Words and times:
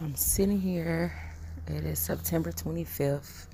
I'm 0.00 0.14
sitting 0.14 0.60
here. 0.60 1.12
It 1.66 1.84
is 1.84 1.98
September 1.98 2.52
25th, 2.52 3.48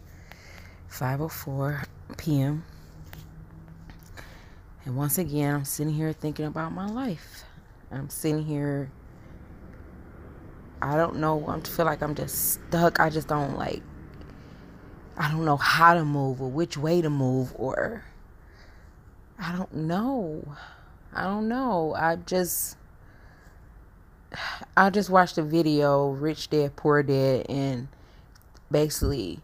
5:04 0.91 1.87
p.m. 2.19 2.65
And 4.85 4.95
once 4.95 5.17
again, 5.17 5.55
I'm 5.55 5.65
sitting 5.65 5.95
here 5.95 6.13
thinking 6.13 6.45
about 6.45 6.73
my 6.73 6.87
life. 6.87 7.45
I'm 7.91 8.11
sitting 8.11 8.45
here 8.45 8.91
I 10.83 10.99
don't 10.99 11.17
know. 11.17 11.49
I 11.49 11.59
feel 11.61 11.87
like 11.87 12.03
I'm 12.03 12.15
just 12.15 12.53
stuck. 12.53 13.01
I 13.01 13.09
just 13.09 13.29
don't 13.29 13.57
like 13.57 13.83
I 15.17 15.31
don't 15.31 15.47
know 15.47 15.57
how 15.57 15.95
to 15.95 16.05
move 16.05 16.43
or 16.43 16.51
which 16.51 16.77
way 16.77 17.01
to 17.01 17.09
move 17.09 17.55
or 17.57 18.05
I 19.39 19.57
don't 19.57 19.73
know. 19.73 20.47
I 21.15 21.23
don't 21.23 21.49
know. 21.49 21.95
I 21.95 22.17
just 22.17 22.77
I 24.77 24.91
just 24.91 25.11
watched 25.11 25.39
a 25.39 25.43
video, 25.43 26.09
Rich 26.09 26.51
Dad 26.51 26.77
Poor 26.77 27.03
Dad, 27.03 27.47
and 27.49 27.89
basically, 28.71 29.41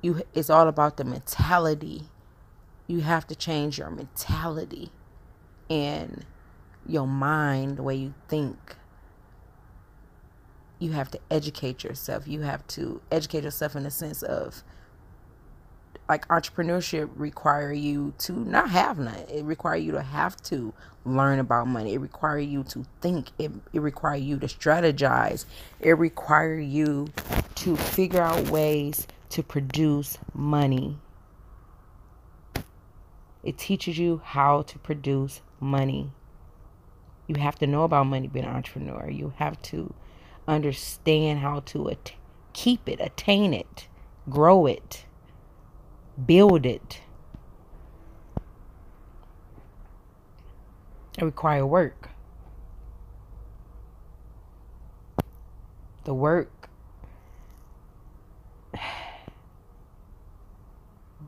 you 0.00 0.22
it's 0.34 0.50
all 0.50 0.68
about 0.68 0.96
the 0.96 1.04
mentality. 1.04 2.08
You 2.86 3.00
have 3.00 3.26
to 3.28 3.34
change 3.34 3.78
your 3.78 3.90
mentality 3.90 4.90
and 5.70 6.24
your 6.86 7.06
mind, 7.06 7.78
the 7.78 7.82
way 7.82 7.94
you 7.94 8.14
think. 8.28 8.76
You 10.78 10.92
have 10.92 11.10
to 11.12 11.20
educate 11.30 11.84
yourself. 11.84 12.26
You 12.26 12.40
have 12.40 12.66
to 12.68 13.00
educate 13.10 13.44
yourself 13.44 13.76
in 13.76 13.84
the 13.84 13.90
sense 13.90 14.22
of 14.22 14.64
like 16.08 16.26
entrepreneurship 16.28 17.08
require 17.14 17.72
you 17.72 18.12
to 18.18 18.32
not 18.32 18.70
have 18.70 18.98
none. 18.98 19.14
It 19.32 19.44
require 19.44 19.76
you 19.76 19.92
to 19.92 20.02
have 20.02 20.36
to 20.44 20.72
learn 21.04 21.38
about 21.38 21.66
money. 21.68 21.94
It 21.94 22.00
require 22.00 22.38
you 22.38 22.64
to 22.64 22.84
think. 23.00 23.30
It, 23.38 23.50
it 23.72 23.80
require 23.80 24.16
you 24.16 24.38
to 24.38 24.46
strategize. 24.46 25.44
It 25.80 25.92
require 25.92 26.58
you 26.58 27.08
to 27.56 27.76
figure 27.76 28.20
out 28.22 28.48
ways 28.50 29.06
to 29.30 29.42
produce 29.42 30.18
money. 30.34 30.98
It 33.42 33.58
teaches 33.58 33.98
you 33.98 34.20
how 34.24 34.62
to 34.62 34.78
produce 34.78 35.40
money. 35.60 36.12
You 37.26 37.36
have 37.36 37.58
to 37.60 37.66
know 37.66 37.84
about 37.84 38.06
money 38.06 38.28
being 38.28 38.44
an 38.44 38.54
entrepreneur. 38.54 39.08
You 39.08 39.32
have 39.36 39.60
to 39.62 39.94
understand 40.46 41.40
how 41.40 41.60
to 41.60 41.90
at- 41.90 42.12
keep 42.52 42.88
it, 42.88 43.00
attain 43.00 43.54
it, 43.54 43.88
grow 44.28 44.66
it 44.66 45.06
build 46.26 46.66
it. 46.66 47.00
It 51.18 51.24
require 51.24 51.66
work. 51.66 52.08
The 56.04 56.14
work 56.14 56.68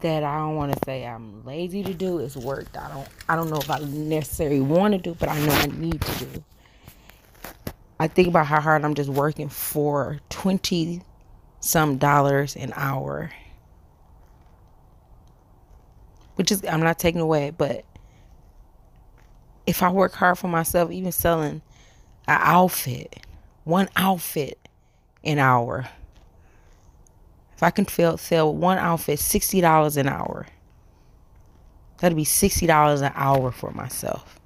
that 0.01 0.23
I 0.23 0.37
don't 0.37 0.57
want 0.57 0.73
to 0.73 0.79
say 0.85 1.07
I'm 1.07 1.45
lazy 1.45 1.83
to 1.85 1.95
do 1.95 2.19
is 2.19 2.37
work. 2.37 2.67
I 2.77 2.89
don't 2.89 3.09
I 3.29 3.37
don't 3.37 3.51
know 3.51 3.57
if 3.57 3.71
I 3.71 3.79
necessarily 3.79 4.61
want 4.61 4.93
to 4.93 4.99
do, 4.99 5.15
but 5.15 5.29
I 5.29 5.39
know 5.41 5.53
I 5.53 5.67
need 5.67 6.01
to 6.01 6.25
do. 6.25 6.45
I 8.01 8.09
think 8.09 8.29
about 8.29 8.47
how 8.47 8.61
hard 8.61 8.85
I'm 8.85 8.95
just 8.95 9.09
working 9.09 9.49
for 9.49 10.19
20 10.31 11.03
some 11.61 11.97
dollars 11.97 12.57
an 12.57 12.73
hour 12.75 13.31
which 16.37 16.51
is 16.53 16.65
I'm 16.65 16.81
not 16.81 16.99
taking 16.99 17.21
away, 17.21 17.51
but 17.51 17.85
if 19.67 19.83
I 19.83 19.91
work 19.91 20.13
hard 20.15 20.39
for 20.39 20.49
myself, 20.49 20.91
even 20.91 21.13
selling 21.13 21.63
an 22.27 22.39
outfit, 22.41 23.21
one 23.65 23.89
outfit 23.97 24.59
an 25.23 25.39
hour, 25.39 25.89
if 27.57 27.63
I 27.63 27.71
can 27.71 27.87
sell, 27.87 28.17
sell 28.19 28.55
one 28.55 28.79
outfit 28.79 29.19
sixty 29.19 29.61
dollars 29.61 29.97
an 29.97 30.09
hour, 30.09 30.47
that'd 31.99 32.17
be 32.17 32.25
sixty 32.25 32.67
dollars 32.67 33.01
an 33.01 33.13
hour 33.15 33.51
for 33.51 33.71
myself. 33.71 34.41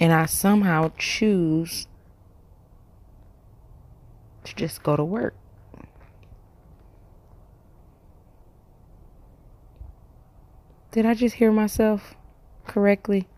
And 0.00 0.12
I 0.12 0.26
somehow 0.26 0.92
choose 0.98 1.86
to 4.44 4.54
just 4.54 4.82
go 4.82 4.96
to 4.96 5.04
work. 5.04 5.34
Did 10.92 11.06
I 11.06 11.14
just 11.14 11.36
hear 11.36 11.52
myself 11.52 12.14
correctly? 12.66 13.28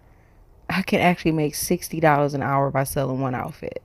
I 0.70 0.80
can 0.80 1.00
actually 1.00 1.32
make 1.32 1.52
$60 1.52 2.34
an 2.34 2.42
hour 2.42 2.70
by 2.70 2.84
selling 2.84 3.20
one 3.20 3.34
outfit. 3.34 3.82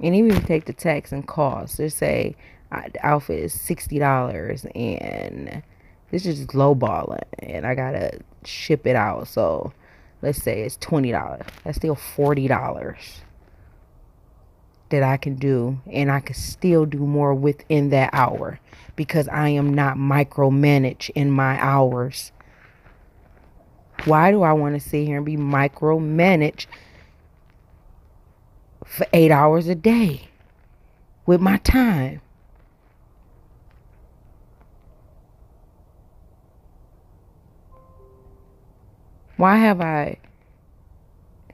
And 0.00 0.16
even 0.16 0.30
if 0.30 0.38
you 0.38 0.46
take 0.46 0.64
the 0.64 0.72
tax 0.72 1.12
and 1.12 1.26
cost, 1.26 1.78
let's 1.78 1.94
say 1.94 2.34
uh, 2.72 2.88
the 2.92 3.06
outfit 3.06 3.40
is 3.40 3.54
$60 3.54 4.70
and 4.74 5.62
this 6.10 6.24
is 6.24 6.54
low 6.54 6.74
balling 6.74 7.20
and 7.40 7.66
I 7.66 7.74
gotta 7.74 8.20
ship 8.44 8.86
it 8.86 8.96
out. 8.96 9.28
So 9.28 9.74
let's 10.22 10.42
say 10.42 10.62
it's 10.62 10.78
$20. 10.78 11.46
That's 11.62 11.76
still 11.76 11.94
$40 11.94 13.22
that 14.92 15.02
I 15.02 15.16
can 15.16 15.36
do 15.36 15.80
and 15.90 16.10
I 16.10 16.20
can 16.20 16.34
still 16.36 16.84
do 16.84 16.98
more 16.98 17.34
within 17.34 17.88
that 17.90 18.10
hour 18.12 18.60
because 18.94 19.26
I 19.28 19.48
am 19.48 19.72
not 19.72 19.96
micromanaged 19.96 21.10
in 21.14 21.30
my 21.30 21.58
hours. 21.60 22.30
Why 24.04 24.30
do 24.30 24.42
I 24.42 24.52
want 24.52 24.74
to 24.74 24.86
sit 24.86 25.06
here 25.06 25.16
and 25.16 25.24
be 25.24 25.36
micromanaged 25.38 26.66
for 28.84 29.06
eight 29.14 29.30
hours 29.30 29.66
a 29.66 29.74
day 29.74 30.28
with 31.24 31.40
my 31.40 31.56
time? 31.56 32.20
Why 39.38 39.56
have 39.56 39.80
I 39.80 40.18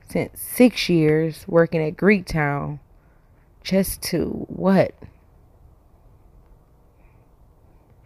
spent 0.09 0.37
six 0.37 0.89
years 0.89 1.45
working 1.47 1.81
at 1.81 1.97
Greektown 1.97 2.81
just 3.63 4.03
to 4.05 4.27
what? 4.49 4.95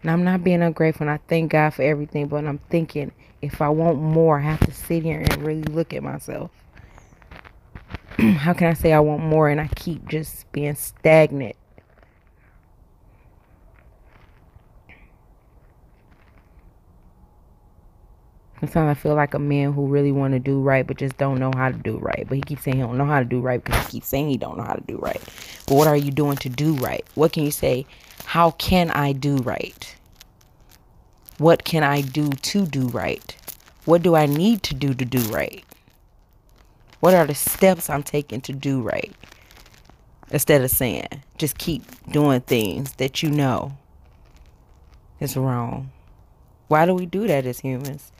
I'm 0.05 0.23
not 0.23 0.43
being 0.43 0.61
ungrateful 0.61 1.07
and 1.07 1.11
I 1.11 1.19
thank 1.27 1.51
God 1.51 1.71
for 1.71 1.83
everything, 1.83 2.27
but 2.27 2.45
I'm 2.45 2.59
thinking 2.69 3.11
if 3.41 3.61
I 3.61 3.69
want 3.69 3.99
more, 3.99 4.39
I 4.39 4.43
have 4.43 4.59
to 4.61 4.71
sit 4.71 5.03
here 5.03 5.19
and 5.19 5.45
really 5.45 5.63
look 5.63 5.93
at 5.93 6.03
myself. 6.03 6.51
How 8.17 8.53
can 8.53 8.67
I 8.67 8.73
say 8.73 8.93
I 8.93 8.99
want 8.99 9.23
more 9.23 9.49
and 9.49 9.61
I 9.61 9.67
keep 9.75 10.07
just 10.07 10.51
being 10.51 10.75
stagnant? 10.75 11.55
Sometimes 18.63 18.97
I 18.97 19.01
feel 19.01 19.13
like 19.13 19.33
a 19.33 19.39
man 19.39 19.73
who 19.73 19.87
really 19.87 20.13
want 20.13 20.31
to 20.35 20.39
do 20.39 20.61
right, 20.61 20.87
but 20.87 20.95
just 20.95 21.17
don't 21.17 21.37
know 21.37 21.51
how 21.53 21.69
to 21.69 21.77
do 21.77 21.97
right. 21.97 22.25
But 22.25 22.35
he 22.35 22.41
keeps 22.41 22.63
saying 22.63 22.77
he 22.77 22.83
don't 22.83 22.97
know 22.97 23.05
how 23.05 23.19
to 23.19 23.25
do 23.25 23.41
right 23.41 23.61
because 23.61 23.85
he 23.87 23.91
keeps 23.91 24.07
saying 24.07 24.29
he 24.29 24.37
don't 24.37 24.57
know 24.57 24.63
how 24.63 24.75
to 24.75 24.83
do 24.87 24.97
right. 24.99 25.21
But 25.67 25.75
what 25.75 25.87
are 25.87 25.97
you 25.97 26.11
doing 26.11 26.37
to 26.37 26.47
do 26.47 26.75
right? 26.75 27.05
What 27.15 27.33
can 27.33 27.43
you 27.43 27.51
say? 27.51 27.85
How 28.23 28.51
can 28.51 28.89
I 28.91 29.11
do 29.11 29.35
right? 29.35 29.93
What 31.39 31.65
can 31.65 31.83
I 31.83 31.99
do 31.99 32.29
to 32.29 32.65
do 32.65 32.87
right? 32.87 33.35
What 33.83 34.01
do 34.01 34.15
I 34.15 34.27
need 34.27 34.63
to 34.63 34.73
do 34.73 34.93
to 34.93 35.03
do 35.03 35.19
right? 35.23 35.65
What 37.01 37.13
are 37.13 37.27
the 37.27 37.35
steps 37.35 37.89
I'm 37.89 38.01
taking 38.01 38.39
to 38.39 38.53
do 38.53 38.81
right? 38.81 39.11
Instead 40.31 40.61
of 40.61 40.71
saying, 40.71 41.09
just 41.37 41.57
keep 41.57 41.83
doing 42.13 42.39
things 42.39 42.93
that 42.93 43.21
you 43.21 43.29
know 43.29 43.73
is 45.19 45.35
wrong. 45.35 45.91
Why 46.69 46.85
do 46.85 46.95
we 46.95 47.05
do 47.05 47.27
that 47.27 47.45
as 47.45 47.59
humans? 47.59 48.12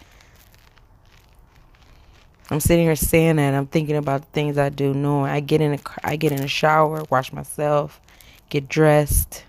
I'm 2.49 2.59
sitting 2.59 2.85
here 2.85 2.95
saying 2.95 3.37
that 3.37 3.53
I'm 3.53 3.67
thinking 3.67 3.95
about 3.95 4.21
the 4.21 4.27
things 4.27 4.57
I 4.57 4.69
do, 4.69 4.93
knowing 4.93 5.31
I 5.31 5.39
get 5.39 5.61
in 5.61 5.73
a 5.73 5.79
I 6.03 6.17
get 6.17 6.31
in 6.31 6.43
a 6.43 6.47
shower, 6.47 7.03
wash 7.09 7.31
myself, 7.31 8.01
get 8.49 8.67
dressed, 8.67 9.45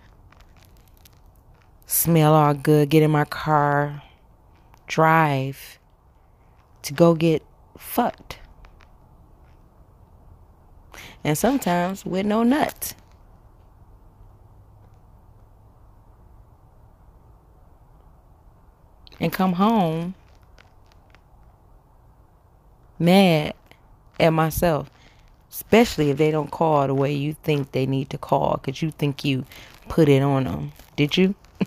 smell 1.86 2.34
all 2.34 2.54
good, 2.54 2.88
get 2.88 3.02
in 3.02 3.10
my 3.10 3.24
car, 3.24 4.02
drive 4.86 5.78
to 6.82 6.92
go 6.92 7.14
get 7.14 7.42
fucked. 7.76 8.38
And 11.24 11.36
sometimes 11.36 12.04
with 12.04 12.26
no 12.26 12.42
nut. 12.42 12.94
And 19.18 19.32
come 19.32 19.54
home 19.54 20.14
mad 22.98 23.54
at 24.18 24.30
myself, 24.30 24.90
especially 25.50 26.10
if 26.10 26.18
they 26.18 26.30
don't 26.30 26.50
call 26.50 26.86
the 26.86 26.94
way 26.94 27.12
you 27.12 27.34
think 27.42 27.72
they 27.72 27.86
need 27.86 28.10
to 28.10 28.18
call 28.18 28.60
because 28.62 28.82
you 28.82 28.90
think 28.90 29.24
you 29.24 29.44
put 29.88 30.08
it 30.08 30.22
on 30.22 30.44
them. 30.44 30.72
Did 30.96 31.16
you? 31.16 31.34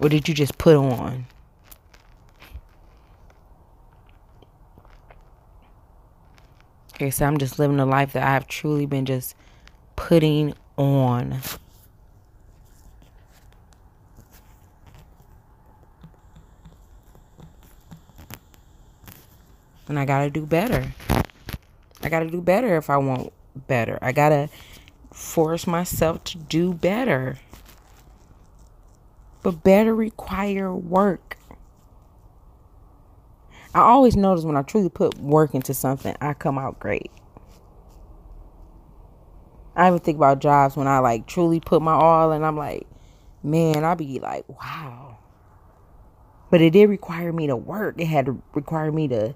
Or 0.00 0.08
did 0.08 0.28
you 0.28 0.34
just 0.34 0.58
put 0.58 0.76
on? 0.76 1.26
Okay, 6.94 7.10
so 7.10 7.26
I'm 7.26 7.38
just 7.38 7.58
living 7.58 7.80
a 7.80 7.86
life 7.86 8.12
that 8.12 8.22
I 8.22 8.32
have 8.32 8.46
truly 8.46 8.86
been 8.86 9.06
just 9.06 9.34
putting 9.96 10.54
on. 10.76 11.40
And 19.88 19.98
I 19.98 20.04
gotta 20.04 20.30
do 20.30 20.44
better. 20.44 20.92
I 22.02 22.08
gotta 22.08 22.30
do 22.30 22.40
better 22.40 22.76
if 22.76 22.90
I 22.90 22.98
want 22.98 23.32
better. 23.66 23.98
I 24.02 24.12
gotta 24.12 24.48
force 25.12 25.66
myself 25.66 26.22
to 26.24 26.38
do 26.38 26.74
better. 26.74 27.38
But 29.42 29.62
better 29.64 29.94
require 29.94 30.74
work. 30.74 31.38
I 33.74 33.80
always 33.80 34.16
notice 34.16 34.44
when 34.44 34.56
I 34.56 34.62
truly 34.62 34.88
put 34.88 35.18
work 35.18 35.54
into 35.54 35.74
something, 35.74 36.14
I 36.20 36.34
come 36.34 36.58
out 36.58 36.78
great. 36.78 37.10
I 39.76 39.86
even 39.86 40.00
think 40.00 40.16
about 40.16 40.40
jobs 40.40 40.76
when 40.76 40.88
I 40.88 40.98
like 40.98 41.26
truly 41.26 41.60
put 41.60 41.80
my 41.80 41.92
all 41.92 42.32
and 42.32 42.44
I'm 42.44 42.56
like, 42.56 42.86
man, 43.42 43.84
I'd 43.84 43.98
be 43.98 44.18
like, 44.18 44.48
wow. 44.48 45.18
But 46.50 46.60
it 46.60 46.70
did 46.70 46.88
require 46.88 47.32
me 47.32 47.46
to 47.46 47.56
work. 47.56 48.00
It 48.00 48.06
had 48.06 48.26
to 48.26 48.42
require 48.54 48.90
me 48.90 49.06
to 49.08 49.34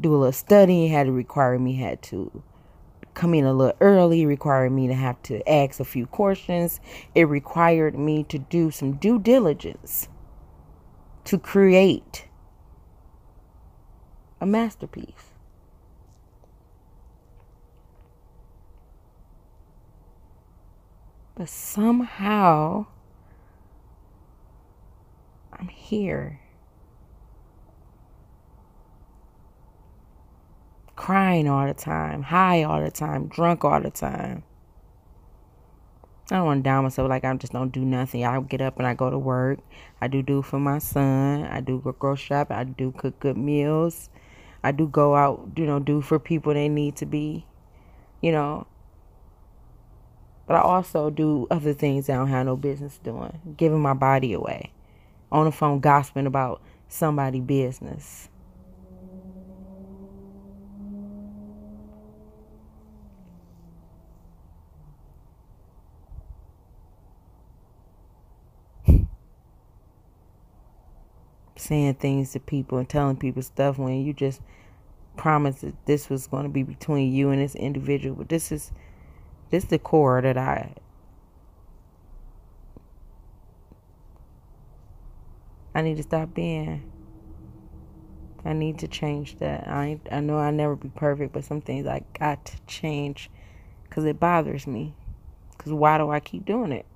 do 0.00 0.14
a 0.14 0.16
little 0.16 0.32
studying. 0.32 0.90
Had 0.90 1.06
to 1.06 1.12
require 1.12 1.58
me 1.58 1.74
had 1.76 2.02
to 2.04 2.42
come 3.14 3.34
in 3.34 3.44
a 3.44 3.52
little 3.52 3.76
early. 3.80 4.26
Required 4.26 4.70
me 4.70 4.86
to 4.88 4.94
have 4.94 5.22
to 5.24 5.48
ask 5.48 5.80
a 5.80 5.84
few 5.84 6.06
questions. 6.06 6.80
It 7.14 7.24
required 7.24 7.98
me 7.98 8.24
to 8.24 8.38
do 8.38 8.70
some 8.70 8.94
due 8.94 9.18
diligence 9.18 10.08
to 11.24 11.38
create 11.38 12.26
a 14.40 14.46
masterpiece. 14.46 15.30
But 21.34 21.48
somehow 21.48 22.86
I'm 25.52 25.68
here. 25.68 26.40
Crying 30.96 31.48
all 31.48 31.66
the 31.66 31.74
time, 31.74 32.22
high 32.22 32.62
all 32.62 32.82
the 32.82 32.90
time, 32.90 33.26
drunk 33.26 33.64
all 33.64 33.80
the 33.80 33.90
time. 33.90 34.44
I 36.30 36.36
don't 36.36 36.46
want 36.46 36.58
to 36.60 36.62
down 36.62 36.84
myself 36.84 37.08
like 37.10 37.24
I 37.24 37.34
just 37.34 37.52
don't 37.52 37.70
do 37.70 37.84
nothing. 37.84 38.24
I 38.24 38.40
get 38.40 38.62
up 38.62 38.78
and 38.78 38.86
I 38.86 38.94
go 38.94 39.10
to 39.10 39.18
work. 39.18 39.58
I 40.00 40.08
do 40.08 40.22
do 40.22 40.40
for 40.40 40.58
my 40.58 40.78
son. 40.78 41.44
I 41.44 41.60
do 41.60 41.80
go 41.80 41.92
grocery 41.92 42.24
shop. 42.24 42.50
I 42.50 42.64
do 42.64 42.92
cook 42.92 43.20
good 43.20 43.36
meals. 43.36 44.08
I 44.62 44.72
do 44.72 44.86
go 44.86 45.14
out, 45.14 45.50
you 45.56 45.66
know, 45.66 45.80
do 45.80 46.00
for 46.00 46.18
people 46.18 46.54
they 46.54 46.70
need 46.70 46.96
to 46.96 47.06
be, 47.06 47.44
you 48.22 48.32
know. 48.32 48.66
But 50.46 50.56
I 50.56 50.60
also 50.60 51.10
do 51.10 51.46
other 51.50 51.74
things 51.74 52.08
I 52.08 52.14
don't 52.14 52.28
have 52.28 52.46
no 52.46 52.56
business 52.56 52.98
doing, 53.04 53.54
giving 53.58 53.82
my 53.82 53.92
body 53.92 54.32
away, 54.32 54.72
on 55.30 55.44
the 55.44 55.52
phone 55.52 55.80
gossiping 55.80 56.26
about 56.26 56.62
somebody' 56.88 57.40
business. 57.40 58.30
Saying 71.56 71.94
things 71.94 72.32
to 72.32 72.40
people 72.40 72.78
and 72.78 72.88
telling 72.88 73.16
people 73.16 73.42
stuff 73.42 73.78
when 73.78 74.04
you 74.04 74.12
just 74.12 74.40
promised 75.16 75.60
that 75.60 75.74
this 75.86 76.08
was 76.08 76.26
going 76.26 76.42
to 76.42 76.48
be 76.48 76.62
between 76.62 77.12
you 77.12 77.30
and 77.30 77.40
this 77.40 77.54
individual. 77.54 78.16
But 78.16 78.28
this 78.28 78.50
is 78.50 78.72
this 79.50 79.64
is 79.64 79.70
the 79.70 79.78
core 79.78 80.20
that 80.20 80.36
I 80.36 80.74
I 85.74 85.82
need 85.82 85.96
to 85.96 86.02
stop 86.02 86.34
being. 86.34 86.90
I 88.44 88.52
need 88.52 88.78
to 88.80 88.88
change 88.88 89.36
that. 89.38 89.66
I 89.66 90.00
I 90.10 90.20
know 90.20 90.38
I'll 90.38 90.52
never 90.52 90.76
be 90.76 90.88
perfect, 90.88 91.32
but 91.32 91.44
some 91.44 91.60
things 91.60 91.86
I 91.86 92.02
got 92.18 92.44
to 92.46 92.56
change 92.66 93.30
because 93.84 94.04
it 94.04 94.20
bothers 94.20 94.66
me. 94.66 94.94
Because 95.56 95.72
why 95.72 95.98
do 95.98 96.10
I 96.10 96.20
keep 96.20 96.44
doing 96.44 96.72
it? 96.72 96.86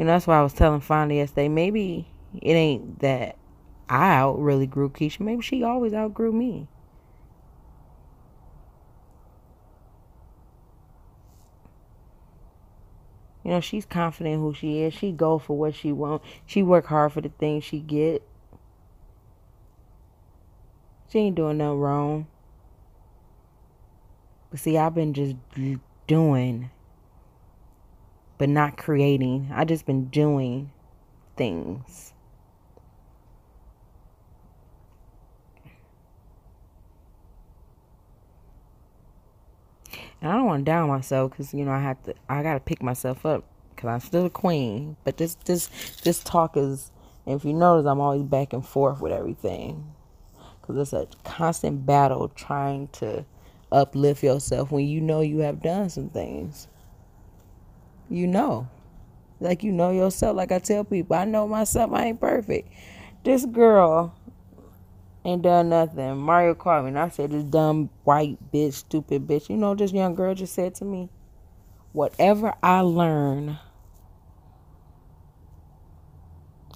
You 0.00 0.06
know, 0.06 0.12
that's 0.12 0.26
why 0.26 0.38
I 0.38 0.42
was 0.42 0.54
telling 0.54 0.80
Fonda 0.80 1.14
yesterday. 1.14 1.48
Maybe 1.48 2.08
it 2.40 2.54
ain't 2.54 3.00
that 3.00 3.36
I 3.86 4.14
out 4.14 4.38
really 4.38 4.66
grew 4.66 4.88
Keisha. 4.88 5.20
Maybe 5.20 5.42
she 5.42 5.62
always 5.62 5.92
outgrew 5.92 6.32
me. 6.32 6.68
You 13.44 13.50
know, 13.50 13.60
she's 13.60 13.84
confident 13.84 14.40
who 14.40 14.54
she 14.54 14.78
is. 14.80 14.94
She 14.94 15.12
go 15.12 15.38
for 15.38 15.58
what 15.58 15.74
she 15.74 15.92
want. 15.92 16.22
She 16.46 16.62
work 16.62 16.86
hard 16.86 17.12
for 17.12 17.20
the 17.20 17.28
things 17.28 17.64
she 17.64 17.80
get. 17.80 18.26
She 21.10 21.18
ain't 21.18 21.36
doing 21.36 21.58
nothing 21.58 21.78
wrong. 21.78 22.26
But 24.50 24.60
see, 24.60 24.78
I've 24.78 24.94
been 24.94 25.12
just 25.12 25.36
doing 26.06 26.70
but 28.40 28.48
not 28.48 28.78
creating. 28.78 29.50
I 29.54 29.66
just 29.66 29.84
been 29.84 30.06
doing 30.06 30.72
things. 31.36 32.14
And 40.22 40.32
I 40.32 40.36
don't 40.36 40.46
want 40.46 40.64
to 40.64 40.64
down 40.64 40.88
myself 40.88 41.32
because 41.32 41.52
you 41.52 41.66
know 41.66 41.72
I 41.72 41.80
have 41.80 42.02
to. 42.04 42.14
I 42.30 42.42
gotta 42.42 42.60
pick 42.60 42.82
myself 42.82 43.26
up 43.26 43.44
because 43.76 43.88
I'm 43.88 44.00
still 44.00 44.24
a 44.24 44.30
queen. 44.30 44.96
But 45.04 45.18
this 45.18 45.34
this 45.44 45.68
this 46.02 46.24
talk 46.24 46.56
is. 46.56 46.92
If 47.26 47.44
you 47.44 47.52
notice, 47.52 47.86
I'm 47.86 48.00
always 48.00 48.22
back 48.22 48.54
and 48.54 48.66
forth 48.66 49.02
with 49.02 49.12
everything 49.12 49.92
because 50.62 50.78
it's 50.78 50.94
a 50.94 51.06
constant 51.24 51.84
battle 51.84 52.28
trying 52.28 52.88
to 52.92 53.26
uplift 53.70 54.22
yourself 54.22 54.72
when 54.72 54.86
you 54.86 55.02
know 55.02 55.20
you 55.20 55.40
have 55.40 55.62
done 55.62 55.90
some 55.90 56.08
things 56.08 56.68
you 58.10 58.26
know. 58.26 58.68
Like 59.40 59.62
you 59.62 59.72
know 59.72 59.90
yourself. 59.90 60.36
Like 60.36 60.52
I 60.52 60.58
tell 60.58 60.84
people, 60.84 61.16
I 61.16 61.24
know 61.24 61.48
myself. 61.48 61.92
I 61.92 62.06
ain't 62.06 62.20
perfect. 62.20 62.70
This 63.24 63.46
girl 63.46 64.14
ain't 65.24 65.42
done 65.42 65.70
nothing. 65.70 66.18
Mario 66.18 66.54
called 66.54 66.84
me 66.84 66.88
and 66.88 66.98
I 66.98 67.08
said, 67.08 67.30
this 67.30 67.44
dumb 67.44 67.88
white 68.04 68.38
bitch, 68.52 68.74
stupid 68.74 69.26
bitch. 69.26 69.48
You 69.48 69.56
know, 69.56 69.74
this 69.74 69.92
young 69.92 70.14
girl 70.14 70.34
just 70.34 70.54
said 70.54 70.74
to 70.76 70.84
me, 70.84 71.08
whatever 71.92 72.54
I 72.62 72.80
learn, 72.80 73.58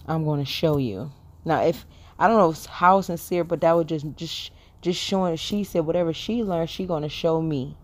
I'm 0.06 0.24
going 0.24 0.40
to 0.40 0.50
show 0.50 0.76
you. 0.76 1.12
Now, 1.44 1.62
if 1.62 1.86
I 2.18 2.28
don't 2.28 2.38
know 2.38 2.54
how 2.70 3.00
sincere, 3.00 3.44
but 3.44 3.60
that 3.62 3.72
was 3.72 3.86
just 3.86 4.06
just 4.16 4.50
just 4.82 5.00
showing. 5.00 5.36
She 5.36 5.64
said 5.64 5.86
whatever 5.86 6.12
she 6.12 6.42
learned, 6.42 6.70
she 6.70 6.86
going 6.86 7.02
to 7.02 7.08
show 7.08 7.40
me. 7.40 7.76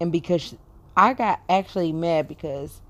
And 0.00 0.10
because 0.10 0.56
I 0.96 1.14
got 1.14 1.40
actually 1.48 1.92
mad 1.92 2.28
because 2.28 2.80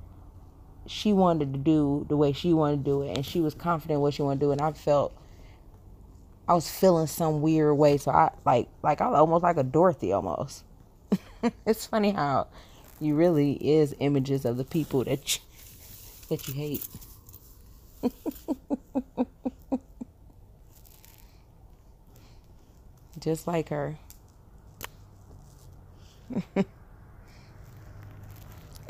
she 0.87 1.13
wanted 1.13 1.53
to 1.53 1.59
do 1.59 2.05
the 2.09 2.17
way 2.17 2.33
she 2.33 2.53
wanted 2.53 2.79
to 2.79 2.91
do 2.91 3.03
it 3.03 3.17
and 3.17 3.25
she 3.25 3.41
was 3.41 3.55
confident 3.55 4.01
what 4.01 4.15
she 4.15 4.23
wanted 4.23 4.41
to 4.41 4.47
do 4.47 4.53
and 4.53 4.61
I 4.61 4.73
felt 4.73 5.17
I 6.49 6.55
was 6.55 6.69
feeling 6.69 7.07
some 7.07 7.41
weird 7.41 7.77
way 7.79 7.97
so 7.99 8.11
I 8.11 8.31
like 8.45 8.69
like 8.83 9.01
I 9.01 9.09
was 9.09 9.19
almost 9.19 9.45
like 9.45 9.57
a 9.57 9.63
Dorothy 9.63 10.13
almost. 10.13 10.65
it's 11.67 11.87
funny 11.87 12.11
how 12.11 12.49
you 13.01 13.15
really 13.15 13.53
is 13.53 13.95
images 14.01 14.45
of 14.45 14.57
the 14.57 14.65
people 14.65 15.05
that 15.05 15.37
you, 15.37 15.43
that 16.29 16.49
you 16.49 16.55
hate. 16.55 16.87
Just 23.21 23.47
like 23.47 23.69
her. 23.69 23.99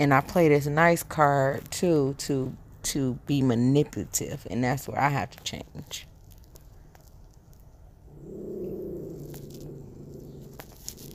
and 0.03 0.13
I 0.13 0.21
play 0.21 0.49
this 0.49 0.67
nice 0.67 1.05
card 1.05 1.71
too 1.71 2.17
to 2.19 2.57
to 2.83 3.15
be 3.27 3.41
manipulative, 3.41 4.45
and 4.51 4.65
that's 4.65 4.89
where 4.89 5.01
I 5.01 5.09
have 5.09 5.31
to 5.31 5.43
change. 5.45 6.09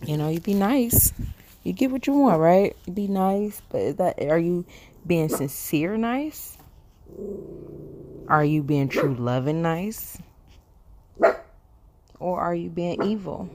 You 0.06 0.16
know, 0.16 0.30
you 0.30 0.40
be 0.40 0.54
nice. 0.54 1.12
You 1.64 1.74
get 1.74 1.92
what 1.92 2.08
you 2.08 2.14
want, 2.14 2.40
right? 2.40 2.78
You 2.86 2.94
be 2.94 3.10
nice, 3.10 3.62
but 3.70 3.82
is 3.82 3.96
that 3.98 4.22
are 4.22 4.40
you 4.40 4.66
being 5.06 5.28
sincere 5.28 5.98
nice? 5.98 6.58
Are 8.30 8.46
you 8.46 8.64
being 8.64 8.88
true 8.88 9.16
loving 9.16 9.62
nice? 9.62 10.18
Or 12.22 12.40
are 12.40 12.56
you 12.56 12.70
being 12.70 13.04
evil? 13.04 13.50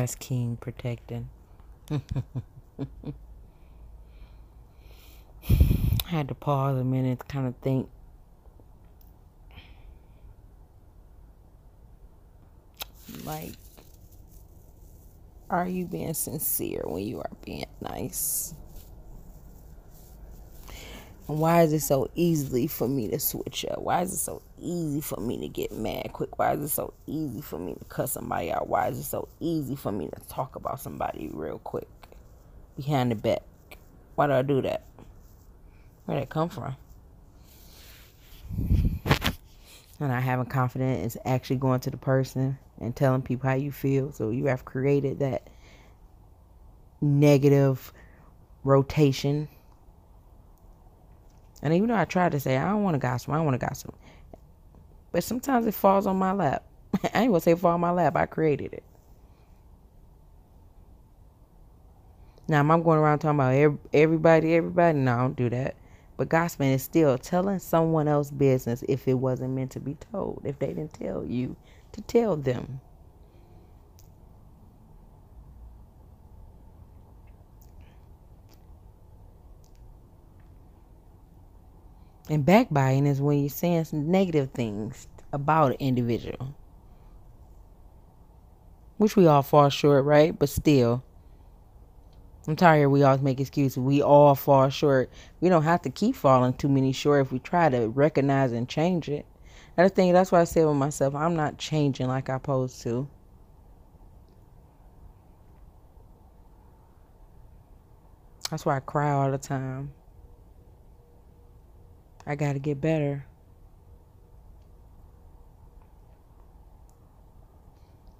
That's 0.00 0.14
King 0.14 0.56
protecting. 0.56 1.28
I 1.90 2.00
had 6.06 6.28
to 6.28 6.34
pause 6.34 6.78
a 6.80 6.84
minute 6.84 7.20
to 7.20 7.26
kind 7.26 7.46
of 7.46 7.54
think. 7.56 7.86
Like, 13.24 13.52
are 15.50 15.68
you 15.68 15.84
being 15.84 16.14
sincere 16.14 16.80
when 16.86 17.04
you 17.04 17.18
are 17.18 17.30
being 17.44 17.66
nice? 17.82 18.54
Why 21.38 21.62
is 21.62 21.72
it 21.72 21.80
so 21.80 22.10
easily 22.14 22.66
for 22.66 22.88
me 22.88 23.08
to 23.08 23.20
switch 23.20 23.64
up? 23.70 23.80
Why 23.80 24.02
is 24.02 24.12
it 24.12 24.18
so 24.18 24.42
easy 24.58 25.00
for 25.00 25.20
me 25.20 25.38
to 25.38 25.48
get 25.48 25.72
mad 25.72 26.12
quick? 26.12 26.38
Why 26.38 26.54
is 26.54 26.60
it 26.60 26.68
so 26.68 26.92
easy 27.06 27.40
for 27.40 27.58
me 27.58 27.74
to 27.74 27.84
cuss 27.84 28.12
somebody 28.12 28.50
out? 28.50 28.68
Why 28.68 28.88
is 28.88 28.98
it 28.98 29.04
so 29.04 29.28
easy 29.38 29.76
for 29.76 29.92
me 29.92 30.08
to 30.08 30.20
talk 30.28 30.56
about 30.56 30.80
somebody 30.80 31.30
real 31.32 31.58
quick 31.58 31.88
behind 32.76 33.12
the 33.12 33.14
back? 33.14 33.42
Why 34.16 34.26
do 34.26 34.32
I 34.32 34.42
do 34.42 34.60
that? 34.62 34.84
Where 36.04 36.18
did 36.18 36.28
that 36.28 36.30
come 36.30 36.48
from? 36.48 36.76
And 40.00 40.12
I 40.12 40.20
having 40.20 40.46
confidence 40.46 41.14
is 41.14 41.20
actually 41.24 41.56
going 41.56 41.80
to 41.80 41.90
the 41.90 41.96
person 41.96 42.58
and 42.80 42.96
telling 42.96 43.22
people 43.22 43.48
how 43.48 43.56
you 43.56 43.70
feel. 43.70 44.12
So 44.12 44.30
you 44.30 44.46
have 44.46 44.64
created 44.64 45.18
that 45.20 45.48
negative 47.00 47.92
rotation 48.64 49.48
and 51.62 51.74
even 51.74 51.88
though 51.88 51.96
I 51.96 52.04
tried 52.04 52.32
to 52.32 52.40
say, 52.40 52.56
I 52.56 52.68
don't 52.70 52.82
want 52.82 52.94
to 52.94 52.98
gossip, 52.98 53.30
I 53.30 53.36
don't 53.36 53.44
want 53.44 53.60
to 53.60 53.66
gossip. 53.66 53.94
But 55.12 55.24
sometimes 55.24 55.66
it 55.66 55.74
falls 55.74 56.06
on 56.06 56.16
my 56.18 56.32
lap. 56.32 56.64
I 57.14 57.22
ain't 57.22 57.30
gonna 57.30 57.40
say 57.40 57.54
fall 57.54 57.72
on 57.74 57.80
my 57.80 57.90
lap, 57.90 58.16
I 58.16 58.26
created 58.26 58.72
it. 58.74 58.84
Now, 62.48 62.60
I'm 62.60 62.82
going 62.82 62.98
around 62.98 63.20
talking 63.20 63.38
about 63.38 63.78
everybody, 63.92 64.54
everybody? 64.54 64.98
No, 64.98 65.14
I 65.14 65.18
don't 65.18 65.36
do 65.36 65.48
that. 65.50 65.76
But 66.16 66.28
gossiping 66.28 66.72
is 66.72 66.82
still 66.82 67.16
telling 67.16 67.60
someone 67.60 68.08
else 68.08 68.30
business 68.30 68.82
if 68.88 69.06
it 69.06 69.14
wasn't 69.14 69.54
meant 69.54 69.70
to 69.72 69.80
be 69.80 69.94
told, 70.12 70.42
if 70.44 70.58
they 70.58 70.68
didn't 70.68 70.92
tell 70.92 71.24
you 71.24 71.56
to 71.92 72.00
tell 72.02 72.36
them. 72.36 72.80
And 82.30 82.46
backbiting 82.46 83.06
is 83.06 83.20
when 83.20 83.40
you're 83.40 83.48
saying 83.48 83.86
some 83.86 84.08
negative 84.08 84.52
things 84.52 85.08
about 85.32 85.72
an 85.72 85.78
individual. 85.80 86.54
Which 88.98 89.16
we 89.16 89.26
all 89.26 89.42
fall 89.42 89.68
short, 89.68 90.04
right? 90.04 90.38
But 90.38 90.48
still. 90.48 91.02
I'm 92.46 92.54
tired 92.54 92.88
we 92.88 93.02
always 93.02 93.20
make 93.20 93.40
excuses. 93.40 93.78
We 93.78 94.00
all 94.00 94.36
fall 94.36 94.68
short. 94.70 95.10
We 95.40 95.48
don't 95.48 95.64
have 95.64 95.82
to 95.82 95.90
keep 95.90 96.14
falling 96.14 96.54
too 96.54 96.68
many 96.68 96.92
short 96.92 97.26
if 97.26 97.32
we 97.32 97.40
try 97.40 97.68
to 97.68 97.88
recognize 97.88 98.52
and 98.52 98.68
change 98.68 99.08
it. 99.08 99.26
Another 99.76 99.92
thing, 99.92 100.12
that's 100.12 100.30
why 100.30 100.40
I 100.40 100.44
said 100.44 100.66
with 100.66 100.76
myself, 100.76 101.16
I'm 101.16 101.34
not 101.34 101.58
changing 101.58 102.06
like 102.06 102.30
I 102.30 102.36
supposed 102.36 102.80
to. 102.82 103.08
That's 108.50 108.64
why 108.64 108.76
I 108.76 108.80
cry 108.80 109.10
all 109.10 109.30
the 109.32 109.38
time. 109.38 109.92
I 112.30 112.36
got 112.36 112.52
to 112.52 112.60
get 112.60 112.80
better. 112.80 113.26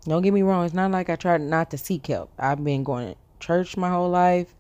Don't 0.05 0.23
get 0.23 0.35
me 0.35 0.43
wrong, 0.43 0.65
it's 0.65 0.75
not 0.75 0.91
like 0.91 1.09
I 1.09 1.15
tried 1.15 1.43
not 1.43 1.71
to 1.71 1.79
seek 1.79 2.09
help. 2.09 2.33
I've 2.37 2.65
been 2.65 2.83
going 2.83 3.13
to 3.13 3.17
church 3.39 3.77
my 3.77 3.89
whole 3.89 4.11
life. 4.11 4.53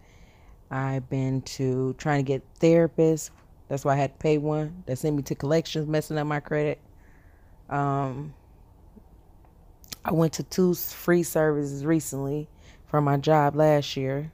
I've 0.71 1.11
been 1.11 1.43
to 1.43 1.95
trying 1.95 2.25
to 2.25 2.29
get 2.29 2.45
therapists. 2.61 3.31
That's 3.67 3.85
why 3.85 3.95
I 3.95 3.97
had 3.97 4.13
to 4.13 4.19
pay 4.23 4.39
one. 4.39 4.85
That 4.87 4.99
sent 4.99 5.17
me 5.17 5.25
to 5.25 5.35
collections, 5.35 5.89
messing 5.89 6.17
up 6.17 6.29
my 6.29 6.39
credit. 6.39 6.81
Um, 7.69 8.33
I 10.05 10.13
went 10.13 10.35
to 10.35 10.45
two 10.45 10.75
free 10.75 11.25
services 11.25 11.85
recently 11.85 12.49
for 12.87 13.01
my 13.01 13.17
job 13.17 13.57
last 13.57 13.97
year. 13.97 14.31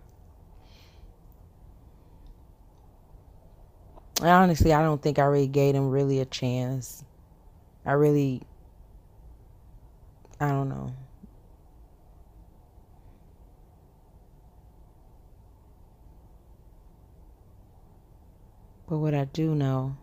Honestly, 4.23 4.73
I 4.73 4.83
don't 4.83 5.01
think 5.03 5.19
I 5.19 5.25
really 5.25 5.47
gave 5.47 5.75
him 5.75 5.91
really 5.91 6.21
a 6.21 6.25
chance. 6.25 7.05
I 7.85 7.93
really, 7.93 8.43
I 10.41 10.49
don't 10.49 10.69
know. 10.69 10.95
But 18.89 18.99
what 18.99 19.15
I 19.15 19.25
do 19.25 19.55
know 19.55 19.97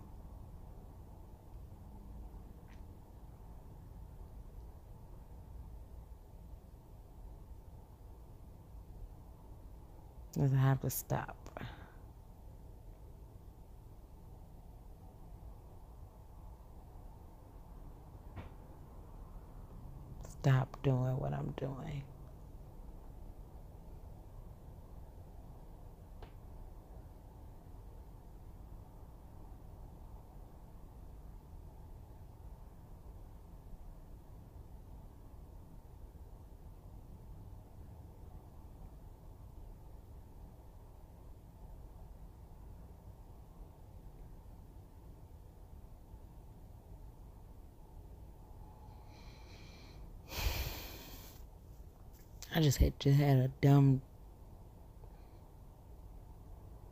is 10.38 10.54
I 10.54 10.58
have 10.58 10.82
to 10.82 10.90
stop. 10.90 11.43
Stop 20.44 20.78
doing 20.84 21.18
what 21.20 21.34
I'm 21.34 21.54
doing. 21.56 22.04
I 52.56 52.62
just 52.62 52.78
had 52.78 53.00
just 53.00 53.20
had 53.20 53.38
a 53.38 53.48
dumb 53.62 54.02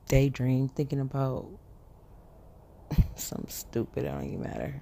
daydream 0.07 0.69
thinking 0.69 0.99
about 0.99 1.47
something 3.15 3.49
stupid. 3.49 4.05
It 4.05 4.07
don't 4.07 4.25
even 4.25 4.41
matter. 4.41 4.81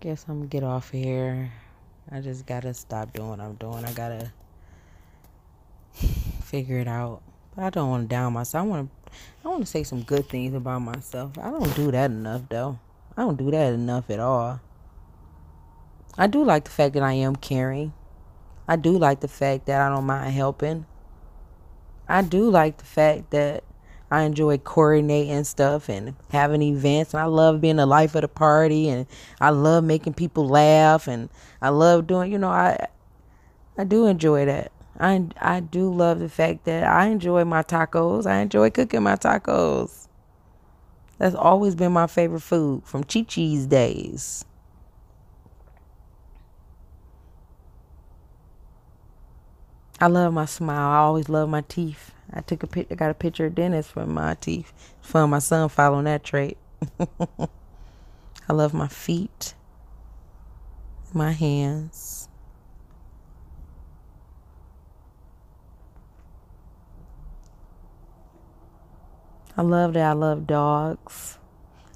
Guess 0.00 0.24
I'm 0.28 0.38
gonna 0.38 0.48
get 0.48 0.64
off 0.64 0.90
here. 0.90 1.52
I 2.10 2.20
just 2.20 2.44
gotta 2.44 2.74
stop 2.74 3.12
doing 3.12 3.28
what 3.28 3.40
I'm 3.40 3.54
doing. 3.54 3.84
I 3.84 3.92
gotta 3.92 4.32
figure 6.42 6.78
it 6.78 6.88
out. 6.88 7.22
But 7.54 7.64
I 7.66 7.70
don't 7.70 7.88
want 7.88 8.04
to 8.04 8.08
down 8.08 8.32
myself. 8.32 8.64
I 8.64 8.66
want 8.66 8.90
to. 8.90 9.12
I 9.44 9.48
want 9.48 9.60
to 9.60 9.66
say 9.66 9.84
some 9.84 10.02
good 10.02 10.28
things 10.28 10.54
about 10.54 10.80
myself. 10.80 11.38
I 11.38 11.50
don't 11.50 11.76
do 11.76 11.90
that 11.90 12.10
enough, 12.10 12.48
though. 12.48 12.78
I 13.16 13.22
don't 13.22 13.36
do 13.36 13.50
that 13.50 13.74
enough 13.74 14.08
at 14.10 14.18
all. 14.18 14.58
I 16.18 16.26
do 16.26 16.44
like 16.44 16.64
the 16.64 16.70
fact 16.70 16.94
that 16.94 17.02
I 17.02 17.14
am 17.14 17.36
caring. 17.36 17.94
I 18.68 18.76
do 18.76 18.98
like 18.98 19.20
the 19.20 19.28
fact 19.28 19.66
that 19.66 19.80
I 19.80 19.88
don't 19.88 20.04
mind 20.04 20.32
helping. 20.34 20.86
I 22.08 22.22
do 22.22 22.50
like 22.50 22.78
the 22.78 22.84
fact 22.84 23.30
that 23.30 23.64
I 24.10 24.22
enjoy 24.22 24.58
coordinating 24.58 25.42
stuff 25.44 25.88
and 25.88 26.14
having 26.30 26.60
events. 26.60 27.14
And 27.14 27.22
I 27.22 27.24
love 27.24 27.62
being 27.62 27.76
the 27.76 27.86
life 27.86 28.14
of 28.14 28.20
the 28.20 28.28
party 28.28 28.90
and 28.90 29.06
I 29.40 29.50
love 29.50 29.84
making 29.84 30.12
people 30.12 30.46
laugh 30.46 31.08
and 31.08 31.30
I 31.62 31.70
love 31.70 32.06
doing, 32.06 32.30
you 32.30 32.38
know, 32.38 32.50
I 32.50 32.88
I 33.78 33.84
do 33.84 34.06
enjoy 34.06 34.44
that. 34.44 34.70
I 35.00 35.26
I 35.40 35.60
do 35.60 35.90
love 35.90 36.18
the 36.18 36.28
fact 36.28 36.66
that 36.66 36.84
I 36.84 37.06
enjoy 37.06 37.44
my 37.44 37.62
tacos. 37.62 38.26
I 38.26 38.40
enjoy 38.40 38.68
cooking 38.68 39.02
my 39.02 39.16
tacos. 39.16 40.08
That's 41.16 41.34
always 41.34 41.74
been 41.74 41.92
my 41.92 42.06
favorite 42.06 42.40
food 42.40 42.82
from 42.84 43.04
Chi 43.04 43.22
Chi's 43.22 43.64
days. 43.66 44.44
I 50.02 50.08
love 50.08 50.32
my 50.32 50.46
smile. 50.46 50.90
I 50.90 50.96
always 50.96 51.28
love 51.28 51.48
my 51.48 51.60
teeth. 51.60 52.10
I 52.32 52.40
took 52.40 52.64
a 52.64 52.66
pic. 52.66 52.88
I 52.90 52.96
got 52.96 53.12
a 53.12 53.14
picture 53.14 53.46
of 53.46 53.54
Dennis 53.54 53.86
for 53.86 54.04
my 54.04 54.34
teeth. 54.34 54.72
Fun. 55.00 55.30
My 55.30 55.38
son 55.38 55.68
following 55.68 56.06
that 56.06 56.24
trait. 56.24 56.58
I 56.98 58.52
love 58.52 58.74
my 58.74 58.88
feet. 58.88 59.54
my 61.14 61.30
hands. 61.30 62.28
I 69.56 69.62
love 69.62 69.92
that 69.92 70.04
I 70.04 70.14
love 70.14 70.48
dogs. 70.48 71.38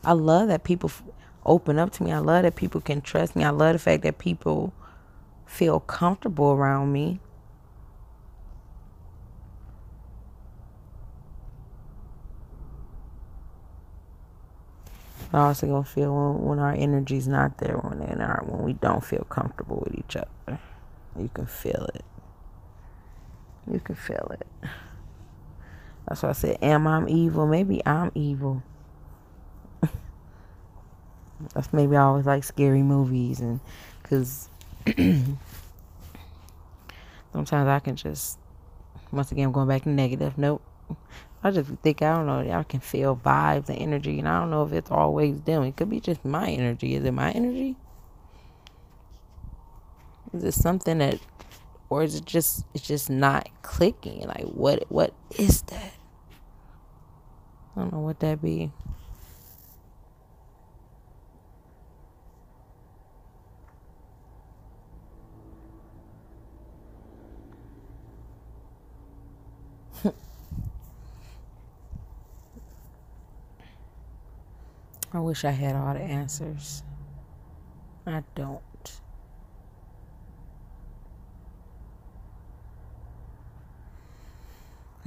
I 0.05 0.13
love 0.13 0.47
that 0.47 0.63
people 0.63 0.93
open 1.45 1.81
up 1.81 1.91
to 1.95 2.05
me. 2.05 2.13
I 2.13 2.19
love 2.19 2.45
that 2.45 2.55
people 2.55 2.81
can 2.81 3.01
trust 3.01 3.35
me. 3.35 3.43
I 3.43 3.51
love 3.51 3.73
the 3.73 3.81
fact 3.81 4.05
that 4.05 4.19
people 4.19 4.73
feel 5.45 5.81
comfortable 5.81 6.53
around 6.53 6.93
me. 6.93 7.19
I 15.37 15.49
also 15.49 15.67
gonna 15.67 15.85
feel 15.85 16.15
when, 16.15 16.45
when 16.45 16.59
our 16.59 16.73
energy's 16.73 17.29
not 17.29 17.59
there, 17.59 17.77
when 17.77 17.99
when 17.99 18.63
we 18.65 18.73
don't 18.73 19.05
feel 19.05 19.25
comfortable 19.29 19.85
with 19.85 19.99
each 19.99 20.17
other. 20.17 20.59
You 21.19 21.29
can 21.33 21.45
feel 21.45 21.89
it. 21.95 22.05
You 23.71 23.79
can 23.81 23.97
feel 23.97 24.33
it. 24.33 24.47
That's 26.09 26.23
why 26.23 26.31
I 26.31 26.33
said, 26.33 26.59
Am 26.63 26.87
I 26.87 27.07
evil? 27.07 27.47
Maybe 27.47 27.85
I'm 27.85 28.13
evil. 28.15 28.63
That's 31.55 31.71
maybe 31.71 31.97
I 31.97 32.03
always 32.03 32.25
like 32.25 32.45
scary 32.45 32.83
movies 32.83 33.41
and 33.41 33.61
because 34.03 34.49
sometimes 37.33 37.69
I 37.69 37.79
can 37.81 37.97
just 37.97 38.39
once 39.13 39.33
again 39.33 39.47
I'm 39.47 39.53
going 39.53 39.69
back 39.69 39.83
to 39.83 39.91
negative. 39.91 40.39
Nope. 40.39 40.63
I 41.43 41.51
just 41.51 41.71
think 41.83 42.03
I 42.03 42.15
don't 42.15 42.27
know. 42.27 42.59
I 42.59 42.63
can 42.63 42.81
feel 42.81 43.17
vibes 43.17 43.69
and 43.69 43.79
energy, 43.79 44.19
and 44.19 44.29
I 44.29 44.41
don't 44.41 44.51
know 44.51 44.65
if 44.65 44.73
it's 44.73 44.91
always 44.91 45.41
them. 45.43 45.63
It 45.63 45.77
could 45.77 45.91
be 45.91 46.01
just 46.01 46.25
my 46.25 46.49
energy. 46.49 46.95
Is 46.95 47.05
it 47.05 47.13
my 47.13 47.31
energy? 47.31 47.77
Is 50.33 50.45
it 50.45 50.55
something 50.55 50.99
that, 50.99 51.21
or 51.89 52.03
is 52.03 52.17
it 52.17 52.25
just 52.25 52.65
it's 52.75 52.87
just 52.87 53.11
not 53.11 53.49
clicking? 53.63 54.27
Like 54.27 54.45
what 54.45 54.91
what 54.91 55.15
is 55.39 55.63
that? 55.63 55.93
I 57.77 57.81
don't 57.81 57.93
know 57.93 58.01
what 58.01 58.21
that 58.21 58.43
be. 58.43 58.73
I 75.17 75.21
wish 75.21 75.47
I 75.47 75.51
had 75.51 75.75
all 75.75 75.95
the 75.95 76.01
answers. 76.01 76.83
I 78.07 78.23
don't. 78.35 78.61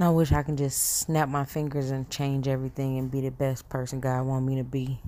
I 0.00 0.08
wish 0.08 0.32
I 0.32 0.42
can 0.42 0.56
just 0.56 0.82
snap 0.98 1.28
my 1.28 1.44
fingers 1.44 1.92
and 1.92 2.10
change 2.10 2.48
everything 2.48 2.98
and 2.98 3.08
be 3.08 3.20
the 3.20 3.30
best 3.30 3.68
person 3.68 4.00
God 4.00 4.26
want 4.26 4.44
me 4.44 4.56
to 4.56 4.64
be. 4.64 4.98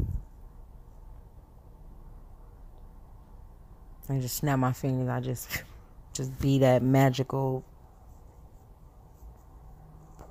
I 4.09 4.21
just 4.21 4.37
snap 4.37 4.61
my 4.61 4.73
fingers. 4.73 5.09
I 5.09 5.19
just, 5.19 5.65
just 6.13 6.41
be 6.41 6.61
that 6.61 6.81
magical 6.81 7.65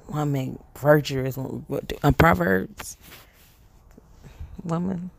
woman, 0.07 0.63
virtuous, 0.77 1.37
uh, 1.37 2.11
Proverbs 2.13 2.95
woman, 4.63 5.11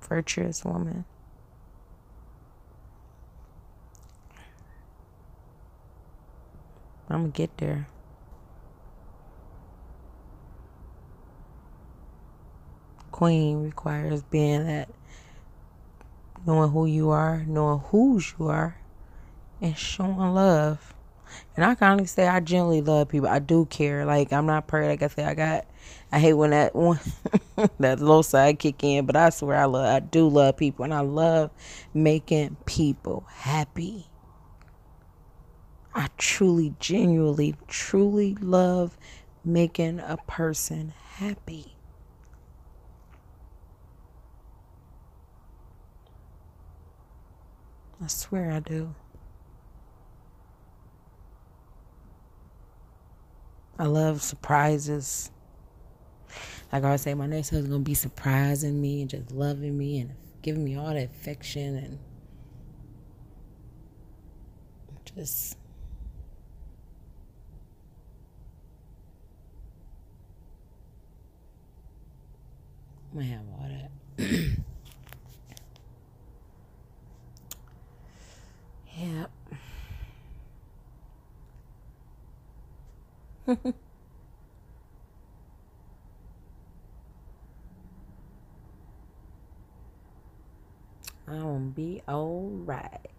virtuous 0.00 0.64
woman. 0.64 1.04
I'm 7.08 7.22
gonna 7.22 7.28
get 7.32 7.56
there. 7.58 7.88
Queen 13.10 13.64
requires 13.64 14.22
being 14.22 14.66
that 14.66 14.88
knowing 16.46 16.70
who 16.70 16.86
you 16.86 17.10
are, 17.10 17.44
knowing 17.46 17.80
whose 17.80 18.34
you 18.38 18.48
are, 18.48 18.76
and 19.60 19.76
showing 19.76 20.34
love. 20.34 20.94
And 21.56 21.64
I 21.64 21.74
can 21.74 21.92
honestly 21.92 22.06
say 22.06 22.28
I 22.28 22.40
genuinely 22.40 22.80
love 22.82 23.08
people. 23.08 23.28
I 23.28 23.38
do 23.38 23.66
care. 23.66 24.04
Like 24.04 24.32
I'm 24.32 24.46
not 24.46 24.66
perfect. 24.66 25.02
Like 25.02 25.10
I 25.10 25.14
said, 25.14 25.28
I 25.28 25.34
got. 25.34 25.66
I 26.12 26.18
hate 26.18 26.34
when 26.34 26.50
that 26.50 26.74
one 26.74 26.98
that 27.78 28.00
low 28.00 28.22
side 28.22 28.58
kick 28.58 28.82
in, 28.84 29.06
but 29.06 29.16
I 29.16 29.30
swear 29.30 29.56
I 29.56 29.64
love. 29.64 29.86
I 29.86 30.00
do 30.00 30.28
love 30.28 30.56
people, 30.56 30.84
and 30.84 30.94
I 30.94 31.00
love 31.00 31.50
making 31.94 32.56
people 32.66 33.24
happy. 33.28 34.06
I 35.94 36.08
truly, 36.18 36.74
genuinely, 36.78 37.56
truly 37.68 38.36
love 38.36 38.96
making 39.44 40.00
a 40.00 40.16
person 40.26 40.92
happy. 41.14 41.74
I 48.02 48.06
swear 48.06 48.52
I 48.52 48.60
do. 48.60 48.94
I 53.80 53.84
love 53.86 54.20
surprises. 54.20 55.30
Like 56.70 56.82
I 56.82 56.86
always 56.88 57.00
say, 57.00 57.14
my 57.14 57.24
next 57.24 57.48
husband's 57.48 57.70
gonna 57.70 57.82
be 57.82 57.94
surprising 57.94 58.78
me 58.78 59.00
and 59.00 59.08
just 59.08 59.32
loving 59.32 59.78
me 59.78 60.00
and 60.00 60.12
giving 60.42 60.62
me 60.62 60.76
all 60.76 60.88
that 60.88 60.98
affection 60.98 61.76
and 61.76 61.98
just 65.16 65.56
I'm 73.14 73.20
gonna 73.20 73.30
have 73.30 73.40
all 73.58 73.66
that. 73.66 73.90
yep. 78.98 79.30
I'm 91.26 91.70
be 91.70 92.00
alright. 92.08 93.10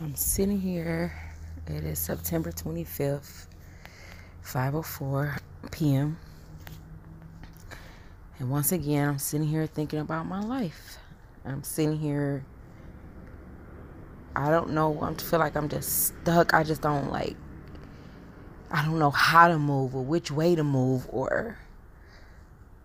I'm 0.00 0.16
sitting 0.16 0.60
here. 0.60 1.12
It 1.68 1.84
is 1.84 2.00
September 2.00 2.50
25th, 2.50 3.46
5:04 4.44 5.38
p.m. 5.70 6.18
And 8.38 8.50
once 8.50 8.72
again, 8.72 9.08
I'm 9.08 9.18
sitting 9.18 9.46
here 9.46 9.66
thinking 9.66 10.00
about 10.00 10.26
my 10.26 10.40
life. 10.40 10.98
I'm 11.44 11.62
sitting 11.62 11.98
here. 11.98 12.44
I 14.34 14.50
don't 14.50 14.70
know. 14.70 15.00
I 15.00 15.14
feel 15.14 15.38
like 15.38 15.56
I'm 15.56 15.68
just 15.68 16.06
stuck. 16.06 16.54
I 16.54 16.64
just 16.64 16.82
don't 16.82 17.10
like. 17.10 17.36
I 18.70 18.84
don't 18.84 18.98
know 18.98 19.10
how 19.10 19.48
to 19.48 19.58
move 19.58 19.94
or 19.94 20.02
which 20.02 20.30
way 20.30 20.54
to 20.54 20.64
move 20.64 21.06
or. 21.10 21.58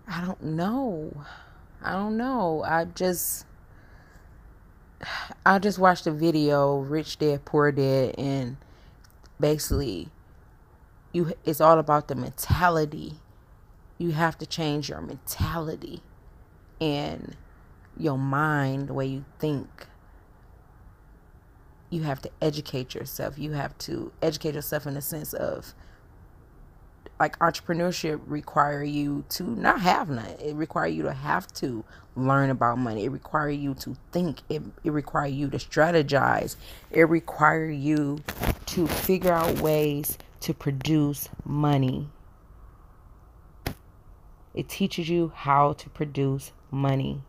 I 0.08 0.24
don't 0.24 0.44
know. 0.44 1.12
I 1.82 1.94
don't 1.94 2.18
know. 2.18 2.64
I 2.64 2.86
just. 2.86 3.46
I 5.46 5.60
just 5.60 5.80
watched 5.80 6.08
a 6.08 6.12
video, 6.12 6.80
Rich 6.80 7.20
Dad 7.20 7.46
Poor 7.46 7.72
Dad, 7.72 8.16
and 8.18 8.58
basically 9.40 10.10
you 11.18 11.34
it's 11.44 11.60
all 11.60 11.80
about 11.80 12.08
the 12.08 12.16
mentality. 12.16 13.16
You 13.98 14.12
have 14.12 14.38
to 14.38 14.46
change 14.46 14.90
your 14.90 15.02
mentality 15.02 16.04
and 16.80 17.36
your 17.98 18.18
mind 18.18 18.90
the 18.90 18.94
way 18.94 19.08
you 19.08 19.26
think. 19.40 19.88
You 21.90 22.04
have 22.04 22.22
to 22.22 22.30
educate 22.42 22.94
yourself. 22.94 23.40
You 23.40 23.54
have 23.54 23.76
to 23.80 24.12
educate 24.22 24.54
yourself 24.54 24.86
in 24.86 24.94
the 24.94 25.02
sense 25.02 25.34
of 25.34 25.74
like 27.20 27.40
entrepreneurship 27.40 28.22
require 28.28 28.84
you 28.84 29.26
to 29.30 29.44
not 29.44 29.82
have 29.82 30.08
none. 30.10 30.36
It 30.40 30.56
require 30.56 30.86
you 30.86 31.02
to 31.04 31.14
have 31.14 31.52
to 31.54 31.84
learn 32.16 32.52
about 32.52 32.78
money. 32.78 33.06
It 33.06 33.10
require 33.10 33.50
you 33.50 33.74
to 33.76 33.98
think. 34.12 34.42
It, 34.50 34.62
it 34.84 34.92
require 34.92 35.26
you 35.26 35.50
to 35.50 35.58
strategize. 35.58 36.58
It 36.92 37.10
require 37.10 37.70
you 37.70 38.20
to 38.68 38.86
figure 38.88 39.34
out 39.34 39.62
ways 39.62 40.20
to 40.42 40.54
produce 40.54 41.30
money. 41.46 42.10
It 44.54 44.70
teaches 44.70 45.10
you 45.10 45.32
how 45.36 45.74
to 45.74 45.90
produce 45.90 46.52
money. 46.72 47.22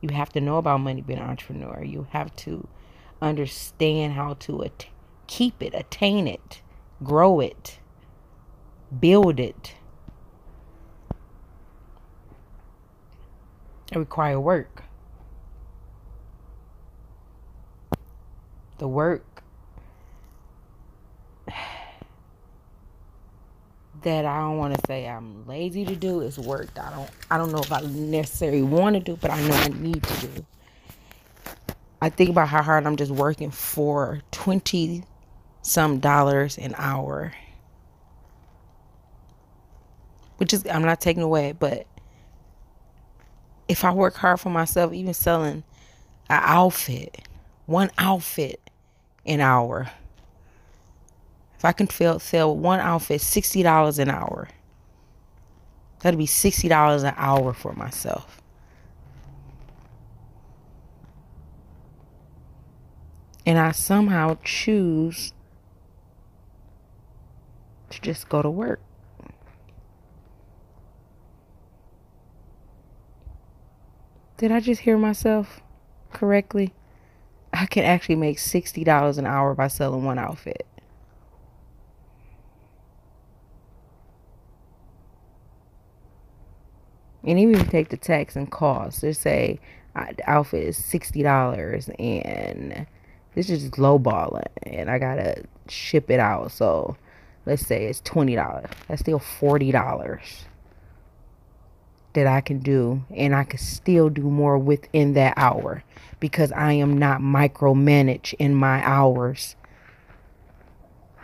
You 0.00 0.10
have 0.10 0.30
to 0.32 0.40
know 0.40 0.58
about 0.58 0.80
money 0.80 1.00
being 1.00 1.18
an 1.18 1.28
entrepreneur. 1.28 1.82
You 1.84 2.06
have 2.10 2.34
to 2.36 2.66
understand 3.22 4.14
how 4.14 4.34
to 4.34 4.70
keep 5.26 5.62
it, 5.62 5.74
attain 5.74 6.26
it, 6.26 6.62
grow 7.02 7.40
it, 7.40 7.78
build 8.98 9.38
it. 9.38 9.74
It 13.92 13.98
requires 13.98 14.38
work. 14.38 14.84
The 18.78 18.88
work 18.88 19.24
that 24.02 24.24
I 24.24 24.40
don't 24.40 24.58
want 24.58 24.74
to 24.74 24.80
say 24.86 25.08
I'm 25.08 25.46
lazy 25.46 25.84
to 25.84 25.96
do 25.96 26.20
is 26.20 26.38
work. 26.38 26.70
I 26.78 26.90
don't 26.90 27.10
I 27.30 27.38
don't 27.38 27.52
know 27.52 27.60
if 27.60 27.72
I 27.72 27.80
necessarily 27.82 28.62
want 28.62 28.94
to 28.94 29.00
do, 29.00 29.16
but 29.16 29.30
I 29.30 29.40
know 29.42 29.54
I 29.54 29.68
need 29.68 30.02
to 30.02 30.26
do. 30.26 30.46
I 32.02 32.08
think 32.08 32.30
about 32.30 32.48
how 32.48 32.62
hard 32.62 32.86
I'm 32.86 32.96
just 32.96 33.10
working 33.10 33.50
for 33.50 34.22
20 34.30 35.04
some 35.62 36.00
dollars 36.00 36.56
an 36.58 36.74
hour. 36.78 37.34
Which 40.38 40.54
is 40.54 40.66
I'm 40.66 40.82
not 40.82 41.00
taking 41.00 41.22
away, 41.22 41.52
but 41.52 41.86
if 43.68 43.84
I 43.84 43.92
work 43.92 44.16
hard 44.16 44.40
for 44.40 44.50
myself, 44.50 44.92
even 44.92 45.14
selling 45.14 45.62
an 46.28 46.40
outfit, 46.42 47.28
one 47.66 47.90
outfit 47.98 48.60
an 49.26 49.40
hour. 49.40 49.90
If 51.60 51.66
I 51.66 51.72
can 51.72 51.90
sell, 51.90 52.18
sell 52.18 52.56
one 52.56 52.80
outfit 52.80 53.20
$60 53.20 53.98
an 53.98 54.08
hour, 54.08 54.48
that'd 55.98 56.16
be 56.16 56.24
$60 56.24 57.04
an 57.04 57.14
hour 57.18 57.52
for 57.52 57.74
myself. 57.74 58.40
And 63.44 63.58
I 63.58 63.72
somehow 63.72 64.38
choose 64.42 65.34
to 67.90 68.00
just 68.00 68.30
go 68.30 68.40
to 68.40 68.48
work. 68.48 68.80
Did 74.38 74.50
I 74.50 74.60
just 74.60 74.80
hear 74.80 74.96
myself 74.96 75.60
correctly? 76.10 76.72
I 77.52 77.66
can 77.66 77.84
actually 77.84 78.16
make 78.16 78.38
$60 78.38 79.18
an 79.18 79.26
hour 79.26 79.54
by 79.54 79.68
selling 79.68 80.04
one 80.04 80.18
outfit. 80.18 80.66
And 87.24 87.38
even 87.38 87.54
if 87.54 87.64
you 87.64 87.70
take 87.70 87.90
the 87.90 87.96
tax 87.96 88.36
and 88.36 88.50
cost, 88.50 89.02
they 89.02 89.12
say 89.12 89.60
the 89.94 90.30
outfit 90.30 90.64
is 90.64 90.76
sixty 90.76 91.22
dollars, 91.22 91.88
and 91.98 92.86
this 93.34 93.50
is 93.50 93.70
lowballing, 93.72 94.46
and 94.62 94.90
I 94.90 94.98
gotta 94.98 95.44
ship 95.68 96.10
it 96.10 96.20
out. 96.20 96.52
So 96.52 96.96
let's 97.46 97.66
say 97.66 97.86
it's 97.86 98.00
twenty 98.00 98.34
dollars. 98.34 98.70
That's 98.88 99.02
still 99.02 99.18
forty 99.18 99.70
dollars 99.70 100.46
that 102.14 102.26
I 102.26 102.40
can 102.40 102.58
do, 102.58 103.04
and 103.14 103.34
I 103.34 103.44
can 103.44 103.58
still 103.58 104.08
do 104.08 104.22
more 104.22 104.58
within 104.58 105.14
that 105.14 105.34
hour 105.36 105.84
because 106.18 106.50
I 106.52 106.72
am 106.72 106.98
not 106.98 107.20
micromanaged 107.20 108.34
in 108.38 108.54
my 108.54 108.84
hours. 108.84 109.56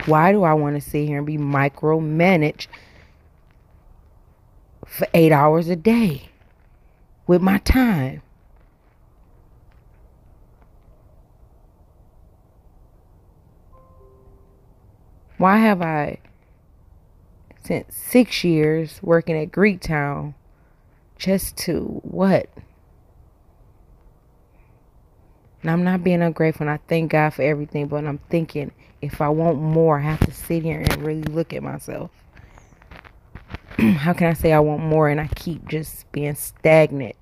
Why 0.05 0.31
do 0.31 0.43
I 0.43 0.53
want 0.53 0.81
to 0.81 0.89
sit 0.89 1.07
here 1.07 1.17
and 1.17 1.27
be 1.27 1.37
micromanaged 1.37 2.67
for 4.87 5.07
eight 5.13 5.31
hours 5.31 5.67
a 5.67 5.75
day 5.75 6.29
with 7.27 7.41
my 7.41 7.59
time? 7.59 8.21
Why 15.37 15.57
have 15.57 15.83
I 15.83 16.17
spent 17.63 17.93
six 17.93 18.43
years 18.43 18.99
working 19.03 19.37
at 19.37 19.51
Greektown 19.51 20.33
just 21.17 21.57
to 21.57 21.99
what? 22.03 22.49
And 25.61 25.69
I'm 25.69 25.83
not 25.83 26.03
being 26.03 26.21
ungrateful 26.21 26.63
and 26.63 26.71
I 26.71 26.79
thank 26.87 27.11
God 27.11 27.31
for 27.31 27.43
everything, 27.43 27.87
but 27.87 28.05
I'm 28.05 28.19
thinking 28.29 28.71
if 29.01 29.21
I 29.21 29.29
want 29.29 29.61
more, 29.61 29.99
I 29.99 30.03
have 30.03 30.21
to 30.21 30.31
sit 30.31 30.63
here 30.63 30.79
and 30.79 31.03
really 31.03 31.21
look 31.23 31.53
at 31.53 31.61
myself. 31.61 32.09
How 33.97 34.13
can 34.13 34.25
I 34.25 34.33
say 34.33 34.53
I 34.53 34.59
want 34.59 34.81
more 34.81 35.07
and 35.07 35.21
I 35.21 35.27
keep 35.27 35.67
just 35.67 36.11
being 36.11 36.33
stagnant? 36.33 37.15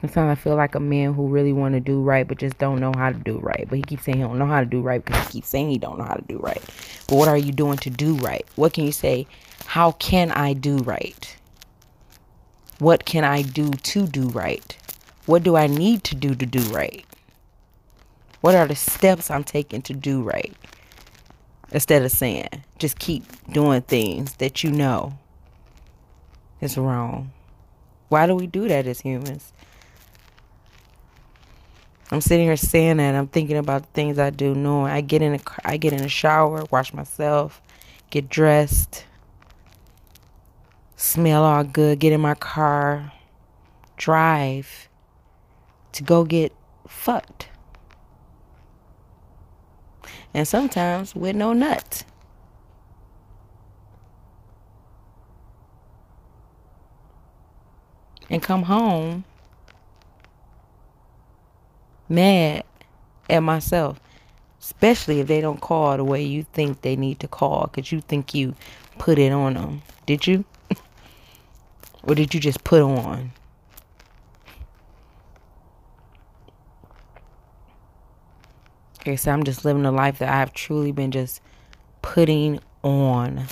Sometimes 0.00 0.38
I 0.38 0.40
feel 0.40 0.54
like 0.54 0.76
a 0.76 0.80
man 0.80 1.12
who 1.12 1.26
really 1.26 1.52
want 1.52 1.74
to 1.74 1.80
do 1.80 2.00
right, 2.00 2.26
but 2.26 2.38
just 2.38 2.56
don't 2.58 2.78
know 2.78 2.92
how 2.96 3.10
to 3.10 3.18
do 3.18 3.38
right. 3.38 3.66
But 3.68 3.78
he 3.78 3.82
keeps 3.82 4.04
saying 4.04 4.18
he 4.18 4.22
don't 4.22 4.38
know 4.38 4.46
how 4.46 4.60
to 4.60 4.66
do 4.66 4.80
right 4.80 5.04
because 5.04 5.26
he 5.26 5.32
keeps 5.32 5.48
saying 5.48 5.70
he 5.70 5.78
don't 5.78 5.98
know 5.98 6.04
how 6.04 6.14
to 6.14 6.24
do 6.28 6.38
right. 6.38 6.62
But 7.08 7.16
what 7.16 7.26
are 7.26 7.36
you 7.36 7.50
doing 7.50 7.78
to 7.78 7.90
do 7.90 8.14
right? 8.18 8.46
What 8.54 8.74
can 8.74 8.84
you 8.84 8.92
say? 8.92 9.26
How 9.66 9.90
can 9.92 10.30
I 10.30 10.52
do 10.52 10.76
right? 10.78 11.36
What 12.78 13.04
can 13.06 13.24
I 13.24 13.42
do 13.42 13.70
to 13.70 14.06
do 14.06 14.28
right? 14.28 14.76
What 15.26 15.42
do 15.42 15.56
I 15.56 15.66
need 15.66 16.04
to 16.04 16.14
do 16.14 16.36
to 16.36 16.46
do 16.46 16.60
right? 16.72 17.04
What 18.40 18.54
are 18.54 18.66
the 18.66 18.76
steps 18.76 19.30
I'm 19.30 19.44
taking 19.44 19.82
to 19.82 19.92
do 19.92 20.22
right? 20.22 20.54
Instead 21.70 22.02
of 22.02 22.12
saying, 22.12 22.48
just 22.78 22.98
keep 22.98 23.24
doing 23.52 23.82
things 23.82 24.34
that 24.36 24.62
you 24.64 24.70
know 24.70 25.18
is 26.60 26.78
wrong. 26.78 27.32
Why 28.08 28.26
do 28.26 28.34
we 28.34 28.46
do 28.46 28.68
that 28.68 28.86
as 28.86 29.00
humans? 29.00 29.52
I'm 32.10 32.22
sitting 32.22 32.46
here 32.46 32.56
saying 32.56 32.96
that 32.98 33.14
I'm 33.14 33.28
thinking 33.28 33.58
about 33.58 33.82
the 33.82 33.88
things 33.88 34.18
I 34.18 34.30
do, 34.30 34.54
knowing 34.54 34.90
I 34.90 35.02
get 35.02 35.20
in 35.20 35.34
a 35.34 35.40
I 35.64 35.76
get 35.76 35.92
in 35.92 36.00
a 36.02 36.08
shower, 36.08 36.64
wash 36.70 36.94
myself, 36.94 37.60
get 38.08 38.30
dressed, 38.30 39.04
smell 40.96 41.44
all 41.44 41.64
good, 41.64 41.98
get 41.98 42.14
in 42.14 42.20
my 42.22 42.34
car, 42.34 43.12
drive 43.98 44.88
to 45.92 46.02
go 46.02 46.24
get 46.24 46.54
fucked. 46.86 47.47
And 50.38 50.46
sometimes 50.46 51.16
with 51.16 51.34
no 51.34 51.52
nuts. 51.52 52.04
And 58.30 58.40
come 58.40 58.62
home 58.62 59.24
mad 62.08 62.62
at 63.28 63.40
myself, 63.40 63.98
especially 64.60 65.18
if 65.18 65.26
they 65.26 65.40
don't 65.40 65.60
call 65.60 65.96
the 65.96 66.04
way 66.04 66.22
you 66.22 66.44
think 66.44 66.82
they 66.82 66.94
need 66.94 67.18
to 67.18 67.26
call 67.26 67.66
because 67.66 67.90
you 67.90 68.00
think 68.00 68.32
you 68.32 68.54
put 68.96 69.18
it 69.18 69.32
on 69.32 69.54
them. 69.54 69.82
Did 70.06 70.28
you? 70.28 70.44
or 72.04 72.14
did 72.14 72.32
you 72.32 72.38
just 72.38 72.62
put 72.62 72.80
on? 72.80 73.32
Okay, 79.08 79.16
so 79.16 79.32
I'm 79.32 79.42
just 79.42 79.64
living 79.64 79.86
a 79.86 79.90
life 79.90 80.18
that 80.18 80.28
I 80.28 80.36
have 80.36 80.52
truly 80.52 80.92
been 80.92 81.10
just 81.10 81.40
putting 82.02 82.60
on. 82.82 83.46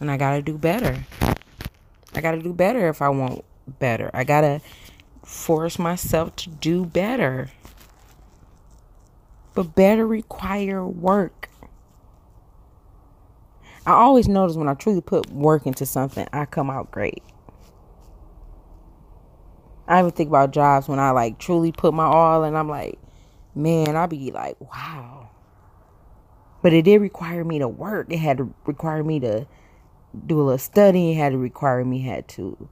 And 0.00 0.10
I 0.10 0.16
gotta 0.16 0.42
do 0.42 0.58
better. 0.58 1.04
I 2.16 2.20
gotta 2.20 2.42
do 2.42 2.52
better 2.52 2.88
if 2.88 3.00
I 3.00 3.10
want 3.10 3.44
better. 3.78 4.10
I 4.12 4.24
gotta 4.24 4.60
force 5.22 5.78
myself 5.78 6.34
to 6.34 6.50
do 6.50 6.84
better. 6.84 7.52
But 9.54 9.76
better 9.76 10.04
require 10.04 10.84
work. 10.84 11.43
I 13.86 13.92
always 13.92 14.28
notice 14.28 14.56
when 14.56 14.68
I 14.68 14.74
truly 14.74 15.02
put 15.02 15.30
work 15.30 15.66
into 15.66 15.84
something, 15.84 16.26
I 16.32 16.46
come 16.46 16.70
out 16.70 16.90
great. 16.90 17.22
I 19.86 19.98
even 19.98 20.10
think 20.10 20.28
about 20.28 20.52
jobs 20.52 20.88
when 20.88 20.98
I 20.98 21.10
like 21.10 21.38
truly 21.38 21.70
put 21.70 21.92
my 21.92 22.04
all 22.04 22.44
and 22.44 22.56
I'm 22.56 22.68
like, 22.68 22.98
man, 23.54 23.96
I'll 23.96 24.06
be 24.06 24.30
like, 24.30 24.58
wow. 24.60 25.28
But 26.62 26.72
it 26.72 26.82
did 26.82 27.02
require 27.02 27.44
me 27.44 27.58
to 27.58 27.68
work. 27.68 28.10
It 28.10 28.18
had 28.18 28.38
to 28.38 28.54
require 28.64 29.04
me 29.04 29.20
to 29.20 29.46
do 30.26 30.40
a 30.40 30.42
little 30.42 30.58
studying, 30.58 31.10
it 31.10 31.18
had 31.18 31.32
to 31.32 31.38
require 31.38 31.84
me 31.84 32.00
had 32.00 32.26
to 32.28 32.68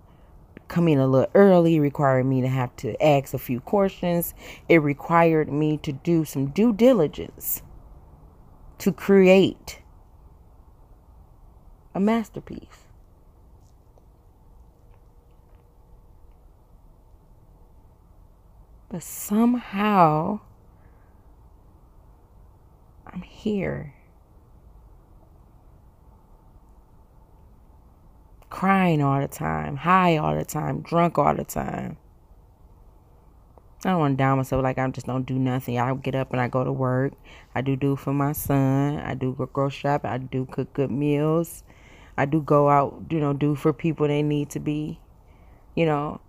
come 0.68 0.88
in 0.88 0.98
a 0.98 1.06
little 1.06 1.30
early, 1.34 1.78
required 1.78 2.24
me 2.24 2.40
to 2.40 2.48
have 2.48 2.74
to 2.76 3.00
ask 3.04 3.34
a 3.34 3.38
few 3.38 3.60
questions. 3.60 4.32
It 4.70 4.78
required 4.78 5.52
me 5.52 5.76
to 5.78 5.92
do 5.92 6.24
some 6.24 6.46
due 6.46 6.72
diligence 6.72 7.62
to 8.78 8.92
create 8.92 9.81
a 11.94 12.00
masterpiece. 12.00 12.86
But 18.88 19.02
somehow, 19.02 20.40
I'm 23.06 23.22
here. 23.22 23.94
Crying 28.50 29.02
all 29.02 29.20
the 29.20 29.28
time, 29.28 29.76
high 29.76 30.18
all 30.18 30.36
the 30.36 30.44
time, 30.44 30.82
drunk 30.82 31.16
all 31.16 31.34
the 31.34 31.44
time. 31.44 31.96
I 33.84 33.90
don't 33.90 33.98
want 33.98 34.12
to 34.12 34.16
down 34.16 34.36
myself 34.36 34.62
like 34.62 34.78
I 34.78 34.86
just 34.90 35.06
don't 35.06 35.26
do 35.26 35.38
nothing. 35.38 35.78
I 35.78 35.92
get 35.94 36.14
up 36.14 36.30
and 36.32 36.40
I 36.40 36.46
go 36.46 36.62
to 36.62 36.70
work. 36.70 37.14
I 37.54 37.62
do 37.62 37.74
do 37.74 37.96
for 37.96 38.12
my 38.12 38.30
son. 38.30 38.98
I 38.98 39.14
do 39.14 39.34
go 39.36 39.46
grocery 39.46 39.80
shop. 39.80 40.04
I 40.04 40.18
do 40.18 40.46
cook 40.46 40.72
good 40.74 40.90
meals. 40.90 41.64
I 42.16 42.24
do 42.26 42.40
go 42.40 42.68
out, 42.68 43.04
you 43.10 43.20
know, 43.20 43.32
do 43.32 43.54
for 43.54 43.72
people 43.72 44.06
they 44.06 44.22
need 44.22 44.50
to 44.50 44.60
be, 44.60 45.00
you 45.74 45.86
know. 45.86 46.20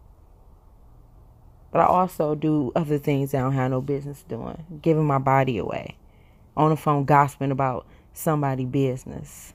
But 1.72 1.82
I 1.82 1.86
also 1.86 2.36
do 2.36 2.72
other 2.76 2.98
things 2.98 3.34
I 3.34 3.40
don't 3.40 3.54
have 3.54 3.72
no 3.72 3.82
business 3.82 4.24
doing. 4.24 4.64
Giving 4.82 5.06
my 5.06 5.18
body 5.18 5.58
away. 5.58 5.98
On 6.56 6.70
the 6.70 6.78
phone 6.78 7.06
gossiping 7.06 7.52
about 7.52 7.88
somebody' 8.14 8.66
business. 8.66 9.54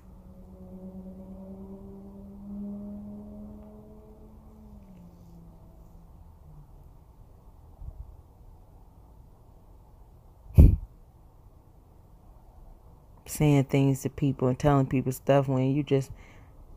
Saying 13.29 13.65
things 13.65 14.03
to 14.03 14.11
people 14.11 14.49
and 14.49 14.59
telling 14.59 14.87
people 14.87 15.13
stuff 15.13 15.49
when 15.49 15.75
you 15.75 15.83
just 15.83 16.11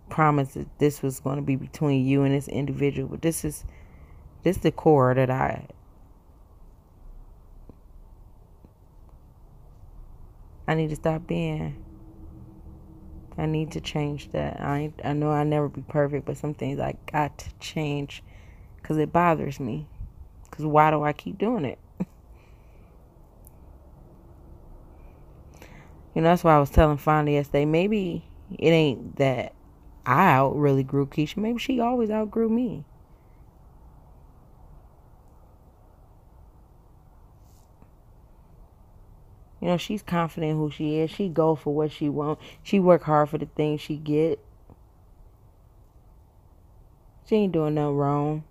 promised 0.09 0.53
that 0.55 0.67
this 0.79 1.01
was 1.01 1.19
going 1.19 1.37
to 1.37 1.41
be 1.41 1.55
between 1.55 2.05
you 2.05 2.23
and 2.23 2.33
this 2.33 2.47
individual. 2.47 3.09
But 3.09 3.21
this 3.21 3.43
is 3.45 3.65
this 4.43 4.57
is 4.57 4.63
the 4.63 4.71
core 4.71 5.13
that 5.13 5.29
I 5.29 5.67
I 10.67 10.75
need 10.75 10.89
to 10.89 10.95
stop 10.95 11.27
being. 11.27 11.83
I 13.37 13.45
need 13.45 13.71
to 13.71 13.81
change 13.81 14.29
that. 14.31 14.61
I 14.61 14.93
I 15.03 15.13
know 15.13 15.31
I'll 15.31 15.45
never 15.45 15.69
be 15.69 15.81
perfect, 15.81 16.25
but 16.25 16.37
some 16.37 16.53
things 16.53 16.79
I 16.79 16.95
got 17.11 17.37
to 17.39 17.49
change 17.59 18.23
because 18.77 18.97
it 18.97 19.11
bothers 19.11 19.59
me. 19.59 19.87
Because 20.49 20.65
why 20.65 20.91
do 20.91 21.03
I 21.03 21.13
keep 21.13 21.37
doing 21.37 21.65
it? 21.65 21.79
You 26.13 26.21
know, 26.21 26.29
that's 26.29 26.43
why 26.43 26.55
I 26.55 26.59
was 26.59 26.69
telling 26.69 26.97
Fonda 26.97 27.31
yesterday. 27.31 27.65
Maybe 27.65 28.25
it 28.57 28.69
ain't 28.69 29.15
that 29.17 29.53
I 30.05 30.33
out 30.33 30.55
really 30.57 30.83
grew 30.83 31.05
Keisha. 31.05 31.37
Maybe 31.37 31.59
she 31.59 31.79
always 31.79 32.09
outgrew 32.09 32.49
me. 32.49 32.83
You 39.61 39.67
know, 39.67 39.77
she's 39.77 40.01
confident 40.01 40.57
who 40.57 40.71
she 40.71 40.97
is. 40.97 41.11
She 41.11 41.29
go 41.29 41.55
for 41.55 41.73
what 41.73 41.91
she 41.91 42.09
want. 42.09 42.39
She 42.63 42.79
work 42.79 43.03
hard 43.03 43.29
for 43.29 43.37
the 43.37 43.45
things 43.45 43.79
she 43.79 43.95
get. 43.95 44.39
She 47.25 47.35
ain't 47.35 47.53
doing 47.53 47.75
no 47.75 47.93
wrong. 47.93 48.43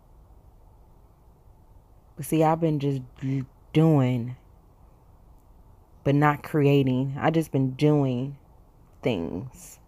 But 2.17 2.27
see, 2.27 2.45
I've 2.45 2.61
been 2.61 2.79
just 2.79 3.03
doing 3.73 4.37
but 6.05 6.15
not 6.15 6.43
creating. 6.43 7.17
I 7.19 7.31
just 7.31 7.53
been 7.53 7.73
doing 7.73 8.37
things. 9.03 9.79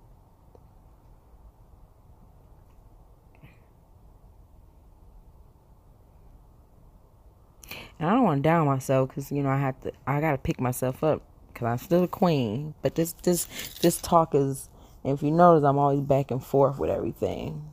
And 7.98 8.08
I 8.08 8.14
don't 8.14 8.24
want 8.24 8.42
to 8.42 8.48
down 8.48 8.66
myself 8.66 9.08
because 9.10 9.30
you 9.30 9.42
know 9.42 9.50
I 9.50 9.58
have 9.58 9.80
to. 9.82 9.92
I 10.06 10.20
gotta 10.20 10.38
pick 10.38 10.60
myself 10.60 11.04
up 11.04 11.22
because 11.52 11.66
I'm 11.66 11.78
still 11.78 12.02
a 12.02 12.08
queen. 12.08 12.74
But 12.82 12.96
this 12.96 13.12
this 13.22 13.46
this 13.80 14.00
talk 14.00 14.34
is. 14.34 14.68
If 15.04 15.22
you 15.22 15.32
notice, 15.32 15.64
I'm 15.64 15.78
always 15.78 16.00
back 16.00 16.30
and 16.30 16.44
forth 16.44 16.78
with 16.78 16.88
everything 16.88 17.72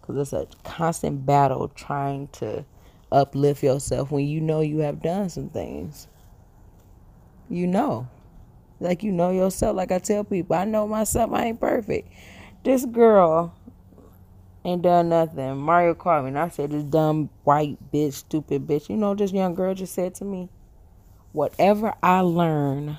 because 0.00 0.32
it's 0.32 0.32
a 0.32 0.46
constant 0.68 1.26
battle 1.26 1.68
trying 1.68 2.28
to 2.28 2.64
uplift 3.12 3.62
yourself 3.62 4.10
when 4.10 4.26
you 4.26 4.40
know 4.40 4.60
you 4.60 4.78
have 4.78 5.02
done 5.02 5.28
some 5.28 5.50
things 5.50 6.08
you 7.48 7.66
know. 7.66 8.08
Like 8.80 9.02
you 9.02 9.12
know 9.12 9.30
yourself. 9.30 9.76
Like 9.76 9.92
I 9.92 9.98
tell 9.98 10.24
people, 10.24 10.56
I 10.56 10.64
know 10.64 10.86
myself. 10.86 11.32
I 11.32 11.46
ain't 11.46 11.60
perfect. 11.60 12.12
This 12.64 12.84
girl 12.84 13.54
ain't 14.64 14.82
done 14.82 15.10
nothing. 15.10 15.56
Mario 15.58 15.94
called 15.94 16.24
me 16.24 16.28
and 16.28 16.38
I 16.38 16.48
said, 16.48 16.70
this 16.70 16.84
dumb 16.84 17.30
white 17.44 17.78
bitch, 17.92 18.14
stupid 18.14 18.66
bitch. 18.66 18.88
You 18.88 18.96
know, 18.96 19.14
this 19.14 19.32
young 19.32 19.54
girl 19.54 19.74
just 19.74 19.94
said 19.94 20.14
to 20.16 20.24
me, 20.24 20.48
whatever 21.32 21.94
I 22.02 22.20
learn, 22.20 22.98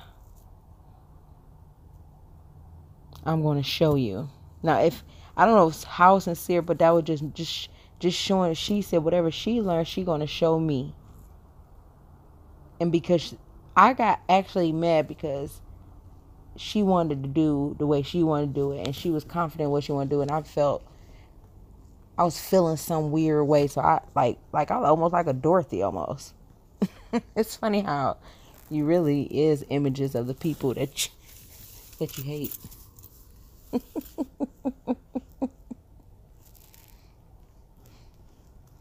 I'm 3.24 3.42
going 3.42 3.58
to 3.58 3.68
show 3.68 3.96
you. 3.96 4.30
Now, 4.62 4.80
if 4.80 5.02
I 5.36 5.44
don't 5.44 5.56
know 5.56 5.88
how 5.88 6.18
sincere, 6.18 6.62
but 6.62 6.78
that 6.78 6.90
was 6.90 7.04
just 7.04 7.24
just 7.34 7.68
just 7.98 8.18
showing. 8.18 8.54
She 8.54 8.82
said 8.82 8.98
whatever 8.98 9.30
she 9.30 9.60
learned, 9.60 9.88
she 9.88 10.04
going 10.04 10.20
to 10.20 10.26
show 10.26 10.58
me. 10.58 10.94
And 12.80 12.92
because 12.92 13.34
I 13.76 13.92
got 13.92 14.20
actually 14.28 14.72
mad 14.72 15.06
because 15.06 15.60
she 16.56 16.82
wanted 16.82 17.22
to 17.22 17.28
do 17.28 17.76
the 17.78 17.86
way 17.86 18.02
she 18.02 18.22
wanted 18.22 18.48
to 18.48 18.52
do 18.54 18.72
it 18.72 18.86
and 18.86 18.96
she 18.96 19.10
was 19.10 19.24
confident 19.24 19.70
what 19.70 19.84
she 19.84 19.92
wanted 19.92 20.10
to 20.10 20.16
do 20.16 20.22
and 20.22 20.30
I 20.30 20.42
felt 20.42 20.82
I 22.18 22.24
was 22.24 22.38
feeling 22.40 22.76
some 22.76 23.10
weird 23.10 23.46
way 23.46 23.66
so 23.66 23.80
I 23.80 24.00
like 24.14 24.38
like 24.52 24.70
I 24.70 24.78
was 24.78 24.88
almost 24.88 25.12
like 25.12 25.26
a 25.26 25.32
Dorothy 25.32 25.82
almost. 25.82 26.32
it's 27.36 27.56
funny 27.56 27.80
how 27.80 28.16
you 28.70 28.84
really 28.84 29.22
is 29.24 29.64
images 29.70 30.14
of 30.14 30.26
the 30.26 30.34
people 30.34 30.74
that 30.74 31.06
you, 31.06 31.12
that 31.98 32.16
you 32.18 32.24
hate. 32.24 32.56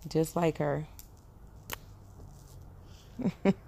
Just 0.09 0.35
like 0.35 0.57
her. 0.59 0.87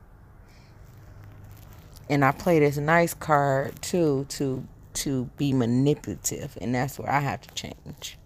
and 2.10 2.24
I 2.24 2.32
play 2.32 2.60
this 2.60 2.78
nice 2.78 3.14
card 3.14 3.82
too 3.82 4.26
to 4.30 4.68
to 4.94 5.30
be 5.38 5.54
manipulative, 5.54 6.58
and 6.60 6.74
that's 6.74 6.98
where 6.98 7.12
I 7.12 7.20
have 7.20 7.42
to 7.42 7.54
change. 7.54 8.18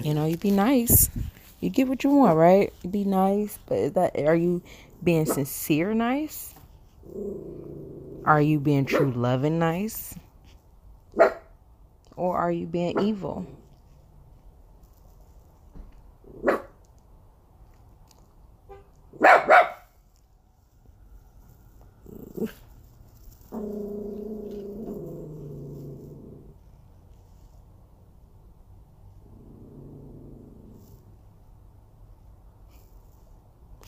You 0.00 0.14
know, 0.14 0.26
you 0.26 0.36
be 0.36 0.50
nice. 0.50 1.10
You 1.60 1.70
get 1.70 1.88
what 1.88 2.04
you 2.04 2.10
want, 2.10 2.36
right? 2.36 2.72
You 2.82 2.90
be 2.90 3.04
nice, 3.04 3.58
but 3.66 3.78
is 3.78 3.92
that 3.92 4.18
are 4.18 4.36
you 4.36 4.62
being 5.02 5.26
sincere 5.26 5.92
nice? 5.92 6.54
Are 8.24 8.40
you 8.40 8.60
being 8.60 8.84
true 8.84 9.10
loving 9.10 9.58
nice? 9.58 10.14
Or 12.16 12.36
are 12.36 12.52
you 12.52 12.66
being 12.66 13.00
evil? 13.00 13.46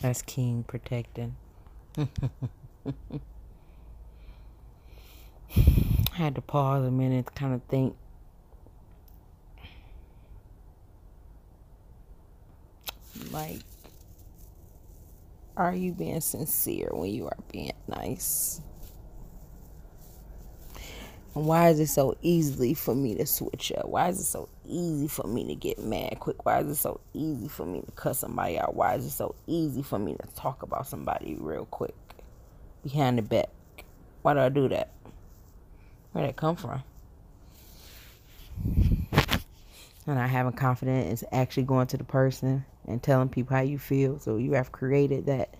That's 0.01 0.23
King 0.23 0.63
protecting. 0.63 1.35
I 1.97 2.03
had 6.13 6.35
to 6.35 6.41
pause 6.41 6.83
a 6.83 6.91
minute 6.91 7.27
to 7.27 7.33
kind 7.33 7.53
of 7.53 7.61
think. 7.63 7.95
Like, 13.31 13.59
are 15.65 15.75
you 15.75 15.93
being 15.93 16.21
sincere 16.21 16.89
when 16.91 17.11
you 17.11 17.25
are 17.25 17.37
being 17.51 17.73
nice? 17.87 18.61
And 21.33 21.45
why 21.45 21.69
is 21.69 21.79
it 21.79 21.87
so 21.87 22.17
easily 22.21 22.73
for 22.73 22.93
me 22.93 23.15
to 23.15 23.25
switch 23.25 23.71
up? 23.77 23.87
Why 23.87 24.09
is 24.09 24.19
it 24.19 24.25
so 24.25 24.49
easy 24.65 25.07
for 25.07 25.25
me 25.27 25.45
to 25.47 25.55
get 25.55 25.79
mad 25.79 26.19
quick? 26.19 26.45
Why 26.45 26.59
is 26.59 26.67
it 26.67 26.75
so 26.75 26.99
easy 27.13 27.47
for 27.47 27.65
me 27.65 27.81
to 27.81 27.91
cuss 27.93 28.19
somebody 28.19 28.59
out? 28.59 28.75
Why 28.75 28.95
is 28.95 29.05
it 29.05 29.11
so 29.11 29.35
easy 29.47 29.81
for 29.81 29.97
me 29.97 30.15
to 30.15 30.35
talk 30.35 30.61
about 30.63 30.87
somebody 30.87 31.37
real 31.39 31.65
quick 31.65 31.95
behind 32.83 33.17
the 33.17 33.21
back? 33.21 33.49
Why 34.23 34.33
do 34.33 34.41
I 34.41 34.49
do 34.49 34.67
that? 34.69 34.91
Where'd 36.11 36.27
that 36.27 36.35
come 36.35 36.57
from? 36.57 36.83
And 40.07 40.19
I 40.19 40.27
having 40.27 40.53
confidence 40.53 41.21
is 41.21 41.27
actually 41.31 41.63
going 41.63 41.87
to 41.87 41.97
the 41.97 42.03
person 42.03 42.65
and 42.87 43.01
telling 43.01 43.29
people 43.29 43.55
how 43.55 43.61
you 43.61 43.77
feel. 43.77 44.19
So 44.19 44.37
you 44.37 44.53
have 44.53 44.71
created 44.71 45.27
that 45.27 45.55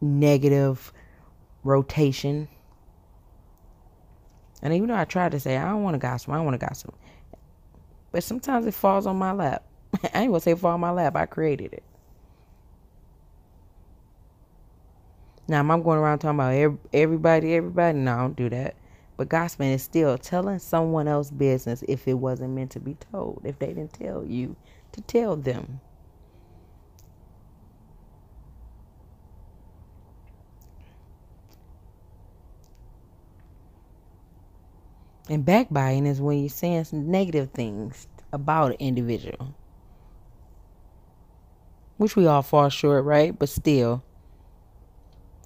negative 0.00 0.92
rotation 1.64 2.48
and 4.64 4.72
even 4.72 4.88
though 4.88 4.96
I 4.96 5.04
try 5.04 5.28
to 5.28 5.38
say, 5.38 5.58
I 5.58 5.68
don't 5.68 5.82
want 5.82 5.94
to 5.94 5.98
gossip, 5.98 6.30
I 6.30 6.36
don't 6.36 6.46
want 6.46 6.58
to 6.58 6.66
gossip. 6.66 6.94
But 8.10 8.24
sometimes 8.24 8.66
it 8.66 8.72
falls 8.72 9.06
on 9.06 9.16
my 9.16 9.32
lap. 9.32 9.62
I 10.14 10.22
ain't 10.22 10.30
gonna 10.30 10.40
say 10.40 10.54
fall 10.54 10.72
on 10.72 10.80
my 10.80 10.90
lap. 10.90 11.14
I 11.16 11.26
created 11.26 11.74
it. 11.74 11.82
Now, 15.46 15.60
I'm 15.60 15.82
going 15.82 15.98
around 15.98 16.20
talking 16.20 16.40
about 16.40 16.78
everybody, 16.94 17.54
everybody? 17.54 17.98
No, 17.98 18.14
I 18.14 18.20
don't 18.20 18.36
do 18.36 18.48
that. 18.48 18.76
But 19.16 19.28
gossiping 19.28 19.70
is 19.70 19.82
still 19.82 20.18
telling 20.18 20.58
someone 20.58 21.06
else 21.06 21.30
business 21.30 21.84
if 21.88 22.08
it 22.08 22.14
wasn't 22.14 22.54
meant 22.54 22.72
to 22.72 22.80
be 22.80 22.96
told, 23.12 23.42
if 23.44 23.58
they 23.58 23.68
didn't 23.68 23.92
tell 23.92 24.24
you 24.24 24.56
to 24.92 25.00
tell 25.02 25.36
them. 25.36 25.80
And 35.28 35.44
backbiting 35.44 36.06
is 36.06 36.20
when 36.20 36.40
you're 36.40 36.48
saying 36.50 36.84
some 36.84 37.10
negative 37.10 37.50
things 37.52 38.08
about 38.32 38.72
an 38.72 38.76
individual. 38.78 39.54
Which 41.96 42.16
we 42.16 42.26
all 42.26 42.42
fall 42.42 42.68
short, 42.68 43.04
right? 43.04 43.38
But 43.38 43.48
still. 43.48 44.02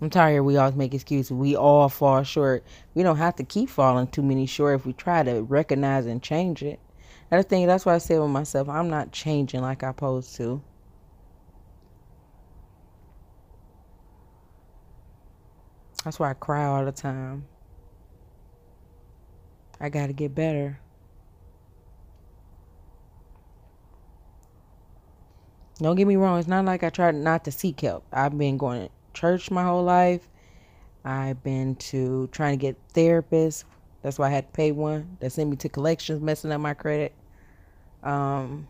I'm 0.01 0.11
tired 0.11 0.45
we 0.45 0.57
always 0.57 0.77
make 0.77 0.95
excuses. 0.95 1.33
We 1.33 1.57
all 1.57 1.89
fall 1.89 2.23
short. 2.23 2.65
We 2.95 3.03
don't 3.03 3.17
have 3.17 3.35
to 3.37 3.45
keep 3.45 3.69
falling 3.69 4.07
too 4.07 4.23
many 4.23 4.47
short 4.47 4.77
if 4.77 4.87
we 4.87 4.93
try 4.93 5.25
to 5.25 5.43
recognize 5.43 6.07
and 6.07 6.23
change 6.23 6.63
it. 6.63 6.79
Another 7.31 7.47
thing, 7.47 7.67
that's 7.67 7.85
why 7.85 7.95
I 7.95 7.99
said 7.99 8.21
with 8.21 8.31
myself, 8.31 8.69
I'm 8.69 8.89
not 8.89 9.13
changing 9.13 9.61
like 9.61 9.83
I 9.83 9.91
supposed 9.91 10.37
to. 10.37 10.63
That's 16.05 16.19
why 16.19 16.31
I 16.31 16.35
cry 16.35 16.65
all 16.65 16.85
the 16.85 16.93
time. 16.93 17.47
I 19.81 19.89
got 19.89 20.07
to 20.07 20.13
get 20.13 20.35
better. 20.35 20.79
Don't 25.81 25.97
get 25.97 26.07
me 26.07 26.17
wrong, 26.17 26.39
it's 26.39 26.49
not 26.49 26.65
like 26.65 26.83
I 26.83 26.91
tried 26.91 27.15
not 27.15 27.45
to 27.45 27.53
seek 27.53 27.81
help. 27.81 28.05
I've 28.13 28.37
been 28.37 28.57
going 28.57 28.89
church 29.15 29.51
my 29.51 29.65
whole 29.65 29.85
life. 29.85 30.29
I've 31.05 31.43
been 31.43 31.77
to 31.77 32.29
trying 32.29 32.59
to 32.59 32.61
get 32.61 32.77
therapists. 32.95 33.65
That's 34.03 34.19
why 34.19 34.29
I 34.29 34.31
had 34.31 34.47
to 34.47 34.53
pay 34.53 34.73
one 34.73 35.17
that 35.21 35.33
sent 35.33 35.51
me 35.51 35.57
to 35.57 35.69
collections, 35.69 36.21
messing 36.21 36.53
up 36.53 36.61
my 36.61 36.75
credit. 36.75 37.13
Um, 38.03 38.69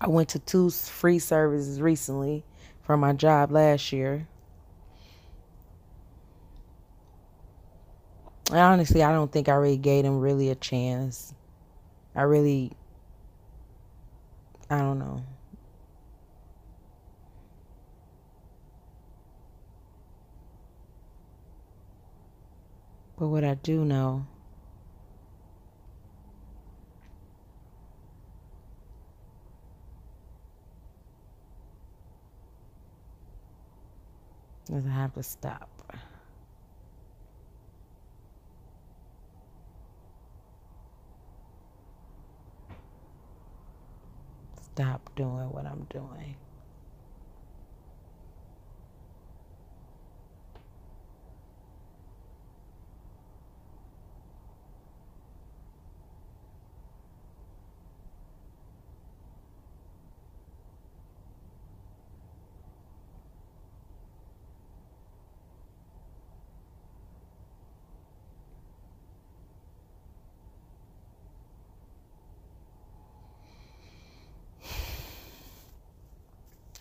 I 0.00 0.08
went 0.08 0.30
to 0.30 0.38
two 0.38 0.70
free 0.70 1.18
services 1.18 1.80
recently 1.80 2.44
for 2.82 2.96
my 2.96 3.12
job 3.12 3.52
last 3.52 3.92
year. 3.92 4.26
And 8.48 8.58
honestly, 8.58 9.02
I 9.02 9.12
don't 9.12 9.30
think 9.30 9.48
I 9.48 9.54
really 9.54 9.76
gave 9.76 10.04
them 10.04 10.20
really 10.20 10.50
a 10.50 10.54
chance. 10.54 11.34
I 12.14 12.22
really, 12.22 12.72
I 14.68 14.78
don't 14.78 14.98
know. 14.98 15.22
But 23.20 23.28
what 23.28 23.44
I 23.44 23.52
do 23.52 23.84
know 23.84 24.26
is 34.72 34.86
I 34.86 34.90
have 34.90 35.12
to 35.14 35.22
stop. 35.22 35.68
stop 44.72 45.10
doing 45.14 45.50
what 45.50 45.66
I'm 45.66 45.86
doing. 45.90 46.36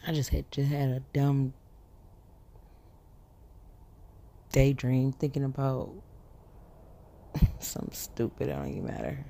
I 0.09 0.11
just 0.11 0.31
had 0.31 0.51
just 0.51 0.71
had 0.71 0.89
a 0.89 1.01
dumb 1.13 1.53
daydream 4.51 5.11
thinking 5.11 5.43
about 5.43 5.91
something 7.59 7.93
stupid. 7.93 8.49
I 8.49 8.55
don't 8.55 8.69
even 8.69 8.87
matter. 8.87 9.23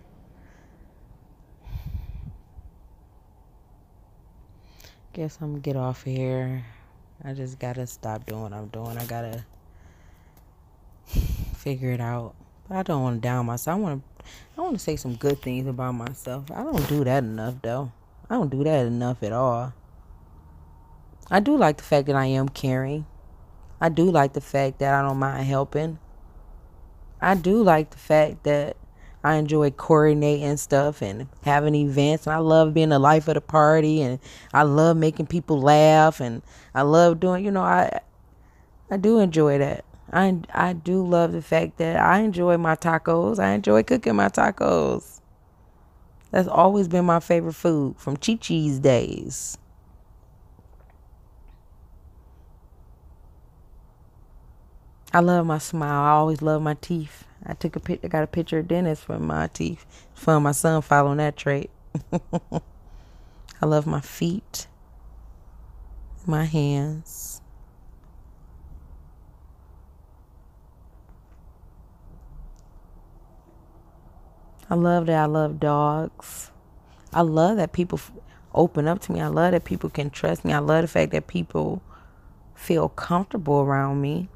Guess 5.12 5.40
I'm 5.42 5.50
gonna 5.50 5.60
get 5.60 5.76
off 5.76 6.08
of 6.08 6.14
here. 6.14 6.64
I 7.26 7.34
just 7.34 7.60
gotta 7.60 7.86
stop 7.86 8.26
doing 8.26 8.44
what 8.44 8.54
I'm 8.54 8.68
doing. 8.68 8.98
I 8.98 9.04
gotta 9.04 9.44
figure 11.58 11.92
it 11.92 12.00
out. 12.00 12.36
But 12.70 12.78
I 12.78 12.84
don't 12.84 13.04
want 13.04 13.18
to 13.18 13.28
down 13.28 13.48
myself. 13.48 13.76
I 13.76 13.82
want 13.82 14.02
to. 14.02 14.26
I 14.58 14.62
want 14.62 14.76
to 14.76 14.80
say 14.80 14.96
some 14.96 15.18
good 15.18 15.42
things 15.42 15.68
about 15.68 15.92
myself. 15.96 16.50
I 16.52 16.64
don't 16.64 16.88
do 16.88 17.04
that 17.04 17.26
enough, 17.26 17.56
though. 17.62 17.92
I 18.30 18.36
don't 18.36 18.50
do 18.50 18.64
that 18.64 18.86
enough 18.86 19.22
at 19.24 19.34
all. 19.34 19.74
I 21.32 21.40
do 21.40 21.56
like 21.56 21.78
the 21.78 21.84
fact 21.84 22.08
that 22.08 22.16
I 22.16 22.26
am 22.26 22.50
caring. 22.50 23.06
I 23.80 23.90
do 23.90 24.10
like 24.10 24.34
the 24.34 24.42
fact 24.42 24.80
that 24.80 24.94
I 24.94 25.02
don't 25.02 25.20
mind 25.20 25.46
helping. 25.46 26.00
I 27.22 27.36
do 27.36 27.62
like 27.62 27.92
the 27.92 27.98
fact 27.98 28.44
that 28.44 28.76
I 29.24 29.36
enjoy 29.36 29.70
coordinating 29.70 30.58
stuff 30.58 31.04
and 31.04 31.28
having 31.44 31.76
events. 31.76 32.26
And 32.26 32.34
I 32.34 32.40
love 32.40 32.74
being 32.74 32.90
the 32.90 33.00
life 33.00 33.28
of 33.28 33.36
the 33.36 33.42
party 33.42 34.02
and 34.02 34.20
I 34.54 34.64
love 34.64 34.98
making 34.98 35.28
people 35.28 35.62
laugh 35.62 36.20
and 36.20 36.42
I 36.74 36.82
love 36.82 37.20
doing, 37.20 37.46
you 37.46 37.52
know, 37.52 37.62
I 37.62 38.00
I 38.90 38.98
do 38.98 39.20
enjoy 39.20 39.60
that. 39.60 39.86
I 40.12 40.40
I 40.52 40.74
do 40.74 41.06
love 41.06 41.34
the 41.34 41.44
fact 41.44 41.78
that 41.78 41.98
I 41.98 42.22
enjoy 42.22 42.58
my 42.58 42.76
tacos. 42.76 43.38
I 43.38 43.52
enjoy 43.52 43.84
cooking 43.84 44.16
my 44.16 44.30
tacos. 44.30 45.22
That's 46.32 46.48
always 46.48 46.88
been 46.88 47.06
my 47.06 47.20
favorite 47.20 47.54
food 47.54 47.98
from 48.00 48.18
Chi 48.18 48.36
Chi's 48.36 48.80
days. 48.80 49.59
I 55.12 55.22
love 55.22 55.46
my 55.46 55.58
smile. 55.58 56.04
I 56.04 56.12
always 56.12 56.42
love 56.42 56.62
my 56.62 56.76
teeth. 56.76 57.26
I 57.46 57.54
took 57.54 57.76
a 57.76 57.80
pic. 57.80 58.02
I 58.04 58.08
got 58.08 58.24
a 58.24 58.28
picture 58.28 58.60
of 58.60 58.68
Dennis 58.68 59.02
from 59.02 59.26
my 59.26 59.48
teeth. 59.48 59.86
Fun. 60.14 60.44
My 60.44 60.52
son 60.52 60.82
following 60.82 61.18
that 61.18 61.36
trait. 61.36 61.72
I 63.62 63.66
love 63.66 63.88
my 63.88 64.00
feet, 64.02 64.68
my 66.26 66.46
hands. 66.46 67.42
I 74.70 74.76
love 74.76 75.08
that 75.08 75.24
I 75.24 75.26
love 75.26 75.60
dogs. 75.60 76.52
I 77.12 77.22
love 77.22 77.58
that 77.58 77.74
people 77.74 78.00
open 78.54 78.88
up 78.88 79.00
to 79.02 79.12
me. 79.12 79.20
I 79.20 79.28
love 79.28 79.52
that 79.54 79.66
people 79.66 79.90
can 79.90 80.12
trust 80.12 80.46
me. 80.46 80.54
I 80.54 80.60
love 80.60 80.84
the 80.84 80.88
fact 80.88 81.12
that 81.12 81.28
people 81.28 81.82
feel 82.54 82.90
comfortable 82.90 83.62
around 83.62 84.02
me. 84.02 84.30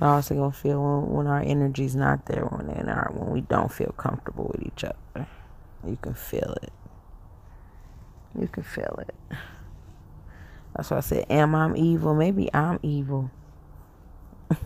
I 0.00 0.06
also 0.06 0.34
gonna 0.34 0.52
feel 0.52 0.80
when, 0.82 1.12
when 1.12 1.26
our 1.26 1.40
energy's 1.40 1.96
not 1.96 2.26
there, 2.26 2.44
when 2.44 2.68
they 2.68 2.90
are 2.90 3.10
when 3.12 3.30
we 3.30 3.40
don't 3.40 3.72
feel 3.72 3.92
comfortable 3.96 4.50
with 4.52 4.62
each 4.64 4.84
other. 4.84 5.26
You 5.86 5.98
can 6.00 6.14
feel 6.14 6.56
it. 6.62 6.72
You 8.38 8.46
can 8.46 8.62
feel 8.62 8.98
it. 9.00 9.14
That's 10.76 10.90
why 10.90 10.98
I 10.98 11.00
said, 11.00 11.26
"Am 11.30 11.54
I 11.54 11.74
evil? 11.74 12.14
Maybe 12.14 12.52
I'm 12.54 12.78
evil." 12.82 13.30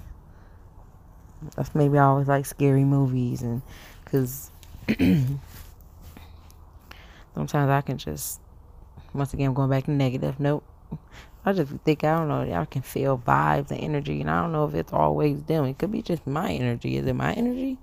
That's 1.56 1.74
maybe 1.74 1.96
I 1.98 2.04
always 2.04 2.28
like 2.28 2.44
scary 2.44 2.84
movies, 2.84 3.40
and 3.40 3.62
because 4.04 4.50
sometimes 7.34 7.70
I 7.70 7.80
can 7.80 7.96
just 7.96 8.40
once 9.14 9.32
again 9.32 9.48
I'm 9.48 9.54
going 9.54 9.70
back 9.70 9.84
to 9.84 9.90
negative. 9.92 10.38
Nope. 10.38 10.64
I 11.44 11.52
just 11.52 11.72
think 11.84 12.04
I 12.04 12.16
don't 12.16 12.28
know. 12.28 12.44
Y'all 12.44 12.66
can 12.66 12.82
feel 12.82 13.18
vibes 13.18 13.70
and 13.70 13.80
energy, 13.80 14.20
and 14.20 14.30
I 14.30 14.42
don't 14.42 14.52
know 14.52 14.66
if 14.66 14.74
it's 14.74 14.92
always 14.92 15.42
them. 15.42 15.64
It 15.64 15.78
could 15.78 15.90
be 15.90 16.02
just 16.02 16.26
my 16.26 16.52
energy. 16.52 16.96
Is 16.96 17.06
it 17.06 17.14
my 17.14 17.32
energy? 17.32 17.78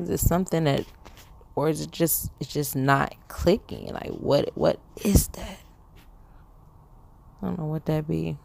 Is 0.00 0.10
it 0.10 0.18
something 0.18 0.64
that, 0.64 0.84
or 1.54 1.68
is 1.68 1.80
it 1.80 1.92
just 1.92 2.30
it's 2.40 2.52
just 2.52 2.74
not 2.74 3.14
clicking? 3.28 3.92
Like 3.92 4.10
what 4.10 4.50
what 4.56 4.80
is 5.04 5.28
that? 5.28 5.60
I 7.40 7.46
don't 7.46 7.58
know 7.58 7.66
what 7.66 7.86
that 7.86 8.08
be. 8.08 8.36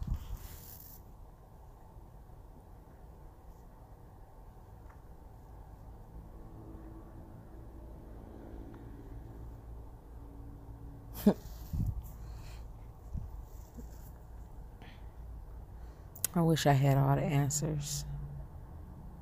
I 16.34 16.40
wish 16.40 16.66
I 16.66 16.72
had 16.72 16.96
all 16.96 17.14
the 17.16 17.22
answers. 17.22 18.04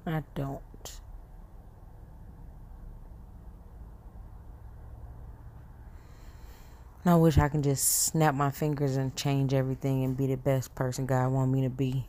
I 0.06 0.22
don't. 0.34 0.60
I 7.04 7.14
wish 7.16 7.38
I 7.38 7.48
can 7.48 7.62
just 7.62 7.88
snap 8.06 8.34
my 8.34 8.50
fingers 8.50 8.96
and 8.96 9.16
change 9.16 9.54
everything 9.54 10.04
and 10.04 10.16
be 10.16 10.26
the 10.26 10.36
best 10.36 10.74
person 10.74 11.06
God 11.06 11.32
want 11.32 11.50
me 11.50 11.62
to 11.62 11.70
be. 11.70 12.04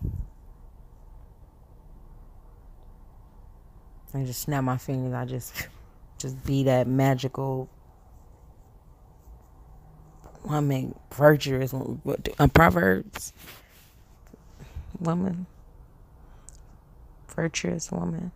I 4.14 4.24
just 4.24 4.41
snap 4.41 4.64
my 4.64 4.78
fingers. 4.78 5.14
I 5.14 5.26
just, 5.26 5.68
just 6.18 6.45
be 6.45 6.64
that 6.66 6.88
magical 6.88 7.70
woman, 10.43 10.93
virtuous, 11.14 11.74
uh, 11.74 12.47
Proverbs 12.49 13.32
woman, 15.02 15.47
virtuous 17.28 17.91
woman. 17.91 18.32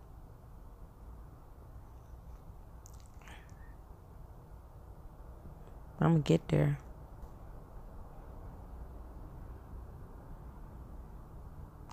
I'm 6.01 6.13
gonna 6.13 6.19
get 6.19 6.47
there. 6.49 6.77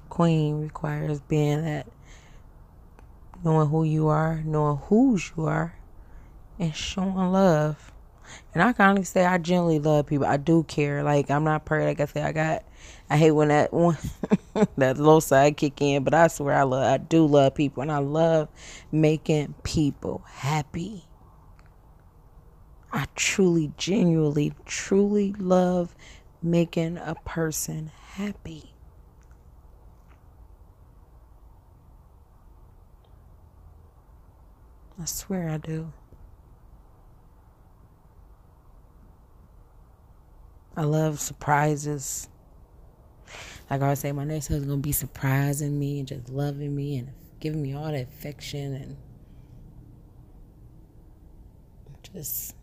Queen 0.09 0.61
requires 0.61 1.21
being 1.21 1.65
that 1.65 1.87
knowing 3.45 3.69
who 3.69 3.85
you 3.85 4.09
are, 4.09 4.43
knowing 4.45 4.77
whose 4.77 5.33
you 5.37 5.47
are, 5.47 5.75
and 6.59 6.75
showing 6.75 7.15
love. 7.15 7.93
And 8.55 8.63
I 8.63 8.73
can 8.73 8.91
honestly 8.91 9.05
say 9.05 9.25
I 9.25 9.39
genuinely 9.39 9.79
love 9.79 10.07
people. 10.07 10.27
I 10.27 10.37
do 10.37 10.63
care. 10.65 11.03
Like 11.03 11.31
I'm 11.31 11.45
not 11.45 11.65
perfect. 11.65 12.01
Like 12.01 12.09
I 12.09 12.13
said, 12.13 12.27
I 12.27 12.33
got. 12.33 12.65
I 13.11 13.17
hate 13.17 13.33
when 13.33 13.49
that 13.49 13.73
one 13.75 13.99
that 14.77 14.99
low 14.99 15.21
side 15.21 15.57
kick 15.57 15.81
in, 15.81 16.05
but 16.05 16.15
I 16.15 16.29
swear 16.29 16.55
I 16.57 16.63
love. 16.63 16.85
I 16.85 16.97
do 16.99 17.27
love 17.27 17.55
people, 17.55 17.83
and 17.83 17.93
I 17.93 17.99
love 17.99 18.49
making 18.91 19.55
people 19.63 20.23
happy. 20.27 21.05
I 22.93 23.07
truly, 23.15 23.73
genuinely, 23.79 24.53
truly 24.67 25.33
love 25.33 25.95
making 26.43 26.99
a 26.99 27.15
person 27.25 27.91
happy. 28.15 28.75
I 35.01 35.07
swear 35.07 35.49
I 35.49 35.57
do. 35.57 35.93
I 40.77 40.85
love 40.85 41.21
surprises. 41.21 42.29
Like 43.71 43.81
I 43.81 43.85
always 43.85 43.99
say, 44.01 44.13
my 44.13 44.25
next 44.25 44.49
husband's 44.49 44.69
gonna 44.69 44.81
be 44.81 44.93
surprising 44.93 45.79
me 45.79 45.99
and 45.99 46.09
just 46.09 46.29
loving 46.29 46.75
me 46.75 46.99
and 46.99 47.11
giving 47.41 47.63
me 47.63 47.75
all 47.75 47.85
that 47.85 47.95
affection 47.95 48.75
and 48.75 48.97
just 52.15 52.55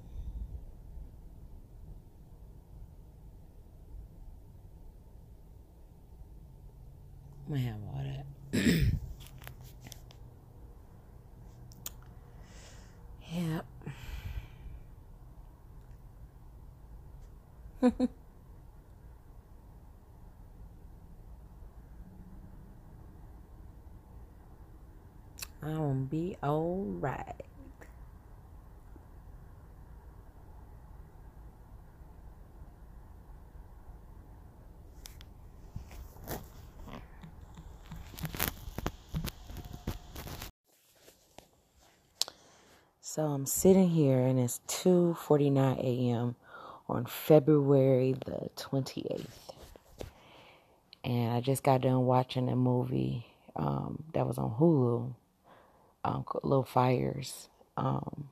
I'm 7.47 7.55
gonna 7.55 7.65
have 7.65 7.77
all 7.93 8.03
that. 8.03 8.25
yep. 13.33 13.65
I'm 17.81 18.09
gonna 25.61 25.93
be 25.93 26.35
alright. 26.43 27.45
So 43.01 43.25
I'm 43.25 43.45
sitting 43.45 43.89
here 43.89 44.19
and 44.19 44.37
it's 44.37 44.59
2:49 44.67 45.77
a.m. 45.79 46.35
on 46.89 47.05
February 47.05 48.15
the 48.25 48.49
28th. 48.55 49.25
And 51.03 51.31
I 51.31 51.41
just 51.41 51.63
got 51.63 51.81
done 51.81 52.05
watching 52.05 52.49
a 52.49 52.55
movie 52.55 53.25
um, 53.55 54.03
that 54.13 54.27
was 54.27 54.37
on 54.37 54.51
Hulu, 54.59 55.13
um, 56.03 56.25
Little 56.43 56.63
Fires. 56.63 57.47
Um, 57.77 58.29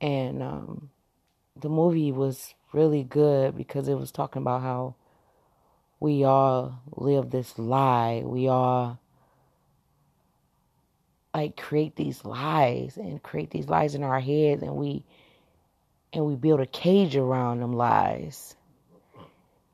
and 0.00 0.42
um, 0.42 0.90
the 1.60 1.68
movie 1.68 2.10
was 2.10 2.54
really 2.72 3.04
good 3.04 3.56
because 3.56 3.88
it 3.88 3.94
was 3.94 4.10
talking 4.10 4.42
about 4.42 4.62
how 4.62 4.94
we 6.00 6.24
all 6.24 6.80
live 6.96 7.30
this 7.30 7.58
lie. 7.58 8.22
We 8.24 8.48
all 8.48 8.98
like 11.34 11.56
create 11.56 11.96
these 11.96 12.24
lies 12.24 12.96
and 12.96 13.22
create 13.22 13.50
these 13.50 13.68
lies 13.68 13.94
in 13.94 14.02
our 14.02 14.20
heads 14.20 14.62
and 14.62 14.74
we 14.74 15.04
and 16.12 16.24
we 16.24 16.34
build 16.34 16.60
a 16.60 16.66
cage 16.66 17.16
around 17.16 17.60
them 17.60 17.72
lies. 17.72 18.56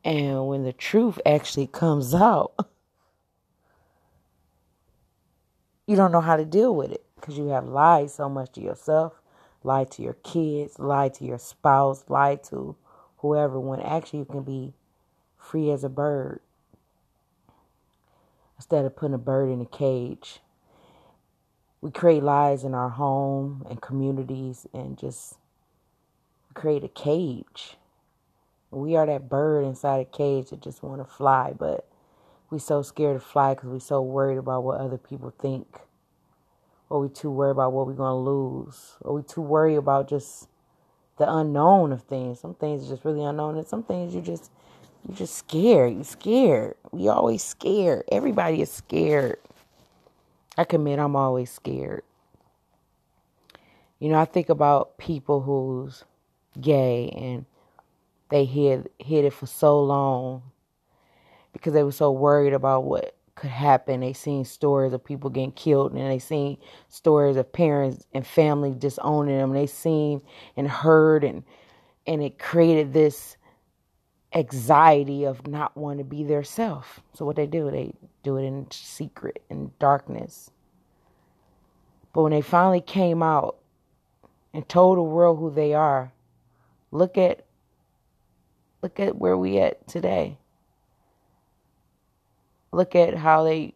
And 0.05 0.47
when 0.47 0.64
the 0.64 0.72
truth 0.72 1.18
actually 1.26 1.66
comes 1.66 2.14
out, 2.14 2.53
you 5.87 5.97
don't 5.97 6.12
know 6.12 6.20
how 6.20 6.37
to 6.37 6.45
deal 6.45 6.74
with 6.74 6.93
it 6.93 7.05
because 7.16 7.37
you 7.37 7.49
have 7.49 7.66
lied 7.66 8.11
so 8.11 8.28
much 8.28 8.53
to 8.53 8.61
yourself, 8.61 9.20
lied 9.64 9.91
to 9.93 10.03
your 10.03 10.14
kids, 10.14 10.78
lied 10.78 11.14
to 11.14 11.24
your 11.24 11.39
spouse, 11.39 12.05
lied 12.09 12.45
to 12.45 12.76
whoever, 13.18 13.59
when 13.59 13.80
actually 13.80 14.20
you 14.20 14.24
can 14.24 14.43
be 14.43 14.74
free 15.37 15.70
as 15.70 15.84
a 15.84 15.89
bird 15.89 16.41
instead 18.57 18.84
of 18.84 18.97
putting 18.97 19.14
a 19.14 19.18
bird 19.18 19.51
in 19.51 19.61
a 19.61 19.66
cage 19.66 20.41
we 21.87 21.93
create 21.93 22.22
lies 22.22 22.64
in 22.64 22.74
our 22.74 22.89
home 22.89 23.64
and 23.70 23.80
communities 23.80 24.66
and 24.72 24.99
just 24.99 25.37
create 26.57 26.82
a 26.82 26.88
cage. 26.88 27.76
We 28.70 28.96
are 28.96 29.07
that 29.07 29.28
bird 29.28 29.64
inside 29.64 30.00
a 30.00 30.04
cage 30.04 30.50
that 30.50 30.61
just 30.61 30.82
want 30.82 31.00
to 31.00 31.04
fly, 31.04 31.52
but 31.57 31.88
we 32.50 32.59
so 32.59 32.82
scared 32.82 33.20
to 33.20 33.24
fly 33.24 33.54
because 33.54 33.70
we 33.70 33.78
so 33.78 34.02
worried 34.02 34.38
about 34.38 34.64
what 34.64 34.80
other 34.80 34.98
people 34.98 35.32
think. 35.38 35.78
Or 36.88 37.00
we 37.00 37.09
too 37.09 37.30
worried 37.30 37.52
about 37.52 37.72
what 37.72 37.86
we're 37.86 37.94
to 37.94 38.14
lose. 38.14 38.94
Or 39.00 39.14
we 39.14 39.22
too 39.22 39.40
worried 39.40 39.76
about 39.76 40.09
just 40.09 40.48
the 41.18 41.32
unknown 41.32 41.92
of 41.92 42.02
things. 42.02 42.40
Some 42.40 42.54
things 42.54 42.84
are 42.86 42.94
just 42.94 43.04
really 43.04 43.24
unknown 43.24 43.57
and 43.57 43.66
some 43.66 43.82
things 43.82 44.14
you 44.14 44.20
just 44.20 44.50
you 45.09 45.14
just 45.14 45.34
scared. 45.36 45.94
You 45.94 46.04
scared. 46.04 46.74
We 46.90 47.09
always 47.09 47.42
scared. 47.42 48.04
Everybody 48.11 48.61
is 48.61 48.70
scared. 48.70 49.38
I 50.57 50.64
commit 50.64 50.98
I'm 50.98 51.16
always 51.16 51.50
scared. 51.50 52.02
You 53.98 54.11
know, 54.11 54.18
I 54.18 54.24
think 54.24 54.48
about 54.48 54.98
people 54.98 55.42
who's 55.42 56.04
gay 56.61 57.12
and 57.16 57.46
they 58.30 58.44
hid 58.44 58.88
hid 58.98 59.24
it 59.24 59.32
for 59.32 59.46
so 59.46 59.80
long 59.80 60.42
because 61.52 61.72
they 61.72 61.82
were 61.82 61.92
so 61.92 62.11
worried 62.11 62.52
about 62.52 62.84
what 62.84 63.16
could 63.34 63.50
happen. 63.50 64.00
They 64.00 64.12
seen 64.12 64.44
stories 64.44 64.92
of 64.92 65.04
people 65.04 65.30
getting 65.30 65.52
killed 65.52 65.92
and 65.92 66.11
they 66.11 66.18
seen 66.18 66.59
stories 66.88 67.36
of 67.36 67.52
parents 67.52 68.07
and 68.12 68.26
family 68.26 68.74
disowning 68.76 69.36
them. 69.36 69.52
They 69.52 69.66
seen 69.66 70.22
and 70.57 70.68
heard 70.68 71.22
and 71.22 71.44
and 72.07 72.22
it 72.22 72.38
created 72.38 72.92
this 72.92 73.36
anxiety 74.32 75.24
of 75.24 75.46
not 75.46 75.76
wanting 75.76 75.98
to 75.98 76.04
be 76.04 76.24
their 76.24 76.44
self. 76.44 77.00
So 77.14 77.24
what 77.24 77.36
they 77.36 77.46
do, 77.46 77.70
they 77.70 77.94
do 78.22 78.36
it 78.36 78.44
in 78.44 78.66
secret, 78.70 79.42
in 79.50 79.72
darkness. 79.78 80.50
But 82.12 82.22
when 82.22 82.32
they 82.32 82.42
finally 82.42 82.80
came 82.80 83.22
out 83.22 83.57
and 84.52 84.68
told 84.68 84.98
the 84.98 85.02
world 85.02 85.38
who 85.38 85.50
they 85.50 85.74
are, 85.74 86.12
look 86.91 87.18
at 87.18 87.45
look 88.82 89.01
at 89.01 89.16
where 89.16 89.37
we 89.37 89.59
at 89.59 89.87
today. 89.89 90.39
Look 92.72 92.95
at 92.95 93.14
how 93.14 93.45
they 93.45 93.74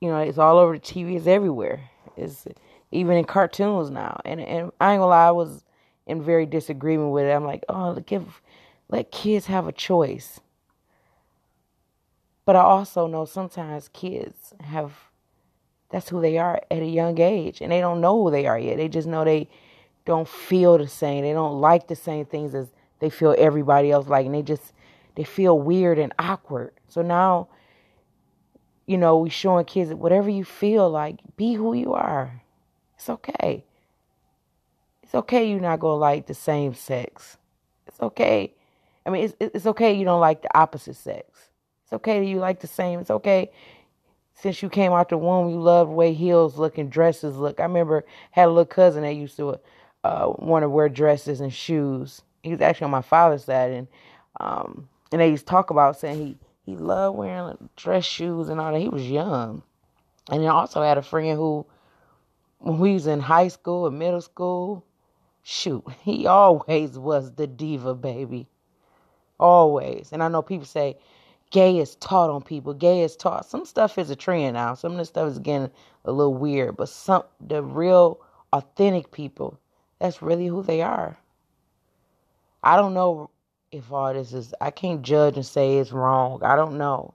you 0.00 0.08
know, 0.08 0.18
it's 0.18 0.38
all 0.38 0.58
over 0.58 0.74
the 0.74 0.80
TV, 0.80 1.16
it's 1.16 1.26
everywhere. 1.26 1.90
It's 2.16 2.46
even 2.92 3.16
in 3.16 3.24
cartoons 3.24 3.90
now. 3.90 4.20
And 4.24 4.40
and 4.40 4.72
I 4.80 4.92
ain't 4.92 5.00
gonna 5.00 5.06
lie, 5.06 5.28
I 5.28 5.32
was 5.32 5.64
in 6.06 6.22
very 6.22 6.46
disagreement 6.46 7.10
with 7.12 7.24
it. 7.24 7.32
I'm 7.32 7.44
like, 7.44 7.64
oh, 7.68 7.94
give 8.00 8.40
let 8.88 9.12
kids 9.12 9.46
have 9.46 9.66
a 9.66 9.72
choice. 9.72 10.40
But 12.44 12.56
I 12.56 12.60
also 12.60 13.06
know 13.06 13.26
sometimes 13.26 13.88
kids 13.88 14.54
have 14.60 14.92
that's 15.90 16.08
who 16.08 16.20
they 16.20 16.38
are 16.38 16.62
at 16.70 16.82
a 16.82 16.86
young 16.86 17.18
age 17.20 17.60
and 17.60 17.72
they 17.72 17.80
don't 17.80 18.00
know 18.00 18.22
who 18.22 18.30
they 18.30 18.46
are 18.46 18.58
yet. 18.58 18.76
They 18.76 18.88
just 18.88 19.08
know 19.08 19.24
they 19.24 19.48
don't 20.08 20.26
feel 20.26 20.78
the 20.78 20.88
same. 20.88 21.22
They 21.22 21.34
don't 21.34 21.60
like 21.60 21.86
the 21.86 21.94
same 21.94 22.24
things 22.24 22.54
as 22.54 22.68
they 22.98 23.10
feel 23.10 23.34
everybody 23.38 23.90
else 23.92 24.08
like 24.08 24.26
and 24.26 24.34
they 24.34 24.42
just 24.42 24.72
they 25.14 25.22
feel 25.22 25.58
weird 25.58 25.98
and 25.98 26.14
awkward. 26.18 26.72
So 26.88 27.02
now, 27.02 27.48
you 28.86 28.96
know, 28.96 29.18
we 29.18 29.28
showing 29.28 29.66
kids 29.66 29.90
that 29.90 29.96
whatever 29.96 30.30
you 30.30 30.44
feel 30.44 30.88
like, 30.88 31.20
be 31.36 31.52
who 31.52 31.74
you 31.74 31.92
are. 31.92 32.42
It's 32.96 33.10
okay. 33.10 33.64
It's 35.02 35.14
okay 35.14 35.50
you're 35.50 35.60
not 35.60 35.80
gonna 35.80 35.96
like 35.96 36.26
the 36.26 36.34
same 36.34 36.72
sex. 36.72 37.36
It's 37.86 38.00
okay. 38.00 38.54
I 39.04 39.10
mean, 39.10 39.24
it's 39.24 39.34
it's 39.38 39.66
okay 39.66 39.92
you 39.92 40.06
don't 40.06 40.20
like 40.20 40.40
the 40.40 40.58
opposite 40.58 40.96
sex. 40.96 41.50
It's 41.84 41.92
okay 41.92 42.20
that 42.20 42.26
you 42.26 42.38
like 42.38 42.60
the 42.60 42.66
same. 42.66 42.98
It's 43.00 43.10
okay 43.10 43.50
since 44.40 44.62
you 44.62 44.68
came 44.68 44.92
out 44.92 45.08
the 45.08 45.18
womb, 45.18 45.50
you 45.50 45.60
love 45.60 45.88
the 45.88 45.94
way 45.94 46.12
heels 46.12 46.58
look 46.58 46.78
and 46.78 46.90
dresses 46.90 47.36
look. 47.36 47.58
I 47.58 47.64
remember 47.64 48.04
had 48.30 48.46
a 48.46 48.48
little 48.48 48.64
cousin 48.64 49.02
that 49.02 49.14
used 49.14 49.36
to 49.38 49.58
uh, 50.04 50.32
want 50.38 50.62
to 50.62 50.68
wear 50.68 50.88
dresses 50.88 51.40
and 51.40 51.52
shoes. 51.52 52.22
He 52.42 52.50
was 52.50 52.60
actually 52.60 52.86
on 52.86 52.90
my 52.90 53.02
father's 53.02 53.44
side, 53.44 53.72
and 53.72 53.88
um, 54.40 54.88
and 55.12 55.20
they 55.20 55.30
used 55.30 55.46
to 55.46 55.50
talk 55.50 55.70
about 55.70 55.98
saying 55.98 56.18
he 56.18 56.38
he 56.64 56.76
loved 56.76 57.18
wearing 57.18 57.68
dress 57.76 58.04
shoes 58.04 58.48
and 58.48 58.60
all 58.60 58.72
that. 58.72 58.80
He 58.80 58.88
was 58.88 59.08
young, 59.08 59.62
and 60.30 60.44
I 60.44 60.48
also 60.48 60.82
had 60.82 60.98
a 60.98 61.02
friend 61.02 61.36
who, 61.36 61.66
when 62.58 62.78
we 62.78 62.92
was 62.94 63.06
in 63.06 63.20
high 63.20 63.48
school 63.48 63.86
and 63.86 63.98
middle 63.98 64.20
school, 64.20 64.84
shoot, 65.42 65.84
he 66.02 66.26
always 66.26 66.98
was 66.98 67.32
the 67.32 67.46
diva 67.46 67.94
baby, 67.94 68.46
always. 69.40 70.10
And 70.12 70.22
I 70.22 70.28
know 70.28 70.42
people 70.42 70.66
say 70.66 70.98
gay 71.50 71.78
is 71.78 71.94
taught 71.96 72.30
on 72.30 72.42
people. 72.42 72.74
Gay 72.74 73.02
is 73.02 73.16
taught. 73.16 73.46
Some 73.46 73.64
stuff 73.64 73.98
is 73.98 74.10
a 74.10 74.16
trend 74.16 74.54
now. 74.54 74.74
Some 74.74 74.92
of 74.92 74.98
the 74.98 75.04
stuff 75.04 75.28
is 75.28 75.38
getting 75.38 75.70
a 76.04 76.12
little 76.12 76.34
weird, 76.34 76.76
but 76.76 76.88
some 76.88 77.22
the 77.40 77.62
real 77.62 78.20
authentic 78.52 79.10
people, 79.10 79.58
that's 79.98 80.22
really 80.22 80.46
who 80.46 80.62
they 80.62 80.82
are. 80.82 81.16
I 82.62 82.76
don't 82.76 82.94
know 82.94 83.30
if 83.70 83.92
all 83.92 84.12
this 84.12 84.32
is 84.32 84.54
I 84.60 84.70
can't 84.70 85.02
judge 85.02 85.36
and 85.36 85.46
say 85.46 85.78
it's 85.78 85.92
wrong. 85.92 86.42
I 86.42 86.56
don't 86.56 86.78
know. 86.78 87.14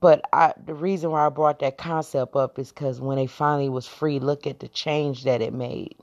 But 0.00 0.22
I 0.32 0.52
the 0.64 0.74
reason 0.74 1.10
why 1.10 1.26
I 1.26 1.30
brought 1.30 1.60
that 1.60 1.78
concept 1.78 2.36
up 2.36 2.58
is 2.58 2.70
because 2.70 3.00
when 3.00 3.16
they 3.16 3.26
finally 3.26 3.68
was 3.68 3.86
free, 3.86 4.18
look 4.18 4.46
at 4.46 4.60
the 4.60 4.68
change 4.68 5.24
that 5.24 5.42
it 5.42 5.52
made. 5.52 5.96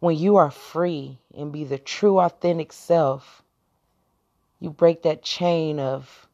When 0.00 0.16
you 0.16 0.36
are 0.36 0.50
free 0.50 1.18
and 1.34 1.52
be 1.52 1.64
the 1.64 1.78
true 1.78 2.18
authentic 2.20 2.72
self, 2.72 3.42
you 4.60 4.70
break 4.70 5.02
that 5.02 5.22
chain 5.22 5.78
of 5.80 6.28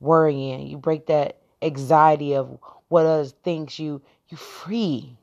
worrying. 0.00 0.66
You 0.66 0.76
break 0.76 1.06
that 1.06 1.38
anxiety 1.62 2.34
of 2.34 2.58
what 2.88 3.06
others 3.06 3.34
thinks 3.42 3.78
you 3.78 4.02
you 4.28 4.36
free. 4.36 5.16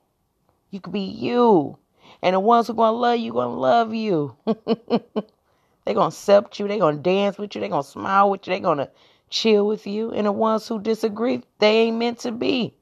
You 0.75 0.81
could 0.81 0.91
be 0.91 0.99
you. 0.99 1.77
And 2.21 2.35
the 2.35 2.39
ones 2.41 2.67
who 2.67 2.73
are 2.73 2.75
gonna 2.75 2.97
love 2.97 3.17
you 3.17 3.31
gonna 3.31 3.55
love 3.55 3.93
you. 3.93 4.35
they 4.45 5.93
gonna 5.93 6.07
accept 6.07 6.59
you, 6.59 6.67
they 6.67 6.79
gonna 6.79 6.97
dance 6.97 7.37
with 7.37 7.55
you, 7.55 7.61
they 7.61 7.69
gonna 7.69 7.81
smile 7.81 8.29
with 8.29 8.45
you, 8.45 8.53
they 8.53 8.59
gonna 8.59 8.89
chill 9.29 9.67
with 9.67 9.87
you. 9.87 10.11
And 10.11 10.27
the 10.27 10.33
ones 10.33 10.67
who 10.67 10.81
disagree, 10.81 11.43
they 11.59 11.83
ain't 11.83 11.95
meant 11.97 12.19
to 12.19 12.33
be. 12.33 12.73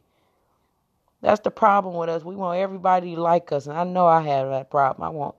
That's 1.21 1.41
the 1.41 1.51
problem 1.51 1.95
with 1.95 2.09
us. 2.09 2.23
We 2.23 2.35
want 2.35 2.57
everybody 2.57 3.13
to 3.13 3.21
like 3.21 3.51
us. 3.51 3.67
And 3.67 3.77
I 3.77 3.83
know 3.83 4.07
I 4.07 4.21
have 4.21 4.49
that 4.49 4.71
problem. 4.71 5.05
I 5.05 5.09
want 5.09 5.35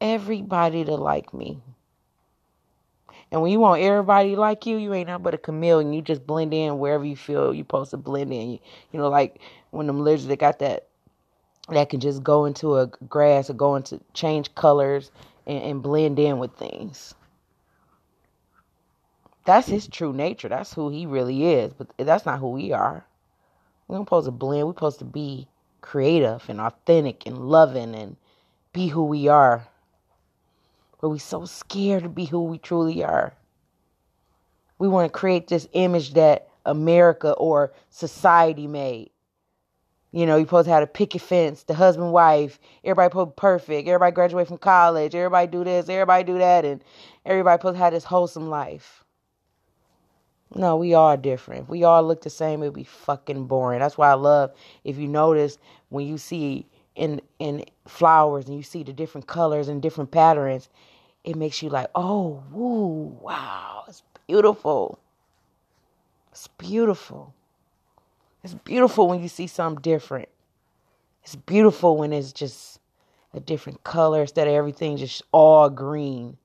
everybody 0.00 0.86
to 0.86 0.94
like 0.94 1.34
me. 1.34 1.60
And 3.30 3.42
when 3.42 3.52
you 3.52 3.60
want 3.60 3.82
everybody 3.82 4.34
like 4.34 4.64
you, 4.64 4.78
you 4.78 4.94
ain't 4.94 5.08
nothing 5.08 5.24
but 5.24 5.34
a 5.34 5.38
chameleon. 5.38 5.92
You 5.92 6.00
just 6.00 6.26
blend 6.26 6.54
in 6.54 6.78
wherever 6.78 7.04
you 7.04 7.16
feel 7.16 7.52
you're 7.52 7.64
supposed 7.64 7.90
to 7.90 7.98
blend 7.98 8.32
in. 8.32 8.52
You, 8.52 8.58
you 8.92 8.98
know, 8.98 9.10
like 9.10 9.40
when 9.70 9.86
them 9.86 10.00
lizards 10.00 10.28
they 10.28 10.36
got 10.36 10.60
that 10.60 10.87
that 11.76 11.90
can 11.90 12.00
just 12.00 12.22
go 12.22 12.44
into 12.44 12.76
a 12.76 12.86
grass 13.08 13.50
or 13.50 13.54
go 13.54 13.76
into 13.76 14.00
change 14.14 14.54
colors 14.54 15.10
and, 15.46 15.62
and 15.62 15.82
blend 15.82 16.18
in 16.18 16.38
with 16.38 16.52
things. 16.54 17.14
That's 19.44 19.68
his 19.68 19.86
true 19.86 20.12
nature. 20.12 20.48
That's 20.48 20.74
who 20.74 20.90
he 20.90 21.06
really 21.06 21.46
is. 21.46 21.72
But 21.72 21.88
that's 21.96 22.26
not 22.26 22.38
who 22.38 22.50
we 22.50 22.72
are. 22.72 23.04
We're 23.86 23.96
not 23.96 24.06
supposed 24.06 24.26
to 24.26 24.30
blend. 24.30 24.66
We're 24.66 24.74
supposed 24.74 24.98
to 24.98 25.04
be 25.06 25.48
creative 25.80 26.44
and 26.48 26.60
authentic 26.60 27.26
and 27.26 27.48
loving 27.48 27.94
and 27.94 28.16
be 28.72 28.88
who 28.88 29.04
we 29.04 29.28
are. 29.28 29.66
But 31.00 31.10
we're 31.10 31.18
so 31.18 31.44
scared 31.44 32.02
to 32.02 32.08
be 32.08 32.26
who 32.26 32.44
we 32.44 32.58
truly 32.58 33.02
are. 33.04 33.32
We 34.78 34.88
want 34.88 35.10
to 35.10 35.18
create 35.18 35.48
this 35.48 35.68
image 35.72 36.14
that 36.14 36.48
America 36.66 37.32
or 37.32 37.72
society 37.90 38.66
made. 38.66 39.10
You 40.12 40.26
know, 40.26 40.36
you're 40.36 40.46
supposed 40.46 40.66
to 40.66 40.72
have 40.72 40.82
a 40.82 40.86
picket 40.86 41.22
fence, 41.22 41.64
the 41.64 41.74
husband, 41.74 42.12
wife, 42.12 42.58
everybody 42.84 43.10
supposed 43.10 43.36
perfect, 43.36 43.88
everybody 43.88 44.14
graduate 44.14 44.48
from 44.48 44.58
college, 44.58 45.14
everybody 45.14 45.46
do 45.48 45.64
this, 45.64 45.88
everybody 45.88 46.24
do 46.24 46.38
that, 46.38 46.64
and 46.64 46.82
everybody 47.26 47.60
supposed 47.60 47.76
to 47.76 47.82
have 47.82 47.92
this 47.92 48.04
wholesome 48.04 48.48
life. 48.48 49.04
No, 50.54 50.76
we 50.76 50.94
are 50.94 51.16
different. 51.16 51.64
If 51.64 51.68
we 51.68 51.84
all 51.84 52.02
look 52.02 52.22
the 52.22 52.30
same, 52.30 52.62
it'd 52.62 52.74
be 52.74 52.84
fucking 52.84 53.46
boring. 53.46 53.80
That's 53.80 53.98
why 53.98 54.10
I 54.10 54.14
love 54.14 54.52
if 54.84 54.98
you 54.98 55.08
notice 55.08 55.58
when 55.90 56.06
you 56.06 56.18
see 56.18 56.66
in 56.96 57.20
in 57.38 57.64
flowers 57.86 58.46
and 58.48 58.56
you 58.56 58.62
see 58.62 58.82
the 58.82 58.92
different 58.92 59.26
colors 59.26 59.68
and 59.68 59.82
different 59.82 60.10
patterns, 60.10 60.68
it 61.24 61.36
makes 61.36 61.62
you 61.62 61.68
like, 61.68 61.88
oh, 61.94 62.42
woo, 62.50 63.18
wow, 63.20 63.84
it's 63.88 64.02
beautiful. 64.26 64.98
It's 66.32 66.48
beautiful. 66.48 67.34
It's 68.44 68.54
beautiful 68.54 69.08
when 69.08 69.22
you 69.22 69.28
see 69.28 69.46
something 69.46 69.82
different. 69.82 70.28
It's 71.24 71.36
beautiful 71.36 71.96
when 71.96 72.12
it's 72.12 72.32
just 72.32 72.80
a 73.34 73.40
different 73.40 73.84
color 73.84 74.22
instead 74.22 74.46
of 74.46 74.54
everything 74.54 74.96
just 74.96 75.22
all 75.32 75.68
green. 75.68 76.38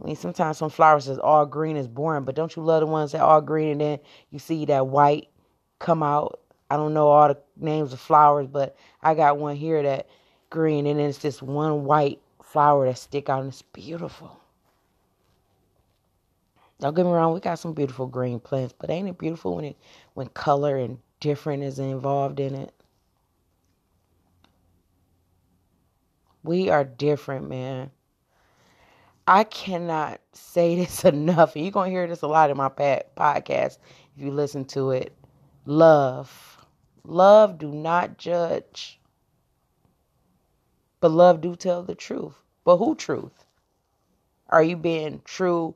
I 0.00 0.06
mean, 0.06 0.16
sometimes 0.16 0.58
some 0.58 0.70
flowers 0.70 1.08
is 1.08 1.18
all 1.18 1.46
green 1.46 1.76
is 1.76 1.88
boring, 1.88 2.24
but 2.24 2.34
don't 2.34 2.54
you 2.54 2.62
love 2.62 2.80
the 2.80 2.86
ones 2.86 3.12
that 3.12 3.22
all 3.22 3.40
green 3.40 3.70
and 3.70 3.80
then 3.80 3.98
you 4.30 4.38
see 4.38 4.66
that 4.66 4.88
white 4.88 5.28
come 5.78 6.02
out? 6.02 6.40
I 6.70 6.76
don't 6.76 6.94
know 6.94 7.08
all 7.08 7.28
the 7.28 7.38
names 7.56 7.92
of 7.92 8.00
flowers, 8.00 8.46
but 8.46 8.76
I 9.02 9.14
got 9.14 9.38
one 9.38 9.56
here 9.56 9.82
that 9.82 10.08
green 10.50 10.86
and 10.86 10.98
then 10.98 11.06
it's 11.08 11.18
just 11.18 11.42
one 11.42 11.84
white 11.84 12.20
flower 12.42 12.86
that 12.86 12.98
stick 12.98 13.28
out 13.28 13.40
and 13.40 13.48
it's 13.48 13.62
beautiful. 13.62 14.40
Don't 16.80 16.94
get 16.94 17.06
me 17.06 17.12
wrong, 17.12 17.32
we 17.32 17.40
got 17.40 17.58
some 17.58 17.72
beautiful 17.72 18.06
green 18.06 18.38
plants, 18.38 18.74
but 18.78 18.90
ain't 18.90 19.08
it 19.08 19.18
beautiful 19.18 19.56
when 19.56 19.64
it 19.64 19.76
when 20.14 20.28
color 20.28 20.76
and 20.76 20.98
different 21.20 21.62
is 21.62 21.78
involved 21.78 22.38
in 22.38 22.54
it? 22.54 22.74
We 26.42 26.68
are 26.68 26.84
different, 26.84 27.48
man. 27.48 27.90
I 29.26 29.44
cannot 29.44 30.20
say 30.32 30.76
this 30.80 31.04
enough. 31.04 31.56
You're 31.56 31.70
going 31.70 31.90
to 31.90 31.94
hear 31.94 32.06
this 32.06 32.22
a 32.22 32.28
lot 32.28 32.50
in 32.50 32.56
my 32.56 32.68
podcast 32.68 33.78
if 34.16 34.22
you 34.22 34.30
listen 34.30 34.64
to 34.66 34.90
it. 34.90 35.12
Love. 35.64 36.64
Love 37.04 37.58
do 37.58 37.70
not 37.70 38.18
judge. 38.18 39.00
But 41.00 41.10
love 41.10 41.40
do 41.40 41.56
tell 41.56 41.82
the 41.82 41.94
truth. 41.94 42.34
But 42.64 42.76
who 42.76 42.94
truth? 42.94 43.44
Are 44.48 44.62
you 44.62 44.76
being 44.76 45.22
true 45.24 45.74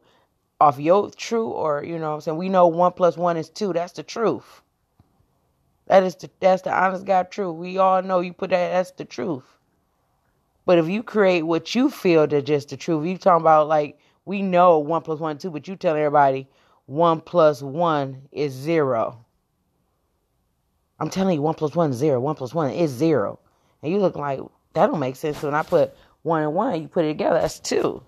off 0.61 0.78
your 0.78 1.11
true 1.11 1.48
or 1.48 1.82
you 1.84 1.98
know 1.98 2.14
I'm 2.14 2.20
saying? 2.20 2.38
We 2.38 2.48
know 2.48 2.66
one 2.66 2.92
plus 2.92 3.16
one 3.16 3.36
is 3.36 3.48
two. 3.48 3.72
That's 3.72 3.92
the 3.92 4.02
truth. 4.02 4.62
That 5.86 6.02
is 6.02 6.14
the 6.16 6.30
that's 6.40 6.62
the 6.62 6.72
honest 6.72 7.04
God 7.04 7.30
truth. 7.30 7.56
We 7.56 7.78
all 7.78 8.02
know 8.02 8.20
you 8.20 8.32
put 8.32 8.50
that 8.50 8.72
that's 8.72 8.92
the 8.92 9.04
truth. 9.04 9.44
But 10.66 10.78
if 10.78 10.88
you 10.88 11.02
create 11.02 11.42
what 11.42 11.74
you 11.74 11.90
feel 11.90 12.28
to 12.28 12.42
just 12.42 12.68
the 12.68 12.76
truth, 12.76 13.06
you 13.06 13.18
talking 13.18 13.40
about 13.40 13.68
like 13.68 13.98
we 14.24 14.42
know 14.42 14.78
one 14.78 15.02
plus 15.02 15.18
one 15.18 15.38
two, 15.38 15.50
but 15.50 15.66
you 15.66 15.76
tell 15.76 15.96
everybody 15.96 16.48
one 16.86 17.20
plus 17.20 17.62
one 17.62 18.22
is 18.30 18.52
zero. 18.52 19.24
I'm 21.00 21.08
telling 21.08 21.36
you, 21.36 21.42
one 21.42 21.54
plus 21.54 21.74
one 21.74 21.90
is 21.90 21.96
zero. 21.96 22.20
One 22.20 22.34
plus 22.34 22.52
one 22.52 22.70
is 22.70 22.90
zero. 22.90 23.38
And 23.82 23.90
you 23.90 23.98
look 23.98 24.16
like 24.16 24.40
that 24.74 24.86
don't 24.86 25.00
make 25.00 25.16
sense. 25.16 25.38
So 25.38 25.48
when 25.48 25.54
I 25.54 25.62
put 25.62 25.94
one 26.22 26.42
and 26.42 26.54
one, 26.54 26.82
you 26.82 26.88
put 26.88 27.04
it 27.04 27.08
together, 27.08 27.40
that's 27.40 27.58
two. 27.58 28.02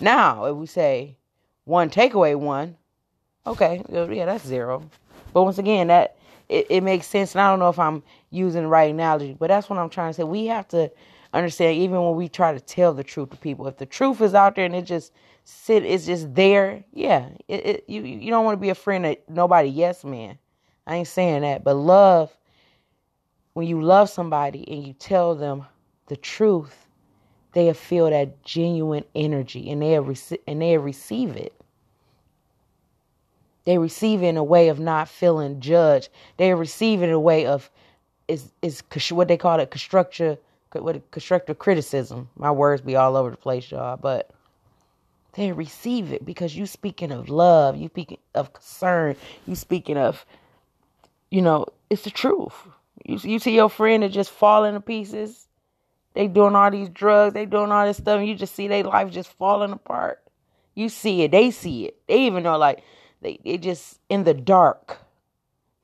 Now, 0.00 0.44
if 0.44 0.56
we 0.56 0.66
say 0.66 1.16
one 1.66 1.90
takeaway 1.90 2.34
one, 2.34 2.76
okay, 3.46 3.82
yeah, 3.90 4.24
that's 4.24 4.46
zero. 4.46 4.88
But 5.34 5.42
once 5.42 5.58
again, 5.58 5.88
that 5.88 6.16
it, 6.48 6.66
it 6.70 6.82
makes 6.82 7.06
sense. 7.06 7.34
And 7.34 7.42
I 7.42 7.50
don't 7.50 7.58
know 7.58 7.68
if 7.68 7.78
I'm 7.78 8.02
using 8.30 8.62
the 8.62 8.68
right 8.68 8.90
analogy, 8.90 9.36
but 9.38 9.48
that's 9.48 9.68
what 9.68 9.78
I'm 9.78 9.90
trying 9.90 10.10
to 10.10 10.14
say. 10.14 10.24
We 10.24 10.46
have 10.46 10.68
to 10.68 10.90
understand, 11.34 11.76
even 11.76 12.02
when 12.02 12.14
we 12.16 12.28
try 12.28 12.54
to 12.54 12.60
tell 12.60 12.94
the 12.94 13.04
truth 13.04 13.30
to 13.30 13.36
people, 13.36 13.66
if 13.66 13.76
the 13.76 13.84
truth 13.84 14.22
is 14.22 14.34
out 14.34 14.54
there 14.56 14.64
and 14.64 14.74
it 14.74 14.86
just 14.86 15.12
sit, 15.44 15.84
it's 15.84 16.06
just 16.06 16.34
there. 16.34 16.82
Yeah, 16.92 17.28
it, 17.48 17.66
it, 17.66 17.84
you 17.88 18.02
you 18.02 18.30
don't 18.30 18.44
want 18.44 18.56
to 18.56 18.62
be 18.62 18.70
a 18.70 18.74
friend 18.74 19.04
of 19.04 19.16
nobody. 19.28 19.68
Yes, 19.68 20.04
man. 20.04 20.38
I 20.86 20.96
ain't 20.96 21.08
saying 21.08 21.42
that, 21.42 21.64
but 21.64 21.74
love. 21.74 22.34
When 23.54 23.66
you 23.66 23.80
love 23.82 24.10
somebody 24.10 24.68
and 24.70 24.86
you 24.86 24.92
tell 24.92 25.34
them 25.34 25.64
the 26.08 26.16
truth, 26.16 26.85
they 27.56 27.72
feel 27.72 28.10
that 28.10 28.44
genuine 28.44 29.04
energy 29.14 29.70
and 29.70 29.80
they 29.80 29.98
rec- 29.98 30.42
and 30.46 30.60
they 30.60 30.76
receive 30.76 31.36
it. 31.36 31.54
They 33.64 33.78
receive 33.78 34.22
it 34.22 34.26
in 34.26 34.36
a 34.36 34.44
way 34.44 34.68
of 34.68 34.78
not 34.78 35.08
feeling 35.08 35.60
judged. 35.60 36.10
They 36.36 36.52
receive 36.52 37.00
it 37.00 37.06
in 37.06 37.12
a 37.12 37.18
way 37.18 37.46
of 37.46 37.70
is 38.28 38.52
is 38.60 38.82
what 39.10 39.28
they 39.28 39.38
call 39.38 39.58
it 39.58 39.70
constructive 39.70 40.36
what 40.74 41.10
constructive 41.10 41.58
criticism. 41.58 42.28
My 42.36 42.50
words 42.50 42.82
be 42.82 42.94
all 42.94 43.16
over 43.16 43.30
the 43.30 43.38
place, 43.38 43.70
y'all, 43.70 43.96
but 43.96 44.30
they 45.32 45.50
receive 45.52 46.12
it 46.12 46.26
because 46.26 46.54
you 46.54 46.66
speaking 46.66 47.10
of 47.10 47.30
love, 47.30 47.74
you 47.78 47.88
speaking 47.88 48.18
of 48.34 48.52
concern, 48.52 49.16
you 49.46 49.54
speaking 49.54 49.96
of, 49.96 50.26
you 51.30 51.40
know, 51.40 51.64
it's 51.88 52.02
the 52.02 52.10
truth. 52.10 52.52
You 53.06 53.18
you 53.22 53.38
see 53.38 53.54
your 53.54 53.70
friend 53.70 54.02
that 54.02 54.10
just 54.10 54.30
falling 54.30 54.74
to 54.74 54.80
pieces. 54.82 55.45
They 56.16 56.28
doing 56.28 56.56
all 56.56 56.70
these 56.70 56.88
drugs, 56.88 57.34
they 57.34 57.44
doing 57.44 57.70
all 57.70 57.86
this 57.86 57.98
stuff, 57.98 58.18
and 58.18 58.26
you 58.26 58.34
just 58.34 58.54
see 58.54 58.68
their 58.68 58.82
life 58.84 59.10
just 59.10 59.30
falling 59.34 59.72
apart. 59.72 60.22
You 60.74 60.88
see 60.88 61.20
it, 61.22 61.30
they 61.30 61.50
see 61.50 61.84
it. 61.84 61.98
They 62.08 62.20
even 62.20 62.42
know 62.42 62.56
like 62.56 62.82
they 63.20 63.38
they 63.44 63.58
just 63.58 64.00
in 64.08 64.24
the 64.24 64.32
dark. 64.32 64.96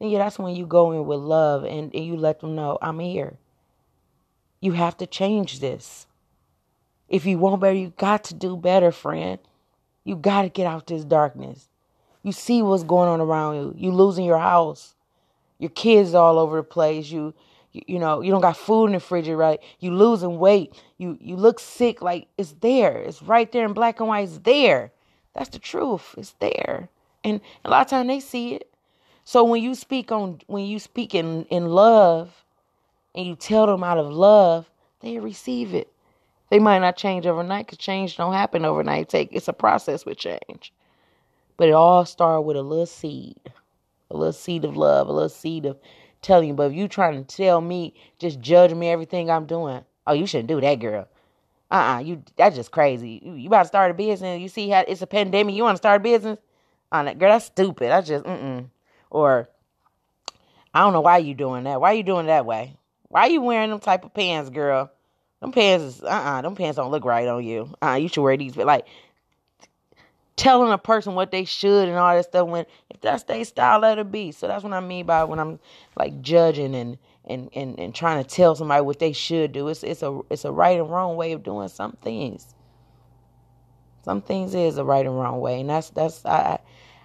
And 0.01 0.11
yeah, 0.11 0.21
that's 0.21 0.39
when 0.39 0.57
you 0.57 0.65
go 0.65 0.91
in 0.93 1.05
with 1.05 1.19
love 1.21 1.65
and, 1.65 1.95
and 1.95 2.07
you 2.07 2.17
let 2.17 2.41
them 2.41 2.55
know, 2.55 2.79
I'm 2.81 2.99
here. 2.99 3.37
You 4.59 4.73
have 4.73 4.97
to 4.97 5.07
change 5.07 5.61
this. 5.61 6.07
If 7.11 7.27
you 7.27 7.37
want 7.37 7.61
better, 7.61 7.77
you 7.77 7.93
got 7.99 8.25
to 8.25 8.35
do 8.35 8.57
better, 8.57 8.91
friend. 8.91 9.39
You 10.03 10.17
got 10.17 10.43
to 10.43 10.49
get 10.49 10.67
out 10.67 10.87
this 10.87 11.05
darkness. 11.05 11.69
You 12.23 12.33
see 12.33 12.63
what's 12.63 12.85
going 12.85 13.11
on 13.11 13.21
around 13.21 13.57
you. 13.57 13.75
You 13.77 13.93
losing 13.93 14.25
your 14.25 14.39
house. 14.39 14.95
Your 15.59 15.71
kids 15.71 16.15
all 16.15 16.39
over 16.39 16.57
the 16.57 16.63
place. 16.63 17.11
You, 17.11 17.35
you, 17.73 17.83
you 17.87 17.99
know, 17.99 18.21
you 18.21 18.31
don't 18.31 18.41
got 18.41 18.57
food 18.57 18.87
in 18.87 18.93
the 18.93 19.01
fridge, 19.01 19.29
right? 19.29 19.61
You 19.81 19.93
losing 19.95 20.39
weight. 20.39 20.81
You 20.99 21.19
you 21.21 21.37
look 21.37 21.59
sick. 21.59 22.03
Like 22.03 22.29
it's 22.39 22.55
there. 22.61 22.99
It's 22.99 23.23
right 23.23 23.51
there 23.51 23.65
in 23.65 23.73
black 23.73 24.01
and 24.01 24.09
white. 24.09 24.29
It's 24.29 24.39
there. 24.39 24.93
That's 25.35 25.51
the 25.51 25.59
truth. 25.59 26.15
It's 26.19 26.33
there. 26.39 26.89
And 27.25 27.41
a 27.65 27.71
lot 27.71 27.83
of 27.83 27.89
times 27.89 28.09
they 28.09 28.21
see 28.21 28.55
it. 28.55 28.69
So 29.25 29.45
when 29.45 29.63
you 29.63 29.75
speak 29.75 30.13
on 30.13 30.41
when 30.47 30.65
you 30.65 30.79
speak 30.79 31.15
in, 31.15 31.45
in 31.47 31.67
love 31.67 32.45
and 33.15 33.27
you 33.27 33.37
tell 33.37 33.67
them 33.67 33.85
out 33.85 33.99
of 33.99 34.13
love, 34.13 34.71
they 35.01 35.19
receive 35.19 35.75
it. 35.75 35.89
They 36.51 36.59
might 36.59 36.81
not 36.81 36.97
change 36.97 37.27
overnight 37.27 37.67
because 37.67 37.79
change 37.79 38.17
don't 38.17 38.35
happen 38.35 38.65
overnight. 38.65 39.09
Take 39.09 39.31
it's 39.33 39.49
a 39.49 39.53
process 39.55 40.05
with 40.05 40.19
change. 40.19 40.73
But 41.57 41.69
it 41.69 41.73
all 41.73 42.05
started 42.05 42.43
with 42.43 42.57
a 42.57 42.63
little 42.63 42.87
seed. 42.87 43.53
A 44.11 44.17
little 44.17 44.33
seed 44.33 44.65
of 44.65 44.77
love, 44.77 45.09
a 45.09 45.13
little 45.13 45.29
seed 45.31 45.65
of 45.65 45.79
telling 46.23 46.49
you. 46.49 46.55
But 46.55 46.71
if 46.71 46.77
you 46.77 46.89
trying 46.89 47.23
to 47.23 47.37
tell 47.37 47.61
me, 47.61 47.95
just 48.19 48.41
judge 48.41 48.73
me 48.73 48.89
everything 48.89 49.31
I'm 49.31 49.47
doing, 49.47 49.85
oh, 50.07 50.13
you 50.15 50.27
shouldn't 50.27 50.49
do 50.49 50.61
that, 50.61 50.77
girl. 50.77 51.09
Uh-uh, 51.71 52.01
you 52.01 52.23
that's 52.37 52.55
just 52.55 52.71
crazy. 52.71 53.21
You, 53.25 53.33
you 53.33 53.47
about 53.49 53.63
to 53.63 53.69
start 53.69 53.91
a 53.91 53.95
business, 53.95 54.41
you 54.41 54.49
see 54.49 54.69
how 54.69 54.85
it's 54.87 55.01
a 55.01 55.07
pandemic, 55.07 55.55
you 55.55 55.63
want 55.63 55.77
to 55.77 55.79
start 55.79 56.01
a 56.01 56.05
business? 56.05 56.39
On 56.91 57.07
that 57.07 57.19
girl, 57.19 57.33
that's 57.33 57.47
stupid. 57.47 57.91
I 57.91 58.03
just 58.03 58.25
mm-mm. 58.25 58.69
Or 59.11 59.49
I 60.75 60.81
don't 60.81 60.93
know 60.93 61.01
why 61.01 61.19
you 61.19 61.35
doing 61.35 61.65
that. 61.65 61.81
Why 61.81 61.93
you 61.93 62.03
doing 62.03 62.27
that 62.27 62.45
way? 62.45 62.77
Why 63.09 63.27
you 63.27 63.41
wearing 63.41 63.71
them 63.71 63.81
type 63.81 64.05
of 64.05 64.13
pants, 64.13 64.51
girl? 64.51 64.91
Them 65.41 65.53
pants 65.53 65.85
is 65.85 66.03
uh 66.03 66.09
uh-uh, 66.09 66.39
uh 66.39 66.43
them 66.43 66.55
pants 66.55 66.77
don't 66.77 66.91
look 66.91 67.07
right 67.07 67.27
on 67.27 67.43
you. 67.43 67.75
Uh 67.81 67.95
you 67.95 68.09
should 68.09 68.23
wear 68.23 68.37
these 68.37 68.55
but 68.55 68.67
like 68.67 68.87
telling 70.37 70.73
a 70.73 70.79
person 70.79 71.15
what 71.15 71.31
they 71.31 71.45
should 71.45 71.89
and 71.89 71.97
all 71.99 72.15
that 72.15 72.25
stuff 72.25 72.49
when 72.49 72.67
if 72.91 73.01
that's 73.01 73.25
their 73.25 73.45
style 73.45 73.81
let 73.81 73.99
it 73.99 74.11
be. 74.11 74.33
So 74.33 74.47
that's 74.47 74.65
what 74.65 74.73
I 74.73 74.81
mean 74.81 75.07
by 75.07 75.25
when 75.25 75.39
I'm 75.39 75.59
like 75.97 76.21
judging 76.23 76.75
and 76.75 76.99
and, 77.25 77.51
and, 77.55 77.79
and 77.79 77.95
trying 77.95 78.23
to 78.23 78.29
tell 78.29 78.57
somebody 78.57 78.83
what 78.83 78.99
they 78.99 79.13
should 79.13 79.53
do. 79.53 79.69
It's 79.69 79.83
it's 79.83 80.03
a 80.03 80.21
it's 80.31 80.45
a 80.45 80.53
right 80.53 80.79
and 80.79 80.91
wrong 80.91 81.17
way 81.17 81.33
of 81.33 81.43
doing 81.43 81.69
some 81.69 81.93
things. 82.03 82.55
Some 84.05 84.21
things 84.21 84.55
is 84.55 84.79
a 84.79 84.85
right 84.85 85.07
and 85.07 85.17
wrong 85.17 85.41
way. 85.41 85.61
And 85.61 85.71
that's 85.71 85.91
that's 85.91 86.25
I 86.27 86.59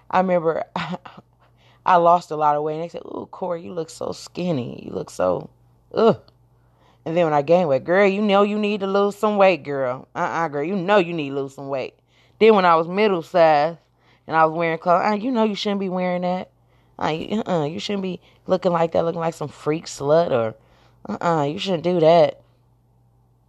I 0.10 0.20
remember 0.20 0.64
I 1.86 1.96
lost 1.98 2.32
a 2.32 2.36
lot 2.36 2.56
of 2.56 2.64
weight 2.64 2.76
and 2.76 2.84
they 2.84 2.90
said, 2.90 3.04
Ooh, 3.06 3.28
Corey, 3.32 3.64
you 3.64 3.74
look 3.74 3.90
so 3.90 4.12
skinny. 4.12 4.84
You 4.86 4.94
look 4.94 5.10
so 5.10 5.50
ugh. 5.94 6.20
And 7.06 7.16
then 7.16 7.26
when 7.26 7.34
I 7.34 7.42
gained 7.42 7.70
weight, 7.70 7.86
girl, 7.86 8.06
you 8.06 8.22
know 8.22 8.44
you 8.44 8.60
need 8.60 8.82
to 8.82 8.88
lose 8.88 9.16
some 9.16 9.38
weight, 9.38 9.64
girl. 9.64 10.08
Uh 10.16 10.20
uh-uh, 10.20 10.46
uh 10.46 10.48
girl, 10.50 10.64
you 10.64 10.76
know 10.76 10.98
you 10.98 11.14
need 11.14 11.30
to 11.30 11.36
lose 11.36 11.56
some 11.56 11.70
weight. 11.70 11.94
Then 12.40 12.56
when 12.56 12.66
I 12.66 12.76
was 12.76 12.88
middle 12.88 13.22
size 13.22 13.78
and 14.28 14.36
I 14.36 14.46
was 14.46 14.56
wearing 14.56 14.78
clothes, 14.78 15.04
uh, 15.06 15.16
you 15.16 15.32
know 15.32 15.44
you 15.44 15.56
shouldn't 15.56 15.80
be 15.80 15.90
wearing 15.90 16.22
that. 16.22 16.50
You, 17.00 17.44
uh, 17.46 17.66
you 17.66 17.80
shouldn't 17.80 18.04
be 18.04 18.20
looking 18.48 18.72
like 18.72 18.92
that, 18.94 19.06
looking 19.06 19.22
like 19.22 19.36
some 19.36 19.50
freak 19.50 19.86
slut 19.86 20.32
or 20.32 20.56
uh 21.08 21.18
uh 21.22 21.44
you 21.44 21.60
shouldn't 21.60 21.84
do 21.84 22.00
that. 22.00 22.42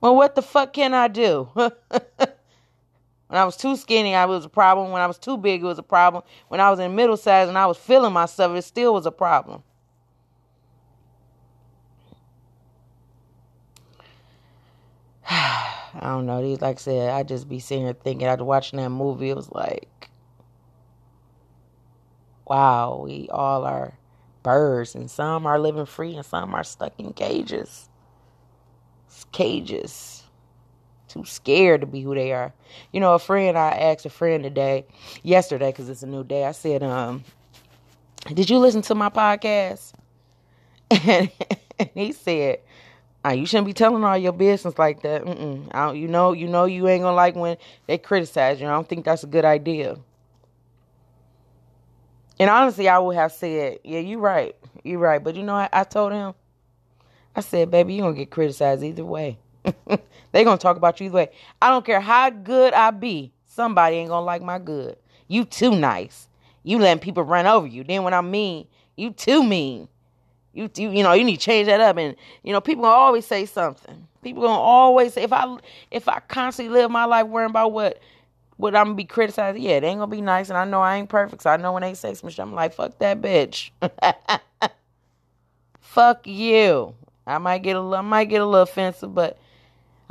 Well, 0.00 0.14
what 0.14 0.34
the 0.34 0.42
fuck 0.42 0.72
can 0.72 0.94
I 0.94 1.08
do? 1.08 1.48
when 1.54 1.70
I 3.30 3.44
was 3.44 3.56
too 3.56 3.74
skinny, 3.76 4.14
I 4.14 4.26
was 4.26 4.44
a 4.44 4.48
problem. 4.48 4.92
When 4.92 5.02
I 5.02 5.06
was 5.06 5.18
too 5.18 5.36
big, 5.36 5.62
it 5.62 5.66
was 5.66 5.78
a 5.78 5.82
problem. 5.82 6.22
When 6.48 6.60
I 6.60 6.70
was 6.70 6.78
in 6.78 6.94
middle 6.94 7.16
size 7.16 7.48
and 7.48 7.58
I 7.58 7.66
was 7.66 7.78
feeling 7.78 8.12
myself, 8.12 8.56
it 8.56 8.62
still 8.62 8.94
was 8.94 9.06
a 9.06 9.10
problem. 9.10 9.62
I 16.00 16.08
don't 16.08 16.26
know. 16.26 16.42
These, 16.42 16.60
like 16.60 16.76
I 16.76 16.80
said, 16.80 17.10
I 17.10 17.22
just 17.22 17.48
be 17.48 17.58
sitting 17.58 17.84
here 17.84 17.92
thinking 17.92 18.26
after 18.26 18.44
watching 18.44 18.78
that 18.78 18.90
movie, 18.90 19.30
it 19.30 19.36
was 19.36 19.50
like, 19.50 20.10
wow, 22.46 23.02
we 23.04 23.28
all 23.30 23.64
are 23.64 23.98
birds, 24.42 24.94
and 24.94 25.10
some 25.10 25.46
are 25.46 25.58
living 25.58 25.86
free, 25.86 26.14
and 26.14 26.24
some 26.24 26.54
are 26.54 26.64
stuck 26.64 26.92
in 26.98 27.12
cages. 27.12 27.88
Cages. 29.32 30.22
Too 31.08 31.24
scared 31.24 31.80
to 31.80 31.86
be 31.86 32.02
who 32.02 32.14
they 32.14 32.32
are. 32.32 32.52
You 32.92 33.00
know, 33.00 33.14
a 33.14 33.18
friend, 33.18 33.58
I 33.58 33.70
asked 33.70 34.06
a 34.06 34.10
friend 34.10 34.42
today, 34.44 34.86
yesterday, 35.22 35.70
because 35.72 35.88
it's 35.88 36.02
a 36.02 36.06
new 36.06 36.24
day, 36.24 36.44
I 36.44 36.52
said, 36.52 36.82
um, 36.82 37.24
did 38.34 38.50
you 38.50 38.58
listen 38.58 38.82
to 38.82 38.94
my 38.94 39.08
podcast? 39.08 39.92
And 41.80 41.90
he 41.94 42.12
said, 42.12 42.58
uh, 43.28 43.32
you 43.32 43.44
shouldn't 43.44 43.66
be 43.66 43.74
telling 43.74 44.04
all 44.04 44.16
your 44.16 44.32
business 44.32 44.78
like 44.78 45.02
that. 45.02 45.22
Mm-mm. 45.22 46.00
you 46.00 46.08
know, 46.08 46.32
you 46.32 46.48
know, 46.48 46.64
you 46.64 46.88
ain't 46.88 47.02
gonna 47.02 47.14
like 47.14 47.36
when 47.36 47.58
they 47.86 47.98
criticize 47.98 48.60
you. 48.60 48.66
I 48.66 48.70
don't 48.70 48.88
think 48.88 49.04
that's 49.04 49.22
a 49.22 49.26
good 49.26 49.44
idea. 49.44 49.98
And 52.40 52.48
honestly, 52.48 52.88
I 52.88 52.98
would 52.98 53.16
have 53.16 53.32
said, 53.32 53.80
"Yeah, 53.84 53.98
you're 53.98 54.20
right. 54.20 54.56
You're 54.82 55.00
right." 55.00 55.22
But 55.22 55.34
you 55.36 55.42
know, 55.42 55.54
I, 55.54 55.68
I 55.72 55.84
told 55.84 56.12
him, 56.12 56.32
I 57.36 57.40
said, 57.40 57.70
"Baby, 57.70 57.94
you're 57.94 58.06
gonna 58.06 58.16
get 58.16 58.30
criticized 58.30 58.82
either 58.82 59.04
way. 59.04 59.38
they 60.32 60.44
gonna 60.44 60.56
talk 60.56 60.76
about 60.76 60.98
you 61.00 61.06
either 61.06 61.16
way. 61.16 61.30
I 61.60 61.68
don't 61.68 61.84
care 61.84 62.00
how 62.00 62.30
good 62.30 62.72
I 62.72 62.92
be. 62.92 63.32
Somebody 63.46 63.96
ain't 63.96 64.08
gonna 64.08 64.24
like 64.24 64.40
my 64.40 64.58
good. 64.58 64.96
You 65.26 65.44
too 65.44 65.76
nice. 65.76 66.28
You 66.62 66.78
letting 66.78 67.02
people 67.02 67.24
run 67.24 67.46
over 67.46 67.66
you. 67.66 67.84
Then 67.84 68.04
when 68.04 68.14
I'm 68.14 68.30
mean, 68.30 68.68
you 68.96 69.10
too 69.10 69.42
mean." 69.42 69.88
You, 70.58 70.68
you 70.76 70.90
you 70.90 71.02
know 71.04 71.12
you 71.12 71.22
need 71.22 71.36
to 71.36 71.44
change 71.44 71.66
that 71.66 71.80
up. 71.80 71.96
And 71.98 72.16
you 72.42 72.52
know 72.52 72.60
people 72.60 72.82
gonna 72.82 72.94
always 72.94 73.24
say 73.24 73.46
something. 73.46 74.08
People 74.22 74.42
gonna 74.42 74.58
always 74.58 75.14
say 75.14 75.22
if 75.22 75.32
i 75.32 75.56
if 75.92 76.08
i 76.08 76.18
constantly 76.18 76.74
live 76.74 76.90
my 76.90 77.04
life 77.04 77.28
worrying 77.28 77.50
about 77.50 77.70
what 77.70 78.00
what 78.56 78.74
i'm 78.74 78.86
gonna 78.86 78.96
be 78.96 79.04
criticized 79.04 79.56
yeah 79.56 79.76
it 79.76 79.84
ain't 79.84 80.00
gonna 80.00 80.10
be 80.10 80.20
nice. 80.20 80.48
And 80.48 80.58
i 80.58 80.64
know 80.64 80.80
i 80.80 80.96
ain't 80.96 81.08
perfect 81.08 81.42
so 81.42 81.50
i 81.50 81.56
know 81.56 81.72
when 81.72 81.82
they 81.82 81.94
say 81.94 82.12
some 82.14 82.28
shit 82.28 82.40
i'm 82.40 82.54
like 82.54 82.74
fuck 82.74 82.98
that 82.98 83.20
bitch. 83.20 83.70
Fuck 85.80 86.26
you. 86.26 86.94
I 87.26 87.38
might 87.38 87.62
get 87.62 87.76
a 87.76 87.80
little 87.80 87.94
i 87.94 88.00
might 88.00 88.24
get 88.24 88.42
a 88.42 88.46
little 88.46 88.62
offensive 88.62 89.14
but 89.14 89.38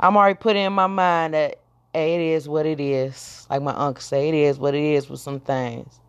i'm 0.00 0.16
already 0.16 0.38
putting 0.38 0.64
in 0.64 0.72
my 0.72 0.86
mind 0.86 1.34
that 1.34 1.58
hey, 1.92 2.14
it 2.14 2.34
is 2.36 2.48
what 2.48 2.64
it 2.66 2.80
is. 2.80 3.46
Like 3.50 3.62
my 3.62 3.74
uncle 3.74 4.00
say 4.00 4.28
it 4.28 4.34
is 4.34 4.58
what 4.58 4.74
it 4.74 4.82
is 4.82 5.10
with 5.10 5.20
some 5.20 5.40
things 5.40 6.00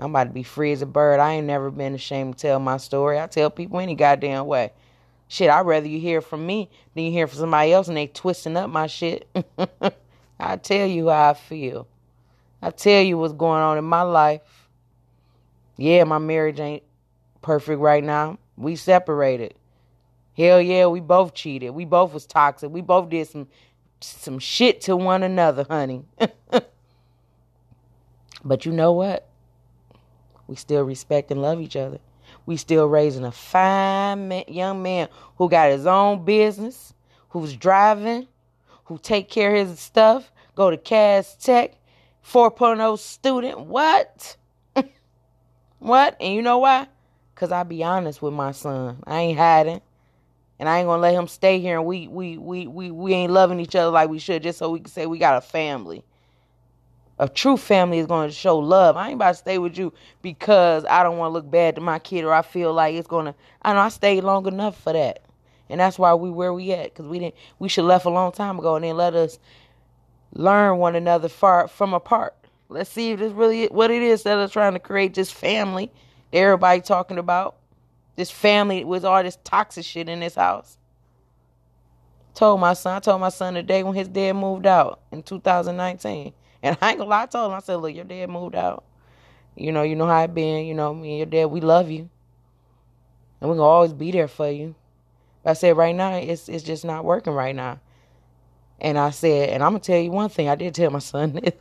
I'm 0.00 0.10
about 0.10 0.24
to 0.24 0.30
be 0.30 0.42
free 0.42 0.72
as 0.72 0.80
a 0.80 0.86
bird. 0.86 1.20
I 1.20 1.34
ain't 1.34 1.46
never 1.46 1.70
been 1.70 1.94
ashamed 1.94 2.38
to 2.38 2.42
tell 2.42 2.58
my 2.58 2.78
story. 2.78 3.20
I 3.20 3.26
tell 3.26 3.50
people 3.50 3.80
any 3.80 3.94
goddamn 3.94 4.46
way. 4.46 4.72
Shit, 5.28 5.50
I'd 5.50 5.66
rather 5.66 5.86
you 5.86 6.00
hear 6.00 6.22
from 6.22 6.46
me 6.46 6.70
than 6.94 7.04
you 7.04 7.12
hear 7.12 7.26
from 7.26 7.38
somebody 7.38 7.72
else 7.72 7.86
and 7.88 7.96
they 7.96 8.06
twisting 8.06 8.56
up 8.56 8.70
my 8.70 8.86
shit. 8.86 9.28
I 10.40 10.56
tell 10.56 10.86
you 10.86 11.10
how 11.10 11.30
I 11.30 11.34
feel. 11.34 11.86
I 12.62 12.70
tell 12.70 13.02
you 13.02 13.18
what's 13.18 13.34
going 13.34 13.60
on 13.62 13.78
in 13.78 13.84
my 13.84 14.02
life. 14.02 14.68
Yeah, 15.76 16.04
my 16.04 16.18
marriage 16.18 16.60
ain't 16.60 16.82
perfect 17.42 17.80
right 17.80 18.02
now. 18.02 18.38
We 18.56 18.76
separated. 18.76 19.54
Hell 20.36 20.60
yeah, 20.60 20.86
we 20.86 21.00
both 21.00 21.34
cheated. 21.34 21.72
We 21.72 21.84
both 21.84 22.12
was 22.12 22.26
toxic. 22.26 22.70
We 22.70 22.80
both 22.80 23.08
did 23.10 23.28
some 23.28 23.48
some 24.00 24.38
shit 24.38 24.80
to 24.82 24.96
one 24.96 25.22
another, 25.22 25.66
honey. 25.68 26.04
but 28.44 28.64
you 28.64 28.72
know 28.72 28.92
what? 28.92 29.29
We 30.50 30.56
still 30.56 30.82
respect 30.82 31.30
and 31.30 31.40
love 31.40 31.60
each 31.60 31.76
other. 31.76 32.00
We 32.44 32.56
still 32.56 32.86
raising 32.86 33.24
a 33.24 33.30
fine 33.30 34.26
man, 34.26 34.44
young 34.48 34.82
man 34.82 35.08
who 35.36 35.48
got 35.48 35.70
his 35.70 35.86
own 35.86 36.24
business, 36.24 36.92
who's 37.28 37.54
driving, 37.54 38.26
who 38.86 38.98
take 38.98 39.30
care 39.30 39.54
of 39.54 39.68
his 39.68 39.78
stuff, 39.78 40.32
go 40.56 40.68
to 40.68 40.76
Cass 40.76 41.36
Tech, 41.36 41.76
4.0 42.26 42.98
student. 42.98 43.60
What? 43.60 44.36
what? 45.78 46.16
And 46.20 46.34
you 46.34 46.42
know 46.42 46.58
why? 46.58 46.88
Because 47.32 47.52
I 47.52 47.62
be 47.62 47.84
honest 47.84 48.20
with 48.20 48.34
my 48.34 48.50
son. 48.50 49.04
I 49.06 49.20
ain't 49.20 49.38
hiding. 49.38 49.80
And 50.58 50.68
I 50.68 50.78
ain't 50.78 50.88
gonna 50.88 51.00
let 51.00 51.14
him 51.14 51.28
stay 51.28 51.60
here 51.60 51.78
and 51.78 51.86
we 51.86 52.08
we 52.08 52.38
we 52.38 52.66
we, 52.66 52.90
we 52.90 53.12
ain't 53.14 53.32
loving 53.32 53.60
each 53.60 53.76
other 53.76 53.92
like 53.92 54.10
we 54.10 54.18
should 54.18 54.42
just 54.42 54.58
so 54.58 54.70
we 54.70 54.80
can 54.80 54.88
say 54.88 55.06
we 55.06 55.18
got 55.18 55.38
a 55.38 55.40
family 55.40 56.04
a 57.20 57.28
true 57.28 57.58
family 57.58 57.98
is 57.98 58.06
going 58.06 58.30
to 58.30 58.34
show 58.34 58.58
love. 58.58 58.96
I 58.96 59.08
ain't 59.08 59.16
about 59.16 59.32
to 59.32 59.34
stay 59.34 59.58
with 59.58 59.76
you 59.76 59.92
because 60.22 60.86
I 60.88 61.02
don't 61.02 61.18
want 61.18 61.30
to 61.30 61.34
look 61.34 61.50
bad 61.50 61.74
to 61.74 61.82
my 61.82 61.98
kid 61.98 62.24
or 62.24 62.32
I 62.32 62.40
feel 62.40 62.72
like 62.72 62.94
it's 62.94 63.06
going 63.06 63.26
to. 63.26 63.34
I 63.60 63.74
know 63.74 63.80
I 63.80 63.90
stayed 63.90 64.24
long 64.24 64.46
enough 64.46 64.82
for 64.82 64.94
that, 64.94 65.22
and 65.68 65.80
that's 65.80 65.98
why 65.98 66.14
we 66.14 66.30
where 66.30 66.54
we 66.54 66.72
at 66.72 66.84
because 66.84 67.06
we 67.06 67.18
didn't. 67.18 67.34
We 67.58 67.68
should 67.68 67.84
left 67.84 68.06
a 68.06 68.10
long 68.10 68.32
time 68.32 68.58
ago 68.58 68.74
and 68.74 68.84
then 68.84 68.96
let 68.96 69.14
us 69.14 69.38
learn 70.32 70.78
one 70.78 70.96
another 70.96 71.28
far 71.28 71.68
from 71.68 71.92
apart. 71.92 72.34
Let's 72.70 72.88
see 72.88 73.10
if 73.10 73.18
this 73.18 73.32
really 73.32 73.66
what 73.66 73.90
it 73.90 74.02
is 74.02 74.22
that 74.22 74.38
are 74.38 74.48
trying 74.48 74.72
to 74.72 74.78
create 74.78 75.12
this 75.12 75.30
family 75.30 75.92
everybody 76.32 76.80
talking 76.80 77.18
about. 77.18 77.56
This 78.16 78.30
family 78.30 78.82
with 78.82 79.04
all 79.04 79.22
this 79.22 79.38
toxic 79.44 79.84
shit 79.84 80.08
in 80.08 80.20
this 80.20 80.36
house. 80.36 80.78
Told 82.34 82.60
my 82.60 82.72
son, 82.72 82.96
I 82.96 83.00
told 83.00 83.20
my 83.20 83.28
son 83.28 83.54
the 83.54 83.62
day 83.62 83.82
when 83.82 83.94
his 83.94 84.08
dad 84.08 84.34
moved 84.34 84.66
out 84.66 85.00
in 85.12 85.22
2019. 85.22 86.32
And 86.62 86.76
I 86.82 86.90
ain't 86.90 86.98
gonna 86.98 87.08
lie, 87.08 87.22
I 87.22 87.26
told 87.26 87.50
him, 87.50 87.56
I 87.56 87.60
said, 87.60 87.76
look, 87.76 87.94
your 87.94 88.04
dad 88.04 88.28
moved 88.28 88.54
out. 88.54 88.84
You 89.56 89.72
know, 89.72 89.82
you 89.82 89.96
know 89.96 90.06
how 90.06 90.22
it 90.22 90.34
been, 90.34 90.66
you 90.66 90.74
know, 90.74 90.92
me 90.92 91.10
and 91.10 91.18
your 91.18 91.26
dad, 91.26 91.46
we 91.46 91.60
love 91.60 91.90
you. 91.90 92.10
And 93.40 93.48
we're 93.48 93.56
gonna 93.56 93.68
always 93.68 93.92
be 93.94 94.10
there 94.10 94.28
for 94.28 94.50
you. 94.50 94.74
But 95.42 95.50
I 95.50 95.52
said 95.54 95.76
right 95.76 95.94
now, 95.94 96.16
it's 96.16 96.48
it's 96.48 96.64
just 96.64 96.84
not 96.84 97.04
working 97.04 97.32
right 97.32 97.56
now. 97.56 97.80
And 98.80 98.98
I 98.98 99.10
said, 99.10 99.50
and 99.50 99.62
I'm 99.62 99.72
gonna 99.72 99.80
tell 99.80 99.98
you 99.98 100.10
one 100.10 100.28
thing. 100.28 100.48
I 100.48 100.54
did 100.54 100.74
tell 100.74 100.90
my 100.90 100.98
son 100.98 101.32
this. 101.42 101.54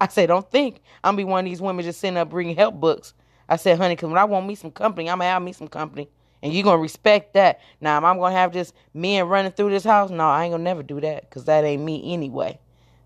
I 0.00 0.08
said, 0.08 0.26
don't 0.28 0.50
think 0.50 0.80
I'm 1.02 1.12
gonna 1.12 1.16
be 1.18 1.24
one 1.24 1.44
of 1.44 1.50
these 1.50 1.60
women 1.60 1.84
just 1.84 2.00
sitting 2.00 2.16
up 2.16 2.32
reading 2.32 2.56
help 2.56 2.74
books. 2.76 3.14
I 3.48 3.56
said, 3.56 3.78
honey, 3.78 3.96
because 3.96 4.08
when 4.08 4.18
I 4.18 4.24
want 4.24 4.46
me 4.46 4.54
some 4.54 4.70
company, 4.70 5.08
I'm 5.08 5.18
gonna 5.18 5.30
have 5.30 5.42
me 5.42 5.52
some 5.52 5.68
company, 5.68 6.08
and 6.42 6.52
you're 6.52 6.64
gonna 6.64 6.78
respect 6.82 7.34
that. 7.34 7.60
Now, 7.80 7.96
am 7.96 8.04
I 8.04 8.14
gonna 8.14 8.32
have 8.34 8.52
just 8.52 8.74
men 8.92 9.26
running 9.26 9.52
through 9.52 9.70
this 9.70 9.84
house? 9.84 10.10
No, 10.10 10.28
I 10.28 10.44
ain't 10.44 10.52
gonna 10.52 10.62
never 10.62 10.82
do 10.82 11.00
that, 11.00 11.30
cause 11.30 11.46
that 11.46 11.64
ain't 11.64 11.82
me 11.82 12.12
anyway. 12.12 12.58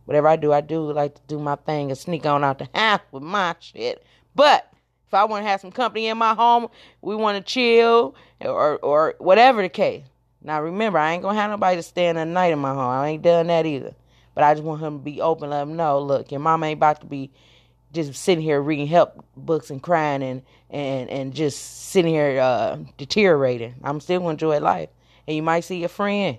Whatever 0.05 0.29
I 0.29 0.37
do, 0.37 0.53
I 0.53 0.61
do 0.61 0.91
like 0.93 1.15
to 1.15 1.21
do 1.29 1.39
my 1.39 1.57
thing 1.57 1.91
and 1.91 1.99
sneak 1.99 2.27
on 2.27 2.45
out 2.45 2.59
the 2.59 2.69
house 2.75 3.01
with 3.11 3.23
my 3.23 3.55
shit. 3.61 4.05
But 4.35 4.73
if 5.07 5.15
I 5.15 5.25
want 5.25 5.45
to 5.45 5.49
have 5.49 5.61
some 5.61 5.73
company 5.73 6.07
in 6.07 6.19
my 6.19 6.35
home, 6.35 6.69
we 7.03 7.15
want 7.15 7.37
to 7.37 7.53
chill 7.53 8.15
or 8.41 8.79
or 8.79 9.15
whatever 9.19 9.63
the 9.63 9.69
case. 9.69 10.05
Now 10.43 10.63
remember, 10.63 10.99
I 10.99 11.13
ain't 11.13 11.23
gonna 11.23 11.39
have 11.39 11.51
nobody 11.51 11.77
to 11.77 11.83
stay 11.83 12.09
in 12.09 12.17
the 12.17 12.25
night 12.25 12.53
in 12.53 12.59
my 12.59 12.71
home. 12.75 12.91
I 12.91 13.09
ain't 13.11 13.23
done 13.23 13.47
that 13.49 13.67
either. 13.67 13.95
But 14.35 14.45
I 14.45 14.55
just 14.55 14.65
want 14.65 14.83
him 14.83 14.99
to 14.99 15.05
be 15.05 15.21
open, 15.21 15.51
let 15.51 15.63
him 15.63 15.77
know, 15.77 16.01
look, 16.01 16.31
your 16.31 16.41
mama 16.41 16.67
ain't 16.67 16.79
about 16.79 17.03
to 17.03 17.07
be 17.07 17.31
just 17.93 18.15
sitting 18.15 18.43
here 18.43 18.61
reading 18.61 18.87
help 18.87 19.23
books 19.37 19.71
and 19.71 19.83
crying 19.83 20.23
and 20.23 20.43
and 20.71 21.11
and 21.11 21.35
just 21.35 21.91
sitting 21.91 22.13
here 22.15 22.41
uh, 22.41 22.79
deteriorating. 22.97 23.75
I'm 23.85 24.01
still 24.01 24.21
gonna 24.21 24.31
enjoy 24.31 24.59
life, 24.61 24.89
and 25.27 25.37
you 25.37 25.43
might 25.43 25.61
see 25.61 25.85
a 25.85 25.89
friend. 25.89 26.39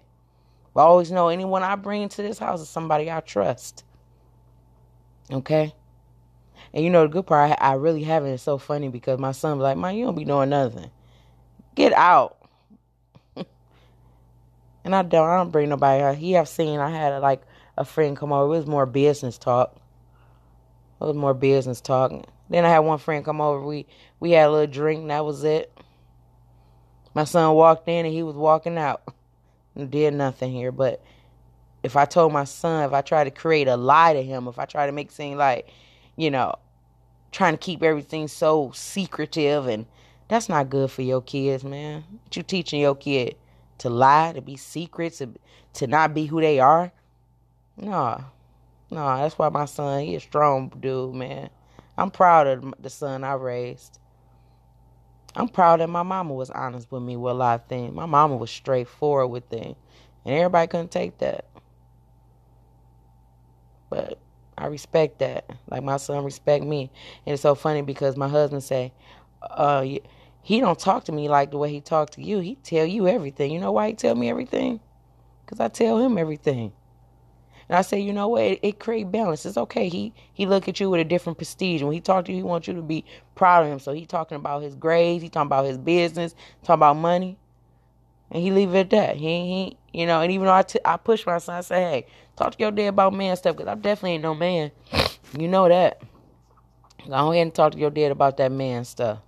But 0.74 0.82
always 0.82 1.12
know 1.12 1.28
anyone 1.28 1.64
I 1.64 1.76
bring 1.76 2.02
into 2.02 2.22
this 2.22 2.40
house 2.40 2.62
is 2.62 2.70
somebody 2.70 3.12
I 3.12 3.20
trust. 3.20 3.84
Okay. 5.32 5.74
And 6.74 6.84
you 6.84 6.90
know 6.90 7.04
the 7.04 7.10
good 7.10 7.28
part, 7.28 7.52
I, 7.52 7.72
I 7.72 7.74
really 7.74 8.04
have 8.04 8.26
it. 8.26 8.32
It's 8.32 8.44
so 8.44 8.58
funny 8.58 8.90
because 8.90 9.20
my 9.20 9.32
son 9.32 9.58
be 9.58 9.64
like, 9.64 9.78
"Man, 9.78 9.96
you 9.96 10.06
don't 10.06 10.16
be 10.16 10.26
doing 10.26 10.50
nothing. 10.50 10.90
Get 11.76 11.94
out." 11.94 12.38
and 13.36 14.96
I 14.96 15.04
don't. 15.04 15.30
I 15.30 15.38
don't 15.38 15.52
bring 15.52 15.70
nobody 15.70 16.02
out. 16.02 16.16
He 16.16 16.32
have 16.32 16.50
seen. 16.50 16.80
I 16.80 16.90
had 16.90 17.22
like 17.22 17.44
a 17.78 17.86
friend 17.86 18.18
come 18.18 18.34
over. 18.34 18.54
It 18.54 18.58
was 18.58 18.68
more 18.68 18.88
business 18.88 19.38
talk. 19.38 19.76
It 21.00 21.06
was 21.06 21.16
more 21.16 21.36
business 21.36 21.80
talking. 21.82 22.26
Then 22.50 22.66
I 22.66 22.70
had 22.70 22.80
one 22.80 22.98
friend 22.98 23.24
come 23.24 23.42
over. 23.42 23.62
We 23.64 23.86
we 24.20 24.32
had 24.32 24.48
a 24.48 24.52
little 24.52 24.74
drink, 24.74 25.02
and 25.02 25.12
that 25.12 25.26
was 25.26 25.44
it. 25.44 25.72
My 27.14 27.26
son 27.26 27.54
walked 27.54 27.88
in, 27.88 28.06
and 28.06 28.14
he 28.14 28.24
was 28.24 28.36
walking 28.36 28.78
out. 28.78 29.04
Did 29.76 30.14
nothing 30.14 30.52
here, 30.52 30.72
but 30.72 31.04
if 31.82 31.96
I 31.96 32.06
told 32.06 32.32
my 32.32 32.44
son, 32.44 32.86
if 32.86 32.94
I 32.94 33.02
try 33.02 33.24
to 33.24 33.32
create 33.32 33.68
a 33.68 33.76
lie 33.76 34.14
to 34.14 34.24
him, 34.24 34.48
if 34.48 34.60
I 34.60 34.66
try 34.66 34.86
to 34.86 34.92
make 34.92 35.12
seem 35.12 35.38
like, 35.38 35.70
you 36.16 36.30
know, 36.32 36.56
trying 37.32 37.54
to 37.54 37.58
keep 37.58 37.82
everything 37.82 38.28
so 38.28 38.72
secretive 38.74 39.68
and 39.68 39.86
that's 40.28 40.48
not 40.48 40.70
good 40.70 40.90
for 40.90 41.02
your 41.02 41.22
kids, 41.22 41.64
man. 41.64 42.04
What 42.24 42.36
you 42.36 42.44
teaching 42.44 42.80
your 42.82 42.96
kid 42.96 43.36
to 43.80 43.90
lie, 43.90 44.32
to 44.34 44.42
be 44.42 44.58
secret, 44.58 45.14
to 45.14 45.30
to 45.74 45.88
not 45.88 46.14
be 46.14 46.26
who 46.26 46.40
they 46.40 46.60
are? 46.60 46.92
No, 47.76 48.24
no. 48.92 49.18
That's 49.18 49.38
why 49.38 49.50
my 49.50 49.66
son, 49.66 50.04
he 50.04 50.16
a 50.16 50.20
strong 50.20 50.70
dude, 50.80 51.16
man. 51.16 51.50
I'm 51.98 52.12
proud 52.12 52.48
of 52.48 52.74
the 52.80 52.90
son 52.90 53.24
I 53.24 53.34
raised. 53.34 54.00
I'm 55.36 55.48
proud 55.48 55.80
that 55.80 55.90
my 55.90 56.04
mama 56.04 56.34
was 56.34 56.50
honest 56.52 56.92
with 56.92 57.02
me 57.02 57.18
with 57.18 57.32
a 57.32 57.36
lot 57.36 57.62
of 57.62 57.68
things. 57.68 57.94
My 57.94 58.06
mama 58.06 58.36
was 58.36 58.52
straightforward 58.52 59.32
with 59.32 59.46
things, 59.46 59.76
and 60.26 60.36
everybody 60.36 60.68
couldn't 60.68 60.92
take 60.92 61.18
that. 61.20 61.46
But 63.90 64.20
I 64.58 64.68
respect 64.68 65.20
that. 65.20 65.46
Like 65.70 65.84
my 65.84 65.98
son 65.98 66.24
respect 66.24 66.64
me, 66.64 66.92
and 67.26 67.34
it's 67.34 67.42
so 67.42 67.56
funny 67.56 67.82
because 67.82 68.16
my 68.16 68.28
husband 68.28 68.64
say, 68.64 68.94
"Uh, 69.42 69.86
he 70.44 70.60
don't 70.60 70.78
talk 70.80 71.06
to 71.06 71.12
me 71.12 71.30
like 71.30 71.52
the 71.52 71.58
way 71.58 71.72
he 71.72 71.82
talk 71.82 72.12
to 72.12 72.24
you. 72.24 72.40
He 72.40 72.56
tell 72.56 72.86
you 72.86 73.08
everything. 73.08 73.52
You 73.52 73.60
know 73.60 73.72
why 73.72 73.88
he 73.90 73.94
tell 73.96 74.16
me 74.16 74.30
everything? 74.30 74.80
Cause 75.48 75.60
I 75.60 75.68
tell 75.68 76.00
him 76.00 76.18
everything." 76.18 76.74
And 77.70 77.78
I 77.78 77.82
say, 77.82 78.00
you 78.00 78.14
know 78.14 78.28
what? 78.28 78.44
It, 78.44 78.60
it 78.62 78.80
create 78.80 79.12
balance. 79.12 79.46
It's 79.46 79.58
okay. 79.58 79.90
He 79.90 80.14
he 80.34 80.46
look 80.46 80.68
at 80.68 80.80
you 80.80 80.90
with 80.90 81.00
a 81.00 81.06
different 81.06 81.38
prestige. 81.38 81.82
When 81.82 81.94
he 81.94 82.02
talk 82.02 82.26
to 82.26 82.32
you, 82.32 82.38
he 82.38 82.44
wants 82.44 82.68
you 82.68 82.74
to 82.74 82.82
be 82.82 83.06
proud 83.36 83.66
of 83.66 83.72
him. 83.72 83.80
So 83.80 83.94
he 83.94 84.06
talking 84.06 84.36
about 84.36 84.64
his 84.64 84.76
grades. 84.76 85.24
He 85.24 85.30
talking 85.30 85.48
about 85.48 85.66
his 85.66 85.78
business. 85.78 86.36
Talking 86.64 86.80
about 86.80 86.98
money. 86.98 87.38
And 88.32 88.44
he 88.44 88.52
leave 88.52 88.74
it 88.76 88.80
at 88.80 88.90
that. 88.92 89.16
He 89.18 89.28
he 89.28 89.78
you 90.00 90.06
know. 90.06 90.22
And 90.22 90.32
even 90.32 90.46
though 90.48 90.54
I, 90.54 90.64
t- 90.64 90.80
I 90.84 90.98
push 90.98 91.26
my 91.26 91.38
son, 91.38 91.56
I 91.56 91.62
say, 91.62 91.82
hey, 91.82 92.06
talk 92.36 92.54
to 92.54 92.60
your 92.60 92.72
dad 92.72 92.88
about 92.88 93.14
man 93.14 93.36
stuff. 93.38 93.56
Cause 93.56 93.68
I 93.68 93.76
definitely 93.76 94.14
ain't 94.14 94.24
no 94.24 94.36
man. 94.36 94.72
You 95.38 95.48
know 95.48 95.68
that. 95.70 96.02
Go 97.08 97.32
ahead 97.32 97.42
and 97.42 97.54
talk 97.54 97.74
to 97.74 97.78
your 97.78 97.90
dad 97.90 98.12
about 98.12 98.38
that 98.38 98.52
man 98.52 98.86
stuff. 98.86 99.20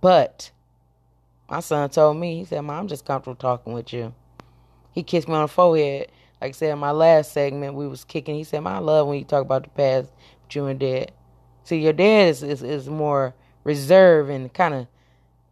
But 0.00 0.50
my 1.48 1.60
son 1.60 1.88
told 1.90 2.16
me, 2.16 2.38
he 2.38 2.44
said, 2.44 2.62
Mom, 2.62 2.80
I'm 2.80 2.88
just 2.88 3.04
comfortable 3.04 3.36
talking 3.36 3.72
with 3.72 3.92
you. 3.92 4.14
He 4.92 5.02
kissed 5.02 5.28
me 5.28 5.34
on 5.34 5.42
the 5.42 5.48
forehead 5.48 6.10
like 6.40 6.50
I 6.50 6.52
said 6.52 6.72
in 6.72 6.78
my 6.78 6.90
last 6.92 7.32
segment, 7.32 7.74
we 7.74 7.86
was 7.86 8.04
kicking. 8.04 8.34
He 8.34 8.44
said, 8.44 8.60
"My 8.60 8.78
love 8.78 9.06
when 9.06 9.18
you 9.18 9.24
talk 9.24 9.42
about 9.42 9.64
the 9.64 9.70
past 9.70 10.10
with 10.44 10.56
you 10.56 10.66
and 10.66 10.80
dad." 10.80 11.12
See, 11.64 11.78
your 11.78 11.92
dad 11.92 12.28
is 12.28 12.42
is, 12.42 12.62
is 12.62 12.88
more 12.88 13.34
reserved 13.64 14.30
and 14.30 14.52
kind 14.52 14.74
of, 14.74 14.86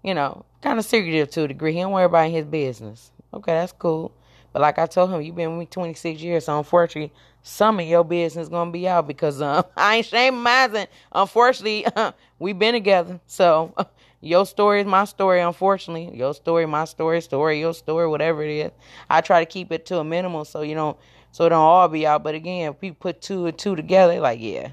you 0.03 0.15
know, 0.15 0.45
kind 0.63 0.79
of 0.79 0.85
secretive 0.85 1.31
to 1.31 1.45
a 1.45 1.49
degree. 1.49 1.75
He 1.75 1.81
don't 1.81 1.93
worry 1.93 2.05
about 2.05 2.31
his 2.31 2.47
business. 2.47 3.11
Okay, 3.35 3.53
that's 3.53 3.73
cool. 3.73 4.13
But 4.53 4.63
like 4.63 4.79
I 4.79 4.87
told 4.87 5.11
him, 5.11 5.21
you've 5.21 5.37
been 5.37 5.51
with 5.51 5.59
me 5.59 5.67
26 5.67 6.21
years, 6.23 6.47
so 6.47 6.59
unfortunately, 6.59 7.13
some 7.43 7.79
of 7.81 7.87
your 7.87 8.05
business 8.05 8.49
gonna 8.49 8.71
be 8.71 8.89
out 8.89 9.07
because 9.07 9.43
um, 9.43 9.65
I 9.77 9.97
ain't 9.97 10.07
shaming 10.07 10.43
mine. 10.43 10.87
Unfortunately, 11.13 11.87
we've 12.39 12.59
been 12.59 12.73
together, 12.75 13.21
so 13.27 13.75
your 14.21 14.47
story 14.47 14.81
is 14.81 14.87
my 14.87 15.05
story, 15.05 15.41
unfortunately. 15.41 16.17
Your 16.17 16.35
story, 16.35 16.67
my 16.67 16.85
story, 16.85 17.21
story, 17.21 17.61
your 17.61 17.75
story, 17.75 18.09
whatever 18.09 18.43
it 18.43 18.51
is. 18.51 18.73
I 19.09 19.21
try 19.21 19.41
to 19.41 19.47
keep 19.47 19.71
it 19.71 19.87
to 19.87 19.99
a 19.99 20.05
minimum 20.05 20.45
so 20.45 20.63
you 20.63 20.75
don't 20.75 20.97
so 21.31 21.47
it 21.47 21.51
don't 21.51 21.59
all 21.59 21.87
be 21.89 22.07
out. 22.07 22.25
But 22.25 22.35
again, 22.35 22.73
if 22.73 22.81
people 22.81 22.97
put 23.01 23.23
two 23.23 23.47
and 23.47 23.57
two 23.57 23.77
together, 23.77 24.19
like, 24.21 24.41
yeah. 24.41 24.71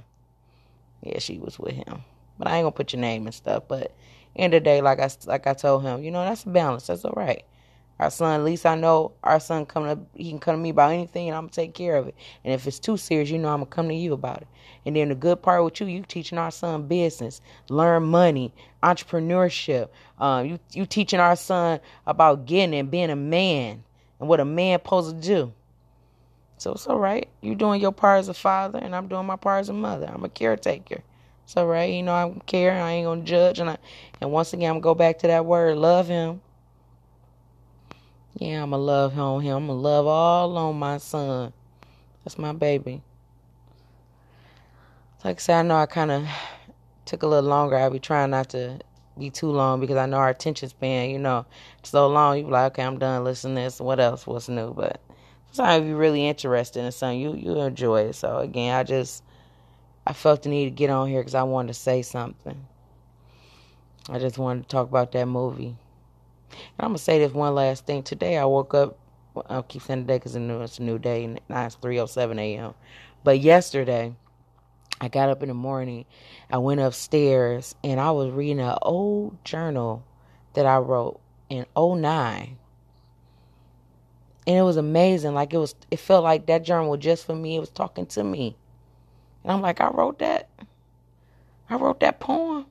Yeah, 1.04 1.20
she 1.20 1.38
was 1.38 1.60
with 1.60 1.74
him. 1.74 2.04
But 2.40 2.48
I 2.48 2.58
ain't 2.58 2.64
gonna 2.64 2.72
put 2.72 2.94
your 2.94 3.02
name 3.02 3.28
and 3.28 3.36
stuff. 3.36 3.64
But 3.68 3.94
end 4.36 4.54
of 4.54 4.64
the 4.64 4.66
day, 4.66 4.82
like 4.82 5.00
I 5.00 5.10
like 5.26 5.46
I 5.46 5.54
told 5.54 5.84
him, 5.84 6.04
you 6.04 6.12
know, 6.12 6.24
that's 6.24 6.44
a 6.44 6.50
balance. 6.50 6.88
That's 6.88 7.06
all 7.06 7.14
right. 7.16 7.46
Our 8.00 8.10
son, 8.10 8.40
at 8.40 8.44
least 8.44 8.66
I 8.66 8.76
know 8.76 9.14
our 9.24 9.40
son 9.40 9.66
coming 9.66 9.90
up, 9.90 10.00
he 10.16 10.30
can 10.30 10.40
come 10.40 10.56
to 10.56 10.62
me 10.62 10.70
about 10.70 10.92
anything 10.92 11.30
and 11.30 11.38
I'm 11.38 11.44
gonna 11.44 11.54
take 11.54 11.74
care 11.74 11.96
of 11.96 12.08
it. 12.08 12.16
And 12.44 12.54
if 12.54 12.68
it's 12.68 12.80
too 12.80 12.98
serious, 12.98 13.30
you 13.30 13.38
know 13.38 13.50
I'm 13.50 13.60
gonna 13.60 13.68
come 13.68 13.88
to 13.88 13.96
you 13.96 14.14
about 14.14 14.42
it. 14.42 14.48
And 14.86 14.96
then 14.96 15.10
the 15.10 15.16
good 15.16 15.42
part 15.42 15.64
with 15.64 15.80
you, 15.80 15.88
you 15.88 16.04
teaching 16.08 16.38
our 16.38 16.52
son 16.52 16.88
business, 16.88 17.42
learn 17.70 18.04
money, 18.04 18.54
entrepreneurship. 18.84 19.90
Um, 20.20 20.46
you 20.46 20.60
you 20.74 20.86
teaching 20.86 21.20
our 21.20 21.36
son 21.36 21.80
about 22.06 22.46
getting 22.46 22.76
and 22.76 22.92
being 22.92 23.10
a 23.10 23.16
man 23.16 23.84
and 24.20 24.28
what 24.28 24.40
a 24.40 24.46
man 24.46 24.80
supposed 24.80 25.22
to 25.22 25.28
do. 25.28 25.54
So 26.58 26.74
it's 26.74 26.88
all 26.88 27.00
right. 27.00 27.28
You 27.42 27.56
doing 27.56 27.82
your 27.82 27.92
part 27.92 28.20
as 28.20 28.30
a 28.30 28.34
father, 28.34 28.80
and 28.80 28.96
I'm 28.96 29.08
doing 29.08 29.26
my 29.26 29.36
part 29.36 29.62
as 29.62 29.70
a 29.70 29.74
mother. 29.74 30.10
I'm 30.14 30.24
a 30.24 30.30
caretaker. 30.30 31.04
It's 31.44 31.58
all 31.58 31.68
right. 31.68 31.94
You 31.94 32.04
know 32.04 32.14
I 32.14 32.34
care. 32.46 32.72
I 32.72 32.92
ain't 32.94 33.06
gonna 33.06 33.24
judge. 33.24 33.60
And 33.60 33.70
I, 33.70 33.78
and 34.22 34.32
once 34.32 34.54
again, 34.54 34.70
I'm 34.70 34.76
gonna 34.76 34.82
go 34.82 34.96
back 34.96 35.20
to 35.20 35.28
that 35.28 35.46
word, 35.46 35.78
love 35.78 36.08
him. 36.08 36.42
Yeah, 38.38 38.64
I'ma 38.64 38.76
love 38.76 39.18
on 39.18 39.42
him. 39.42 39.56
I'ma 39.56 39.74
love 39.74 40.08
all 40.08 40.58
on 40.58 40.78
my 40.78 40.98
son. 40.98 41.54
That's 42.24 42.38
my 42.38 42.52
baby. 42.52 43.02
Like 45.24 45.38
I 45.38 45.40
said, 45.40 45.60
I 45.60 45.62
know 45.62 45.78
I 45.78 45.86
kind 45.86 46.12
of 46.12 46.28
took 47.06 47.24
a 47.24 47.28
little 47.28 47.50
longer. 47.50 47.78
I'll 47.78 47.90
be 47.90 48.00
trying 48.00 48.32
not 48.32 48.50
to 48.50 48.80
be 49.18 49.30
too 49.30 49.50
long 49.50 49.80
because 49.80 49.96
I 49.96 50.06
know 50.06 50.18
our 50.18 50.30
attention 50.30 50.68
span, 50.68 51.12
you 51.12 51.18
know, 51.18 51.46
so 51.84 52.08
long. 52.08 52.38
You 52.38 52.44
be 52.44 52.52
like, 52.52 52.74
okay, 52.74 52.84
I'm 52.84 53.00
done 53.00 53.24
listening 53.24 53.56
to 53.56 53.62
this. 53.62 53.80
What 53.80 54.02
else? 54.02 54.28
What's 54.28 54.50
new? 54.50 54.74
But 54.74 55.00
sometimes 55.54 55.88
you're 55.88 55.98
really 55.98 56.28
interested 56.28 56.84
in 56.84 56.92
something, 56.92 57.20
you 57.20 57.36
you 57.36 57.58
enjoy 57.62 58.02
it. 58.02 58.16
So 58.16 58.40
again, 58.40 58.76
I 58.76 58.84
just 58.84 59.24
I 60.06 60.12
felt 60.12 60.44
the 60.44 60.50
need 60.50 60.66
to 60.66 60.72
get 60.72 60.90
on 60.90 61.08
here 61.08 61.22
because 61.22 61.36
I 61.36 61.44
wanted 61.44 61.70
to 61.70 61.74
say 61.76 62.02
something. 62.02 62.68
I 64.10 64.20
just 64.20 64.38
wanted 64.38 64.64
to 64.64 64.68
talk 64.68 64.90
about 64.90 65.14
that 65.14 65.26
movie. 65.26 65.78
And 66.78 66.86
I'm 66.86 66.90
gonna 66.90 66.98
say 66.98 67.20
this 67.20 67.34
one 67.34 67.56
last 67.56 67.86
thing. 67.86 68.04
Today 68.04 68.38
I 68.38 68.46
woke 68.46 68.74
up. 68.74 68.98
Well, 69.34 69.46
I'll 69.50 69.64
keep 69.64 69.82
saying 69.82 70.02
today 70.02 70.18
because 70.18 70.36
it's 70.36 70.80
a 70.80 70.84
new 70.84 71.00
day. 71.00 71.24
And 71.26 71.40
Now 71.50 71.66
it's 71.66 71.76
3:07 71.78 72.40
a.m. 72.40 72.74
But 73.24 73.40
yesterday, 73.40 74.16
I 75.02 75.08
got 75.10 75.30
up 75.30 75.44
in 75.44 75.50
the 75.50 75.56
morning. 75.56 76.06
I 76.50 76.58
went 76.58 76.80
upstairs 76.80 77.76
and 77.84 78.00
I 78.00 78.12
was 78.12 78.32
reading 78.32 78.60
an 78.60 78.78
old 78.82 79.44
journal 79.44 80.04
that 80.54 80.66
I 80.66 80.78
wrote 80.78 81.20
in 81.50 81.66
09. 81.76 82.58
And 84.48 84.58
it 84.58 84.62
was 84.62 84.78
amazing. 84.78 85.34
Like 85.34 85.54
it 85.54 85.58
was 85.58 85.76
it 85.92 86.00
felt 86.00 86.24
like 86.24 86.46
that 86.48 86.64
journal 86.64 86.92
was 86.92 87.00
just 87.02 87.26
for 87.26 87.36
me. 87.36 87.58
It 87.58 87.60
was 87.60 87.70
talking 87.72 88.06
to 88.08 88.24
me. 88.24 88.56
And 89.44 89.52
I'm 89.52 89.62
like, 89.62 89.82
I 89.82 89.90
wrote 89.90 90.20
that. 90.20 90.50
I 91.70 91.76
wrote 91.76 92.00
that 92.02 92.20
poem. 92.20 92.66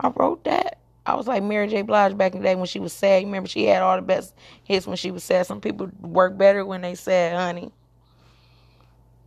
I 0.00 0.08
wrote 0.08 0.44
that. 0.44 0.78
I 1.12 1.14
was 1.14 1.26
like 1.26 1.42
Mary 1.42 1.68
J. 1.68 1.82
Blige 1.82 2.16
back 2.16 2.32
in 2.32 2.40
the 2.40 2.44
day 2.48 2.54
when 2.54 2.64
she 2.64 2.80
was 2.80 2.90
sad. 2.90 3.22
Remember, 3.22 3.46
she 3.46 3.66
had 3.66 3.82
all 3.82 3.96
the 3.96 4.02
best 4.02 4.34
hits 4.64 4.86
when 4.86 4.96
she 4.96 5.10
was 5.10 5.22
sad. 5.22 5.46
Some 5.46 5.60
people 5.60 5.90
work 6.00 6.38
better 6.38 6.64
when 6.64 6.80
they 6.80 6.94
sad, 6.94 7.36
honey. 7.36 7.70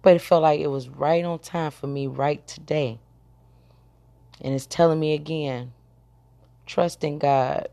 But 0.01 0.15
it 0.15 0.21
felt 0.23 0.41
like 0.41 0.59
it 0.59 0.67
was 0.67 0.89
right 0.89 1.23
on 1.23 1.38
time 1.38 1.69
for 1.69 1.86
me 1.86 2.07
right 2.07 2.45
today. 2.47 2.99
And 4.41 4.55
it's 4.55 4.65
telling 4.65 4.99
me 4.99 5.13
again 5.13 5.73
trust 6.65 7.03
in 7.03 7.19
God, 7.19 7.67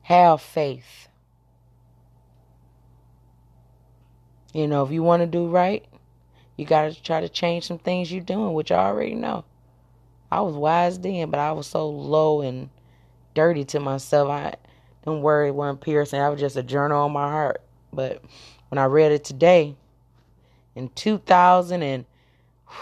have 0.00 0.40
faith. 0.40 1.08
You 4.54 4.66
know, 4.66 4.84
if 4.84 4.90
you 4.90 5.02
want 5.02 5.20
to 5.20 5.26
do 5.26 5.48
right, 5.48 5.84
you 6.56 6.64
got 6.64 6.90
to 6.90 7.02
try 7.02 7.20
to 7.20 7.28
change 7.28 7.66
some 7.66 7.78
things 7.78 8.10
you're 8.10 8.22
doing, 8.22 8.54
which 8.54 8.72
I 8.72 8.86
already 8.86 9.14
know. 9.14 9.44
I 10.30 10.40
was 10.40 10.54
wise 10.54 10.98
then, 10.98 11.30
but 11.30 11.40
I 11.40 11.52
was 11.52 11.66
so 11.66 11.88
low 11.88 12.40
and 12.40 12.70
dirty 13.34 13.64
to 13.64 13.80
myself. 13.80 14.30
I 14.30 14.54
don't 15.04 15.22
worry 15.22 15.50
weren't 15.50 15.80
piercing. 15.80 16.20
I 16.20 16.28
was 16.28 16.40
just 16.40 16.56
a 16.56 16.62
journal 16.62 17.02
on 17.02 17.12
my 17.12 17.28
heart. 17.28 17.62
But 17.92 18.22
when 18.68 18.78
I 18.78 18.84
read 18.84 19.12
it 19.12 19.24
today, 19.24 19.76
in 20.74 20.88
2000 20.90 21.82
and 21.82 22.04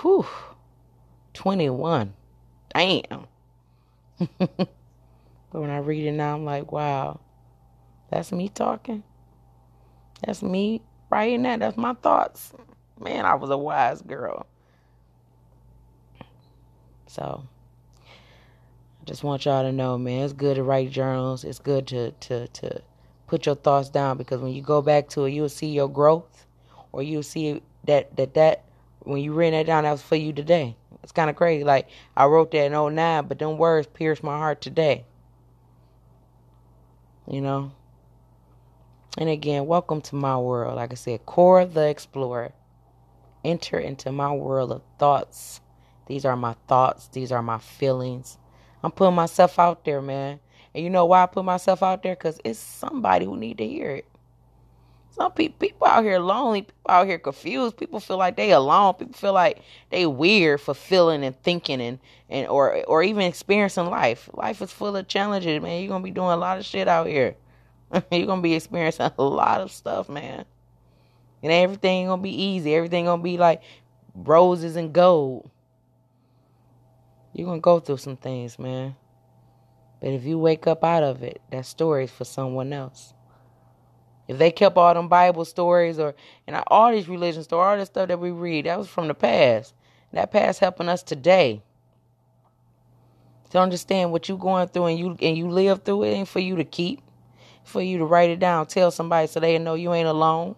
whew, 0.00 0.26
21. 1.34 2.14
Damn. 2.74 3.26
but 4.38 4.68
when 5.50 5.70
I 5.70 5.78
read 5.78 6.06
it 6.06 6.12
now, 6.12 6.34
I'm 6.34 6.44
like, 6.44 6.70
wow, 6.70 7.20
that's 8.10 8.32
me 8.32 8.48
talking. 8.48 9.02
That's 10.24 10.42
me 10.42 10.82
writing 11.10 11.42
that. 11.42 11.60
That's 11.60 11.76
my 11.76 11.94
thoughts. 11.94 12.52
Man, 13.00 13.24
I 13.24 13.34
was 13.34 13.50
a 13.50 13.56
wise 13.56 14.02
girl. 14.02 14.46
So 17.08 17.42
I 19.00 19.04
just 19.06 19.24
want 19.24 19.44
y'all 19.46 19.62
to 19.62 19.72
know, 19.72 19.96
man, 19.96 20.24
it's 20.24 20.34
good 20.34 20.56
to 20.56 20.62
write 20.62 20.90
journals. 20.90 21.42
It's 21.42 21.58
good 21.58 21.86
to 21.88 22.12
to 22.12 22.46
to 22.48 22.82
put 23.26 23.46
your 23.46 23.54
thoughts 23.54 23.88
down 23.88 24.18
because 24.18 24.40
when 24.40 24.52
you 24.52 24.62
go 24.62 24.82
back 24.82 25.08
to 25.10 25.24
it, 25.24 25.32
you'll 25.32 25.48
see 25.48 25.68
your 25.68 25.88
growth 25.88 26.46
or 26.92 27.02
you'll 27.02 27.22
see 27.22 27.62
that 27.84 28.14
that 28.16 28.34
that 28.34 28.64
when 29.00 29.22
you 29.22 29.32
written 29.32 29.58
that 29.58 29.66
down, 29.66 29.84
that 29.84 29.92
was 29.92 30.02
for 30.02 30.16
you 30.16 30.32
today. 30.32 30.76
It's 31.02 31.12
kind 31.12 31.30
of 31.30 31.36
crazy. 31.36 31.64
Like 31.64 31.88
I 32.16 32.26
wrote 32.26 32.50
that 32.50 32.66
in 32.66 32.72
09, 32.72 33.26
but 33.26 33.38
them 33.38 33.56
words 33.56 33.86
pierced 33.86 34.22
my 34.22 34.36
heart 34.36 34.60
today. 34.60 35.04
You 37.26 37.40
know. 37.40 37.72
And 39.16 39.28
again, 39.28 39.66
welcome 39.66 40.00
to 40.02 40.14
my 40.14 40.38
world. 40.38 40.76
Like 40.76 40.92
I 40.92 40.94
said, 40.94 41.24
Cora 41.26 41.66
the 41.66 41.88
Explorer. 41.88 42.52
Enter 43.44 43.78
into 43.78 44.12
my 44.12 44.32
world 44.32 44.70
of 44.70 44.82
thoughts. 44.98 45.60
These 46.08 46.24
are 46.24 46.36
my 46.36 46.54
thoughts. 46.66 47.08
These 47.08 47.30
are 47.30 47.42
my 47.42 47.58
feelings. 47.58 48.38
I'm 48.82 48.90
putting 48.90 49.14
myself 49.14 49.58
out 49.58 49.84
there, 49.84 50.00
man. 50.00 50.40
And 50.74 50.82
you 50.82 50.90
know 50.90 51.04
why 51.04 51.22
I 51.22 51.26
put 51.26 51.44
myself 51.44 51.82
out 51.82 52.02
there? 52.02 52.16
Because 52.16 52.40
it's 52.44 52.58
somebody 52.58 53.26
who 53.26 53.36
need 53.36 53.58
to 53.58 53.66
hear 53.66 53.90
it. 53.90 54.06
Some 55.10 55.32
people, 55.32 55.56
people 55.58 55.86
out 55.86 56.04
here 56.04 56.18
lonely, 56.18 56.62
people 56.62 56.90
out 56.90 57.06
here 57.06 57.18
confused. 57.18 57.76
People 57.76 58.00
feel 58.00 58.16
like 58.16 58.36
they 58.36 58.52
alone. 58.52 58.94
People 58.94 59.14
feel 59.14 59.32
like 59.32 59.60
they 59.90 60.06
weird 60.06 60.60
for 60.60 60.74
feeling 60.74 61.24
and 61.24 61.40
thinking 61.42 61.80
and, 61.80 61.98
and 62.30 62.46
or 62.46 62.84
or 62.84 63.02
even 63.02 63.22
experiencing 63.22 63.86
life. 63.90 64.30
Life 64.32 64.62
is 64.62 64.72
full 64.72 64.96
of 64.96 65.08
challenges, 65.08 65.60
man. 65.60 65.82
You're 65.82 65.88
gonna 65.88 66.04
be 66.04 66.10
doing 66.12 66.30
a 66.30 66.36
lot 66.36 66.58
of 66.58 66.64
shit 66.64 66.88
out 66.88 67.08
here. 67.08 67.34
You're 68.12 68.26
gonna 68.26 68.42
be 68.42 68.54
experiencing 68.54 69.10
a 69.18 69.22
lot 69.22 69.60
of 69.60 69.72
stuff, 69.72 70.08
man. 70.08 70.44
And 71.42 71.52
everything 71.52 72.06
gonna 72.06 72.22
be 72.22 72.42
easy. 72.42 72.74
Everything 72.74 73.06
gonna 73.06 73.22
be 73.22 73.38
like 73.38 73.62
roses 74.14 74.76
and 74.76 74.92
gold. 74.92 75.50
You're 77.38 77.46
gonna 77.46 77.60
go 77.60 77.78
through 77.78 77.98
some 77.98 78.16
things, 78.16 78.58
man. 78.58 78.96
But 80.00 80.08
if 80.08 80.24
you 80.24 80.40
wake 80.40 80.66
up 80.66 80.82
out 80.82 81.04
of 81.04 81.22
it, 81.22 81.40
that 81.52 81.66
story's 81.66 82.10
for 82.10 82.24
someone 82.24 82.72
else. 82.72 83.14
If 84.26 84.38
they 84.38 84.50
kept 84.50 84.76
all 84.76 84.92
them 84.92 85.06
Bible 85.06 85.44
stories 85.44 86.00
or 86.00 86.16
and 86.48 86.60
all 86.66 86.90
these 86.90 87.08
religion 87.08 87.44
stories, 87.44 87.64
all 87.64 87.76
this 87.76 87.86
stuff 87.86 88.08
that 88.08 88.18
we 88.18 88.32
read, 88.32 88.66
that 88.66 88.76
was 88.76 88.88
from 88.88 89.06
the 89.06 89.14
past. 89.14 89.72
That 90.12 90.32
past 90.32 90.58
helping 90.58 90.88
us 90.88 91.04
today. 91.04 91.62
To 93.50 93.60
understand 93.60 94.10
what 94.10 94.28
you're 94.28 94.36
going 94.36 94.66
through 94.66 94.86
and 94.86 94.98
you 94.98 95.16
and 95.22 95.38
you 95.38 95.48
live 95.48 95.84
through 95.84 96.02
it 96.02 96.10
ain't 96.10 96.26
for 96.26 96.40
you 96.40 96.56
to 96.56 96.64
keep. 96.64 97.02
For 97.62 97.80
you 97.80 97.98
to 97.98 98.04
write 98.04 98.30
it 98.30 98.40
down, 98.40 98.66
tell 98.66 98.90
somebody 98.90 99.28
so 99.28 99.38
they 99.38 99.56
know 99.60 99.74
you 99.74 99.94
ain't 99.94 100.08
alone. 100.08 100.56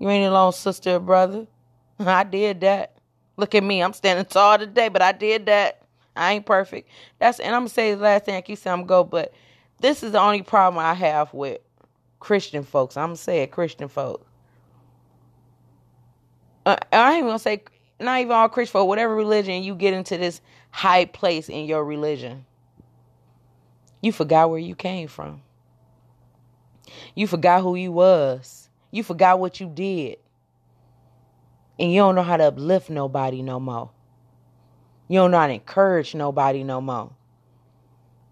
You 0.00 0.08
ain't 0.08 0.28
alone, 0.28 0.52
sister 0.52 0.96
or 0.96 1.00
brother. 1.00 1.46
I 2.00 2.24
did 2.24 2.60
that. 2.62 2.96
Look 3.40 3.54
at 3.54 3.64
me. 3.64 3.82
I'm 3.82 3.94
standing 3.94 4.26
tall 4.26 4.58
today, 4.58 4.90
but 4.90 5.00
I 5.00 5.12
did 5.12 5.46
that. 5.46 5.80
I 6.14 6.32
ain't 6.34 6.44
perfect. 6.44 6.90
That's 7.18 7.40
and 7.40 7.54
I'm 7.54 7.62
gonna 7.62 7.70
say 7.70 7.94
the 7.94 8.02
last 8.02 8.26
thing 8.26 8.34
I 8.34 8.42
keep 8.42 8.58
saying 8.58 8.78
I'm 8.78 8.86
go, 8.86 9.02
but 9.02 9.32
this 9.80 10.02
is 10.02 10.12
the 10.12 10.20
only 10.20 10.42
problem 10.42 10.78
I 10.78 10.92
have 10.92 11.32
with 11.32 11.62
Christian 12.18 12.64
folks. 12.64 12.98
I'm 12.98 13.08
gonna 13.08 13.16
say 13.16 13.42
it, 13.42 13.50
Christian 13.50 13.88
folks. 13.88 14.26
Uh, 16.66 16.76
I 16.92 17.14
ain't 17.14 17.24
gonna 17.24 17.38
say 17.38 17.62
not 17.98 18.20
even 18.20 18.32
all 18.32 18.50
Christian 18.50 18.72
folk. 18.72 18.88
Whatever 18.88 19.14
religion 19.14 19.62
you 19.62 19.74
get 19.74 19.94
into 19.94 20.18
this 20.18 20.42
high 20.70 21.06
place 21.06 21.48
in 21.48 21.64
your 21.64 21.82
religion, 21.82 22.44
you 24.02 24.12
forgot 24.12 24.50
where 24.50 24.58
you 24.58 24.74
came 24.74 25.08
from. 25.08 25.40
You 27.14 27.26
forgot 27.26 27.62
who 27.62 27.74
you 27.74 27.92
was. 27.92 28.68
You 28.90 29.02
forgot 29.02 29.38
what 29.38 29.60
you 29.60 29.70
did. 29.72 30.18
And 31.80 31.90
you 31.90 32.00
don't 32.00 32.14
know 32.14 32.22
how 32.22 32.36
to 32.36 32.44
uplift 32.44 32.90
nobody 32.90 33.40
no 33.40 33.58
more. 33.58 33.90
You 35.08 35.18
don't 35.18 35.30
know 35.30 35.38
how 35.38 35.46
to 35.46 35.54
encourage 35.54 36.14
nobody 36.14 36.62
no 36.62 36.82
more. 36.82 37.10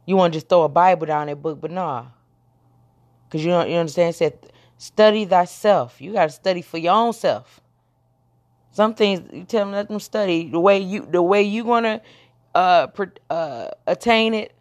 You 0.05 0.17
want 0.17 0.35
to 0.35 0.37
just 0.37 0.51
throw 0.51 0.65
a 0.65 0.69
Bible 0.69 1.07
down 1.07 1.29
that 1.29 1.41
book, 1.41 1.59
but 1.59 1.71
nah. 1.71 2.07
Because 3.27 3.43
you, 3.45 3.51
don't, 3.51 3.71
you 3.71 3.77
understand? 3.77 4.11
It 4.11 4.19
said, 4.19 4.53
study 4.77 5.25
thyself. 5.25 5.99
You 5.99 6.13
got 6.13 6.27
to 6.27 6.31
study 6.31 6.61
for 6.61 6.77
your 6.77 6.93
own 6.93 7.15
self. 7.15 7.63
Some 8.73 8.95
things 8.95 9.29
you 9.33 9.45
tell 9.45 9.65
them 9.65 9.73
let 9.73 9.89
them 9.89 9.99
study 9.99 10.51
the 10.51 10.61
way 10.61 10.79
you 10.79 11.05
the 11.11 11.23
way 11.23 11.43
you 11.43 11.65
gonna 11.65 12.01
uh, 12.55 12.87
uh, 13.29 13.69
attain 13.87 14.35
it 14.35 14.55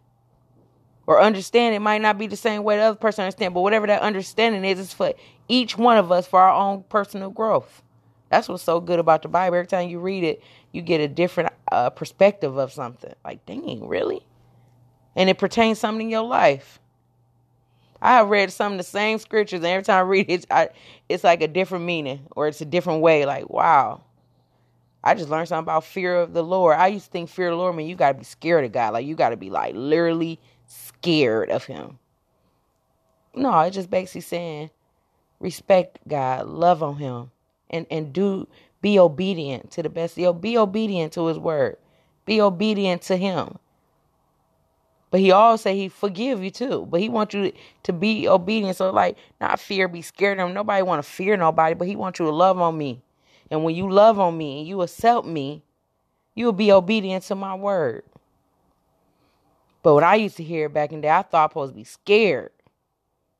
or 1.06 1.20
understand 1.20 1.76
it 1.76 1.80
might 1.80 2.00
not 2.00 2.18
be 2.18 2.26
the 2.26 2.36
same 2.36 2.64
way 2.64 2.78
the 2.78 2.82
other 2.82 2.96
person 2.96 3.24
understand. 3.24 3.54
But 3.54 3.60
whatever 3.60 3.86
that 3.86 4.02
understanding 4.02 4.64
is, 4.64 4.80
is 4.80 4.92
for 4.92 5.12
each 5.46 5.78
one 5.78 5.98
of 5.98 6.10
us 6.10 6.26
for 6.26 6.40
our 6.40 6.52
own 6.52 6.84
personal 6.88 7.30
growth. 7.30 7.82
That's 8.30 8.48
what's 8.48 8.62
so 8.62 8.80
good 8.80 8.98
about 8.98 9.22
the 9.22 9.28
Bible. 9.28 9.56
Every 9.56 9.66
time 9.66 9.88
you 9.88 10.00
read 10.00 10.24
it, 10.24 10.42
you 10.72 10.82
get 10.82 11.00
a 11.00 11.08
different 11.08 11.52
uh, 11.72 11.90
perspective 11.90 12.56
of 12.56 12.72
something. 12.72 13.12
Like, 13.24 13.44
dang, 13.46 13.86
really? 13.86 14.24
And 15.16 15.30
it 15.30 15.38
pertains 15.38 15.78
something 15.78 16.06
in 16.06 16.10
your 16.10 16.22
life. 16.22 16.78
I 18.00 18.12
have 18.16 18.28
read 18.28 18.52
some 18.52 18.72
of 18.72 18.78
the 18.78 18.84
same 18.84 19.18
scriptures, 19.18 19.58
and 19.58 19.66
every 19.66 19.82
time 19.82 19.98
I 19.98 20.08
read 20.08 20.30
it, 20.30 20.46
I, 20.50 20.68
it's 21.08 21.24
like 21.24 21.42
a 21.42 21.48
different 21.48 21.84
meaning 21.84 22.26
or 22.36 22.46
it's 22.46 22.60
a 22.60 22.66
different 22.66 23.00
way. 23.02 23.24
Like, 23.26 23.50
wow. 23.50 24.02
I 25.02 25.14
just 25.14 25.30
learned 25.30 25.48
something 25.48 25.64
about 25.64 25.84
fear 25.84 26.16
of 26.16 26.32
the 26.32 26.42
Lord. 26.42 26.76
I 26.76 26.88
used 26.88 27.06
to 27.06 27.10
think 27.10 27.30
fear 27.30 27.48
of 27.48 27.52
the 27.52 27.56
Lord 27.56 27.74
mean 27.76 27.88
you 27.88 27.96
got 27.96 28.12
to 28.12 28.18
be 28.18 28.24
scared 28.24 28.64
of 28.64 28.72
God. 28.72 28.92
Like, 28.92 29.06
you 29.06 29.14
got 29.14 29.30
to 29.30 29.36
be 29.36 29.50
like 29.50 29.74
literally 29.74 30.38
scared 30.66 31.50
of 31.50 31.64
Him. 31.64 31.98
No, 33.34 33.60
it's 33.60 33.76
just 33.76 33.90
basically 33.90 34.20
saying 34.22 34.70
respect 35.40 35.98
God, 36.06 36.46
love 36.46 36.82
on 36.82 36.96
Him, 36.96 37.30
and, 37.70 37.86
and 37.90 38.12
do 38.12 38.48
be 38.80 38.98
obedient 38.98 39.70
to 39.72 39.82
the 39.82 39.88
best. 39.88 40.16
Yo, 40.16 40.32
be 40.32 40.56
obedient 40.56 41.12
to 41.14 41.26
His 41.26 41.38
word, 41.38 41.76
be 42.26 42.40
obedient 42.40 43.02
to 43.02 43.16
Him. 43.16 43.58
But 45.10 45.20
he 45.20 45.30
always 45.30 45.62
say 45.62 45.74
he 45.76 45.88
forgive 45.88 46.42
you 46.42 46.50
too. 46.50 46.86
But 46.90 47.00
he 47.00 47.08
wants 47.08 47.34
you 47.34 47.52
to 47.84 47.92
be 47.92 48.28
obedient. 48.28 48.76
So 48.76 48.90
like 48.90 49.16
not 49.40 49.58
fear, 49.58 49.88
be 49.88 50.02
scared 50.02 50.38
of 50.38 50.48
him. 50.48 50.54
Nobody 50.54 50.82
want 50.82 51.02
to 51.02 51.08
fear 51.10 51.36
nobody, 51.36 51.74
but 51.74 51.88
he 51.88 51.96
wants 51.96 52.18
you 52.18 52.26
to 52.26 52.32
love 52.32 52.60
on 52.60 52.76
me. 52.76 53.02
And 53.50 53.64
when 53.64 53.74
you 53.74 53.90
love 53.90 54.18
on 54.18 54.36
me 54.36 54.58
and 54.58 54.68
you 54.68 54.82
accept 54.82 55.26
me, 55.26 55.62
you'll 56.34 56.52
be 56.52 56.70
obedient 56.70 57.24
to 57.24 57.34
my 57.34 57.54
word. 57.54 58.02
But 59.82 59.94
what 59.94 60.04
I 60.04 60.16
used 60.16 60.36
to 60.36 60.44
hear 60.44 60.68
back 60.68 60.92
in 60.92 60.98
the 60.98 61.02
day, 61.02 61.10
I 61.10 61.22
thought 61.22 61.40
I 61.40 61.44
was 61.44 61.50
supposed 61.50 61.72
to 61.72 61.76
be 61.76 61.84
scared. 61.84 62.50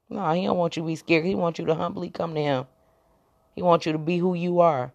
No, 0.09 0.33
he 0.33 0.47
don't 0.47 0.57
want 0.57 0.77
you 0.77 0.83
to 0.83 0.87
be 0.87 0.97
scared. 0.97 1.27
He 1.27 1.35
wants 1.35 1.59
you 1.59 1.67
to 1.67 1.75
humbly 1.75 2.09
come 2.09 2.35
to 2.35 2.41
him. 2.41 2.67
He 3.59 3.63
wants 3.63 3.87
you 3.87 3.91
to 3.93 3.99
be 3.99 4.19
who 4.19 4.35
you 4.35 4.61
are. 4.61 4.93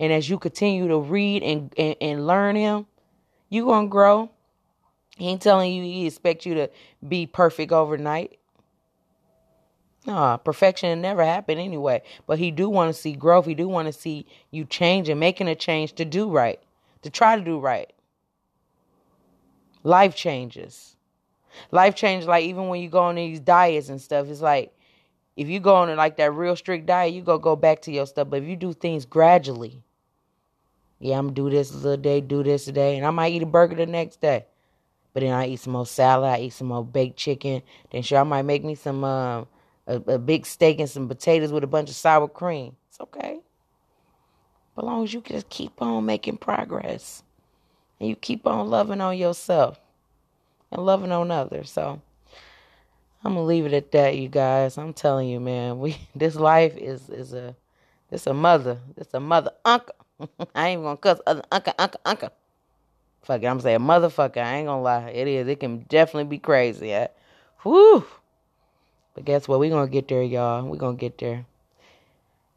And 0.00 0.12
as 0.12 0.28
you 0.28 0.36
continue 0.36 0.88
to 0.88 0.98
read 0.98 1.44
and, 1.44 1.72
and, 1.78 1.94
and 2.00 2.26
learn 2.26 2.56
him, 2.56 2.86
you're 3.48 3.66
going 3.66 3.86
to 3.86 3.88
grow. 3.88 4.30
He 5.16 5.28
ain't 5.28 5.40
telling 5.40 5.72
you 5.72 5.84
he 5.84 6.08
expect 6.08 6.44
you 6.44 6.54
to 6.54 6.70
be 7.06 7.28
perfect 7.28 7.70
overnight. 7.70 8.40
No, 10.08 10.40
perfection 10.42 11.00
never 11.00 11.24
happen 11.24 11.56
anyway. 11.58 12.02
But 12.26 12.40
he 12.40 12.50
do 12.50 12.68
want 12.68 12.92
to 12.92 13.00
see 13.00 13.12
growth. 13.12 13.46
He 13.46 13.54
do 13.54 13.68
want 13.68 13.86
to 13.86 13.92
see 13.92 14.26
you 14.50 14.64
change 14.64 15.08
and 15.08 15.20
making 15.20 15.46
a 15.46 15.54
change 15.54 15.92
to 15.92 16.04
do 16.04 16.28
right, 16.28 16.58
to 17.02 17.10
try 17.10 17.36
to 17.36 17.44
do 17.44 17.60
right. 17.60 17.92
Life 19.84 20.16
changes. 20.16 20.96
Life 21.70 21.94
changes. 21.94 22.26
Like 22.26 22.42
even 22.42 22.66
when 22.66 22.80
you 22.80 22.88
go 22.88 23.04
on 23.04 23.14
these 23.14 23.38
diets 23.38 23.88
and 23.88 24.00
stuff, 24.00 24.26
it's 24.26 24.40
like 24.40 24.72
if 25.36 25.48
you 25.48 25.60
go 25.60 25.76
on 25.76 25.94
like 25.96 26.16
that 26.16 26.32
real 26.32 26.56
strict 26.56 26.86
diet, 26.86 27.14
you 27.14 27.22
go 27.22 27.38
go 27.38 27.56
back 27.56 27.82
to 27.82 27.92
your 27.92 28.06
stuff. 28.06 28.28
But 28.30 28.42
if 28.42 28.48
you 28.48 28.56
do 28.56 28.72
things 28.72 29.06
gradually, 29.06 29.82
yeah, 30.98 31.18
I'm 31.18 31.32
do 31.32 31.48
this 31.48 31.72
a 31.72 31.76
little 31.76 31.96
day, 31.96 32.20
do 32.20 32.42
this 32.42 32.66
today, 32.66 32.96
and 32.96 33.06
I 33.06 33.10
might 33.10 33.32
eat 33.32 33.42
a 33.42 33.46
burger 33.46 33.76
the 33.76 33.86
next 33.86 34.20
day. 34.20 34.46
But 35.12 35.20
then 35.20 35.32
I 35.32 35.46
eat 35.48 35.60
some 35.60 35.72
more 35.72 35.86
salad, 35.86 36.30
I 36.30 36.40
eat 36.40 36.52
some 36.52 36.68
more 36.68 36.84
baked 36.84 37.16
chicken. 37.16 37.62
Then 37.90 38.02
sure, 38.02 38.18
I 38.18 38.24
might 38.24 38.42
make 38.42 38.64
me 38.64 38.74
some 38.74 39.02
um, 39.02 39.46
a, 39.86 39.96
a 39.96 40.18
big 40.18 40.46
steak 40.46 40.78
and 40.78 40.88
some 40.88 41.08
potatoes 41.08 41.52
with 41.52 41.64
a 41.64 41.68
bunch 41.68 41.90
of 41.90 41.96
sour 41.96 42.28
cream. 42.28 42.76
It's 42.88 43.00
okay. 43.00 43.40
But 44.76 44.84
long 44.84 45.04
as 45.04 45.12
you 45.12 45.20
just 45.20 45.48
keep 45.48 45.82
on 45.82 46.06
making 46.06 46.38
progress 46.38 47.22
and 47.98 48.08
you 48.08 48.16
keep 48.16 48.46
on 48.46 48.68
loving 48.68 49.00
on 49.00 49.16
yourself 49.16 49.80
and 50.70 50.84
loving 50.84 51.12
on 51.12 51.30
others. 51.30 51.70
So 51.70 52.00
I'm 53.22 53.34
gonna 53.34 53.44
leave 53.44 53.66
it 53.66 53.74
at 53.74 53.92
that, 53.92 54.16
you 54.16 54.28
guys. 54.28 54.78
I'm 54.78 54.94
telling 54.94 55.28
you, 55.28 55.40
man, 55.40 55.78
we 55.78 55.96
this 56.14 56.36
life 56.36 56.76
is 56.76 57.08
is 57.10 57.32
a 57.32 57.54
this 58.10 58.26
a 58.26 58.34
mother, 58.34 58.78
this 58.96 59.12
a 59.12 59.20
mother 59.20 59.52
uncle. 59.64 59.94
I 60.54 60.68
ain't 60.68 60.82
gonna 60.82 60.96
cuss 60.96 61.20
other 61.26 61.42
uncle, 61.52 61.74
uncle, 61.78 62.00
uncle. 62.04 62.30
Fuck 63.22 63.42
it, 63.42 63.46
I'm 63.46 63.60
saying 63.60 63.80
motherfucker. 63.80 64.38
I 64.38 64.56
ain't 64.56 64.66
gonna 64.66 64.82
lie. 64.82 65.10
It 65.10 65.28
is. 65.28 65.46
It 65.48 65.60
can 65.60 65.80
definitely 65.88 66.24
be 66.24 66.38
crazy. 66.38 66.88
Yeah. 66.88 67.08
Whew. 67.62 68.06
But 69.14 69.24
guess 69.24 69.46
what? 69.46 69.60
we 69.60 69.68
gonna 69.68 69.90
get 69.90 70.08
there, 70.08 70.22
y'all. 70.22 70.66
we 70.66 70.78
gonna 70.78 70.96
get 70.96 71.18
there. 71.18 71.44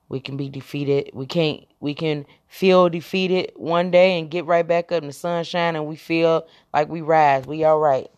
We 0.07 0.19
can 0.19 0.37
be 0.37 0.47
defeated. 0.47 1.09
We 1.13 1.25
can't 1.25 1.65
we 1.81 1.93
can 1.93 2.25
feel 2.47 2.87
defeated 2.87 3.51
one 3.55 3.91
day 3.91 4.17
and 4.17 4.31
get 4.31 4.45
right 4.45 4.65
back 4.65 4.91
up 4.91 5.01
in 5.01 5.07
the 5.07 5.13
sunshine 5.13 5.75
and 5.75 5.87
we 5.87 5.97
feel 5.97 6.47
like 6.73 6.87
we 6.87 7.01
rise. 7.01 7.45
We 7.45 7.65
all 7.65 7.79
right. 7.79 8.09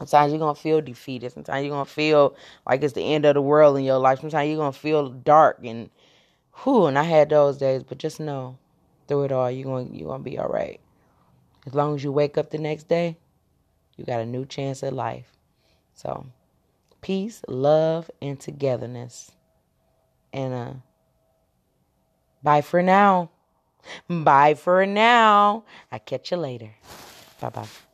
Sometimes 0.00 0.32
you're 0.32 0.38
gonna 0.40 0.54
feel 0.54 0.80
defeated. 0.80 1.30
Sometimes 1.30 1.62
you're 1.62 1.74
gonna 1.74 1.84
feel 1.84 2.34
like 2.66 2.82
it's 2.82 2.94
the 2.94 3.02
end 3.02 3.26
of 3.26 3.34
the 3.34 3.42
world 3.42 3.76
in 3.76 3.84
your 3.84 3.98
life. 3.98 4.20
Sometimes 4.20 4.48
you're 4.48 4.56
gonna 4.56 4.72
feel 4.72 5.10
dark 5.10 5.60
and 5.62 5.90
whew, 6.62 6.86
and 6.86 6.98
I 6.98 7.02
had 7.02 7.28
those 7.28 7.58
days, 7.58 7.82
but 7.82 7.98
just 7.98 8.18
know 8.18 8.56
through 9.06 9.24
it 9.24 9.32
all 9.32 9.50
you're 9.50 9.64
gonna 9.64 9.94
you're 9.94 10.08
gonna 10.08 10.22
be 10.22 10.38
all 10.38 10.48
right. 10.48 10.80
As 11.66 11.74
long 11.74 11.94
as 11.94 12.02
you 12.02 12.12
wake 12.12 12.38
up 12.38 12.50
the 12.50 12.58
next 12.58 12.88
day, 12.88 13.18
you 13.98 14.06
got 14.06 14.20
a 14.20 14.26
new 14.26 14.46
chance 14.46 14.82
at 14.82 14.94
life. 14.94 15.32
So, 15.92 16.24
peace, 17.02 17.42
love, 17.46 18.10
and 18.22 18.40
togetherness. 18.40 19.32
And 20.32 20.54
uh 20.54 20.72
bye 22.42 22.62
for 22.62 22.80
now. 22.82 23.30
Bye 24.08 24.54
for 24.54 24.86
now. 24.86 25.64
I 25.92 25.98
catch 25.98 26.30
you 26.30 26.38
later. 26.38 26.70
Bye 27.40 27.50
bye. 27.50 27.89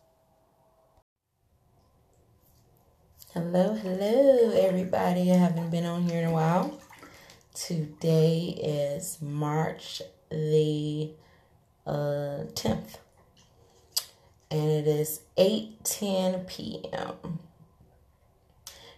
Hello, 3.39 3.75
hello, 3.75 4.51
everybody. 4.53 5.31
I 5.31 5.37
haven't 5.37 5.69
been 5.69 5.85
on 5.85 6.09
here 6.09 6.23
in 6.23 6.29
a 6.29 6.33
while. 6.33 6.81
Today 7.53 8.59
is 8.65 9.19
March 9.21 10.01
the 10.31 11.11
uh, 11.87 12.49
10th 12.55 12.97
and 14.51 14.71
it 14.71 14.87
is 14.87 15.21
8:10 15.37 16.47
p.m. 16.47 17.41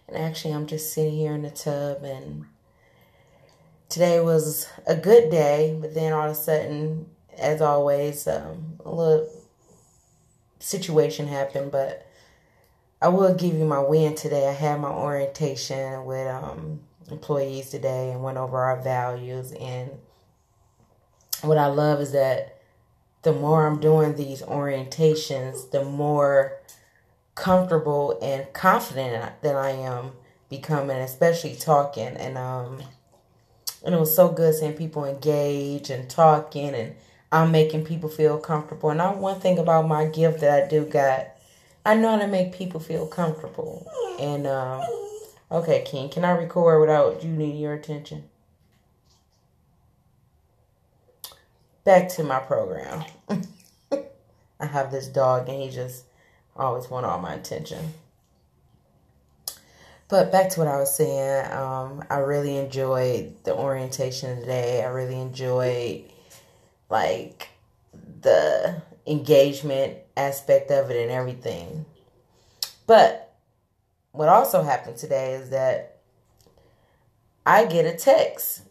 And 0.07 0.15
actually, 0.15 0.53
I'm 0.53 0.67
just 0.67 0.93
sitting 0.93 1.17
here 1.17 1.33
in 1.33 1.41
the 1.41 1.49
tub, 1.49 2.05
and 2.05 2.45
today 3.89 4.21
was 4.21 4.69
a 4.87 4.95
good 4.95 5.29
day, 5.29 5.77
but 5.81 5.93
then 5.93 6.13
all 6.13 6.27
of 6.27 6.31
a 6.31 6.35
sudden, 6.35 7.07
as 7.37 7.61
always, 7.61 8.25
um, 8.25 8.79
a 8.85 8.89
little 8.89 9.29
situation 10.59 11.27
happened. 11.27 11.73
But 11.73 12.08
I 13.01 13.07
will 13.07 13.33
give 13.33 13.55
you 13.55 13.65
my 13.65 13.79
win 13.79 14.15
today. 14.15 14.47
I 14.47 14.53
had 14.53 14.79
my 14.81 14.89
orientation 14.89 16.05
with 16.05 16.27
um, 16.27 16.81
employees 17.09 17.69
today 17.69 18.11
and 18.11 18.21
went 18.23 18.37
over 18.37 18.57
our 18.57 18.81
values. 18.81 19.53
And 19.53 19.91
what 21.41 21.57
I 21.57 21.67
love 21.67 22.01
is 22.01 22.11
that 22.11 22.59
the 23.21 23.33
more 23.33 23.65
I'm 23.67 23.79
doing 23.79 24.15
these 24.15 24.41
orientations, 24.41 25.71
the 25.71 25.83
more 25.83 26.57
comfortable 27.35 28.19
and 28.21 28.51
confident 28.53 29.41
that 29.41 29.55
I 29.55 29.71
am 29.71 30.11
becoming, 30.49 30.97
especially 30.97 31.55
talking. 31.55 32.17
And 32.17 32.37
um, 32.37 32.81
and 33.83 33.95
it 33.95 33.99
was 33.99 34.13
so 34.13 34.29
good 34.29 34.55
seeing 34.55 34.73
people 34.73 35.05
engage 35.05 35.89
and 35.89 36.09
talking, 36.09 36.73
and 36.75 36.95
I'm 37.31 37.51
making 37.51 37.85
people 37.85 38.09
feel 38.09 38.37
comfortable. 38.37 38.89
And 38.89 39.01
I, 39.01 39.13
one 39.13 39.39
thing 39.39 39.57
about 39.57 39.87
my 39.87 40.05
gift 40.05 40.41
that 40.41 40.63
I 40.63 40.67
do 40.67 40.85
got, 40.85 41.27
I 41.89 41.95
know 41.95 42.11
how 42.11 42.17
to 42.19 42.27
make 42.27 42.53
people 42.53 42.79
feel 42.79 43.07
comfortable. 43.07 43.89
And 44.19 44.45
um, 44.45 44.83
okay, 45.51 45.83
King, 45.85 46.09
can 46.09 46.23
I 46.25 46.31
record 46.31 46.81
without 46.81 47.23
you 47.23 47.29
needing 47.31 47.59
your 47.59 47.73
attention? 47.73 48.23
back 51.89 52.07
to 52.07 52.23
my 52.23 52.37
program. 52.37 53.03
I 54.59 54.65
have 54.65 54.91
this 54.91 55.07
dog 55.07 55.49
and 55.49 55.59
he 55.59 55.71
just 55.71 56.03
always 56.55 56.87
want 56.87 57.03
all 57.03 57.17
my 57.17 57.33
attention. 57.33 57.93
But 60.07 60.31
back 60.31 60.51
to 60.51 60.59
what 60.59 60.67
I 60.67 60.77
was 60.77 60.95
saying, 60.95 61.51
um, 61.51 62.03
I 62.09 62.17
really 62.17 62.57
enjoyed 62.57 63.33
the 63.43 63.55
orientation 63.55 64.39
today. 64.39 64.83
I 64.83 64.89
really 64.89 65.19
enjoyed 65.19 66.03
like 66.91 67.49
the 68.21 68.83
engagement 69.07 69.97
aspect 70.27 70.71
of 70.71 70.91
it 70.91 71.01
and 71.01 71.11
everything. 71.11 71.85
But 72.85 73.35
what 74.11 74.29
also 74.29 74.63
happened 74.63 74.97
today 74.97 75.33
is 75.33 75.49
that 75.49 75.99
I 77.45 77.65
get 77.65 77.85
a 77.85 77.95
text 77.95 78.63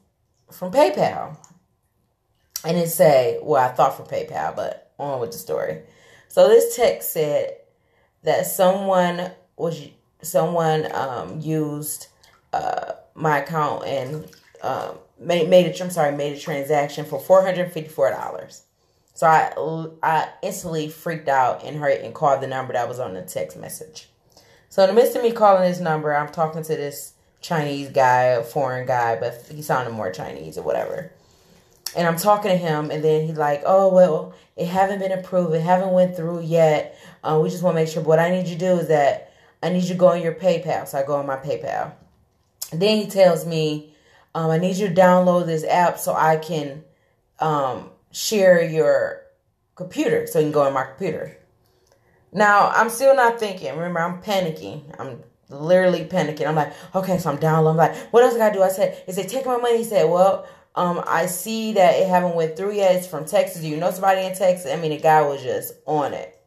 from 0.51 0.73
PayPal 0.73 1.37
and 2.65 2.77
it 2.77 2.89
say, 2.89 3.39
well, 3.43 3.63
I 3.65 3.73
thought 3.73 3.97
for 3.97 4.03
PayPal, 4.03 4.55
but 4.55 4.93
on 4.99 5.21
with 5.21 5.33
the 5.33 5.39
story. 5.39 5.83
So 6.29 6.49
this 6.49 6.77
text 6.77 7.13
said 7.13 7.57
that 8.25 8.47
someone 8.47 9.31
was 9.57 9.89
someone 10.23 10.93
um, 10.93 11.41
used 11.41 12.09
uh, 12.53 12.93
my 13.15 13.39
account 13.39 13.85
and 13.87 14.31
um, 14.63 14.99
made 15.19 15.49
made 15.49 15.67
a 15.67 15.83
I'm 15.83 15.91
sorry 15.91 16.17
made 16.17 16.37
a 16.37 16.41
transaction 16.41 17.05
for 17.05 17.21
four 17.21 17.43
hundred 17.45 17.73
fifty 17.73 17.89
four 17.89 18.11
dollars. 18.11 18.65
So 19.19 19.27
I 19.27 19.53
I 20.03 20.29
instantly 20.43 20.89
freaked 20.89 21.29
out 21.29 21.65
and 21.65 21.77
hurt 21.79 22.03
and 22.03 22.15
called 22.15 22.41
the 22.41 22.47
number 22.47 22.73
that 22.73 22.89
was 22.89 23.01
on 23.01 23.15
the 23.15 23.23
text 23.23 23.59
message. 23.59 24.09
So 24.69 24.83
in 24.85 24.89
the 24.89 24.95
midst 24.95 25.17
of 25.17 25.23
me 25.23 25.33
calling 25.33 25.69
this 25.69 25.81
number, 25.81 26.17
I'm 26.17 26.29
talking 26.29 26.63
to 26.63 26.77
this 26.77 27.15
Chinese 27.41 27.89
guy, 27.89 28.41
foreign 28.43 28.87
guy, 28.87 29.19
but 29.19 29.45
he 29.51 29.63
sounded 29.63 29.91
more 29.91 30.13
Chinese 30.13 30.57
or 30.57 30.63
whatever 30.63 31.11
and 31.97 32.07
I'm 32.07 32.17
talking 32.17 32.51
to 32.51 32.57
him, 32.57 32.91
and 32.91 33.03
then 33.03 33.27
he's 33.27 33.37
like, 33.37 33.63
"Oh 33.65 33.93
well, 33.93 34.35
it 34.57 34.67
haven't 34.67 34.99
been 34.99 35.13
approved. 35.13 35.55
It 35.55 35.63
haven't 35.63 35.93
went 35.93 36.17
through 36.17 36.43
yet. 36.43 36.99
Uh, 37.25 37.41
we 37.43 37.51
just 37.51 37.63
want 37.63 37.77
to 37.77 37.83
make 37.83 37.89
sure. 37.89 38.03
But 38.03 38.09
what 38.09 38.19
I 38.19 38.31
need 38.31 38.47
you 38.47 38.55
to 38.55 38.59
do 38.59 38.79
is 38.79 38.89
that 38.89 39.33
I 39.63 39.71
need 39.71 39.83
you 39.83 39.91
to 39.91 39.95
go 39.95 40.09
on 40.09 40.23
your 40.23 40.35
PayPal. 40.35 40.87
So 40.87 40.99
I 40.99 41.03
go 41.03 41.17
on 41.17 41.27
my 41.27 41.37
PayPal. 41.37 41.93
then 42.73 42.99
he 42.99 43.07
tells 43.07 43.47
me, 43.47 43.95
um, 44.35 44.51
I 44.51 44.59
need 44.59 44.77
you 44.77 44.89
to 44.89 44.95
download 44.95 45.47
this 45.47 45.65
app 45.65 45.99
so 45.99 46.15
I 46.15 46.37
can 46.37 46.85
um, 47.41 47.91
share 48.13 48.63
your 48.63 49.23
computer, 49.75 50.27
so 50.27 50.39
you 50.39 50.47
can 50.47 50.53
go 50.53 50.63
on 50.63 50.73
my 50.73 50.85
computer. 50.85 51.37
Now 52.33 52.69
I'm 52.69 52.91
still 52.91 53.15
not 53.15 53.39
thinking. 53.39 53.71
Remember, 53.71 54.01
I'm 54.01 54.23
panicking. 54.23 54.95
I'm 54.99 55.23
literally 55.49 56.05
panicking. 56.05 56.47
I'm 56.47 56.57
like, 56.57 56.73
okay, 56.95 57.19
so 57.19 57.31
I'm 57.31 57.39
downloading. 57.39 57.81
I'm 57.81 57.91
like, 57.91 58.13
what 58.13 58.23
else 58.23 58.35
I 58.35 58.39
gotta 58.39 58.55
do? 58.55 58.63
I 58.63 58.69
said, 58.69 59.03
is 59.07 59.19
it 59.19 59.29
taking 59.29 59.51
my 59.51 59.59
money? 59.59 59.79
He 59.79 59.85
said, 59.85 60.11
well, 60.11 60.47
um, 60.75 61.03
I 61.07 61.27
see 61.27 61.73
that 61.73 61.97
it 61.97 62.09
haven't 62.09 62.37
went 62.37 62.57
through 62.57 62.75
yet. 62.75 62.97
It's 62.97 63.07
from 63.07 63.25
Texas. 63.25 63.63
Do 63.63 63.69
you 63.69 63.77
know 63.77 63.91
somebody 63.91 64.23
in 64.23 64.35
Texas? 64.35 64.71
I 64.71 64.77
mean, 64.77 64.91
the 64.91 64.99
guy 64.99 65.23
was 65.23 65.43
just 65.43 65.75
on 65.87 66.13
it. 66.13 66.39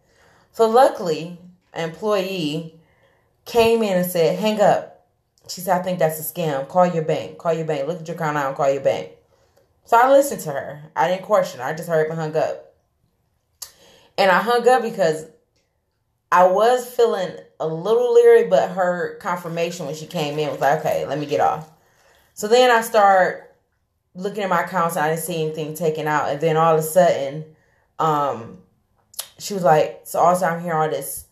So 0.53 0.69
luckily, 0.69 1.37
an 1.73 1.89
employee 1.89 2.79
came 3.45 3.83
in 3.83 3.97
and 3.97 4.09
said, 4.09 4.37
"Hang 4.39 4.61
up." 4.61 5.05
She 5.49 5.61
said, 5.61 5.79
"I 5.79 5.83
think 5.83 5.99
that's 5.99 6.19
a 6.19 6.33
scam. 6.33 6.67
Call 6.67 6.85
your 6.85 7.03
bank. 7.03 7.37
Call 7.37 7.53
your 7.53 7.65
bank. 7.65 7.87
Look 7.87 8.01
at 8.01 8.07
your 8.07 8.15
account 8.15 8.35
now 8.35 8.47
and 8.47 8.55
call 8.55 8.71
your 8.71 8.81
bank." 8.81 9.11
So 9.85 9.97
I 9.97 10.09
listened 10.09 10.41
to 10.41 10.51
her. 10.51 10.91
I 10.95 11.07
didn't 11.07 11.23
question. 11.23 11.61
I 11.61 11.73
just 11.73 11.89
heard 11.89 12.09
and 12.09 12.19
hung 12.19 12.35
up. 12.35 12.75
And 14.17 14.31
I 14.31 14.39
hung 14.41 14.67
up 14.67 14.83
because 14.83 15.25
I 16.31 16.47
was 16.47 16.85
feeling 16.85 17.31
a 17.59 17.67
little 17.67 18.13
leery, 18.13 18.47
but 18.47 18.71
her 18.71 19.17
confirmation 19.19 19.85
when 19.85 19.95
she 19.95 20.05
came 20.05 20.39
in 20.39 20.49
was 20.49 20.59
like, 20.59 20.79
"Okay, 20.79 21.05
let 21.05 21.19
me 21.19 21.25
get 21.25 21.41
off." 21.41 21.69
So 22.33 22.47
then 22.47 22.71
I 22.71 22.81
start 22.81 23.55
looking 24.15 24.43
at 24.43 24.49
my 24.49 24.63
accounts 24.63 24.95
and 24.95 25.05
I 25.05 25.09
didn't 25.09 25.23
see 25.23 25.41
anything 25.43 25.73
taken 25.73 26.07
out. 26.07 26.29
And 26.29 26.41
then 26.41 26.57
all 26.57 26.73
of 26.73 26.79
a 26.79 26.83
sudden, 26.83 27.45
um, 27.99 28.59
she 29.39 29.53
was 29.53 29.63
like, 29.63 30.01
so 30.03 30.19
also 30.19 30.45
I'm 30.45 30.61
hearing 30.61 30.77
all 30.77 30.89
this 30.89 31.25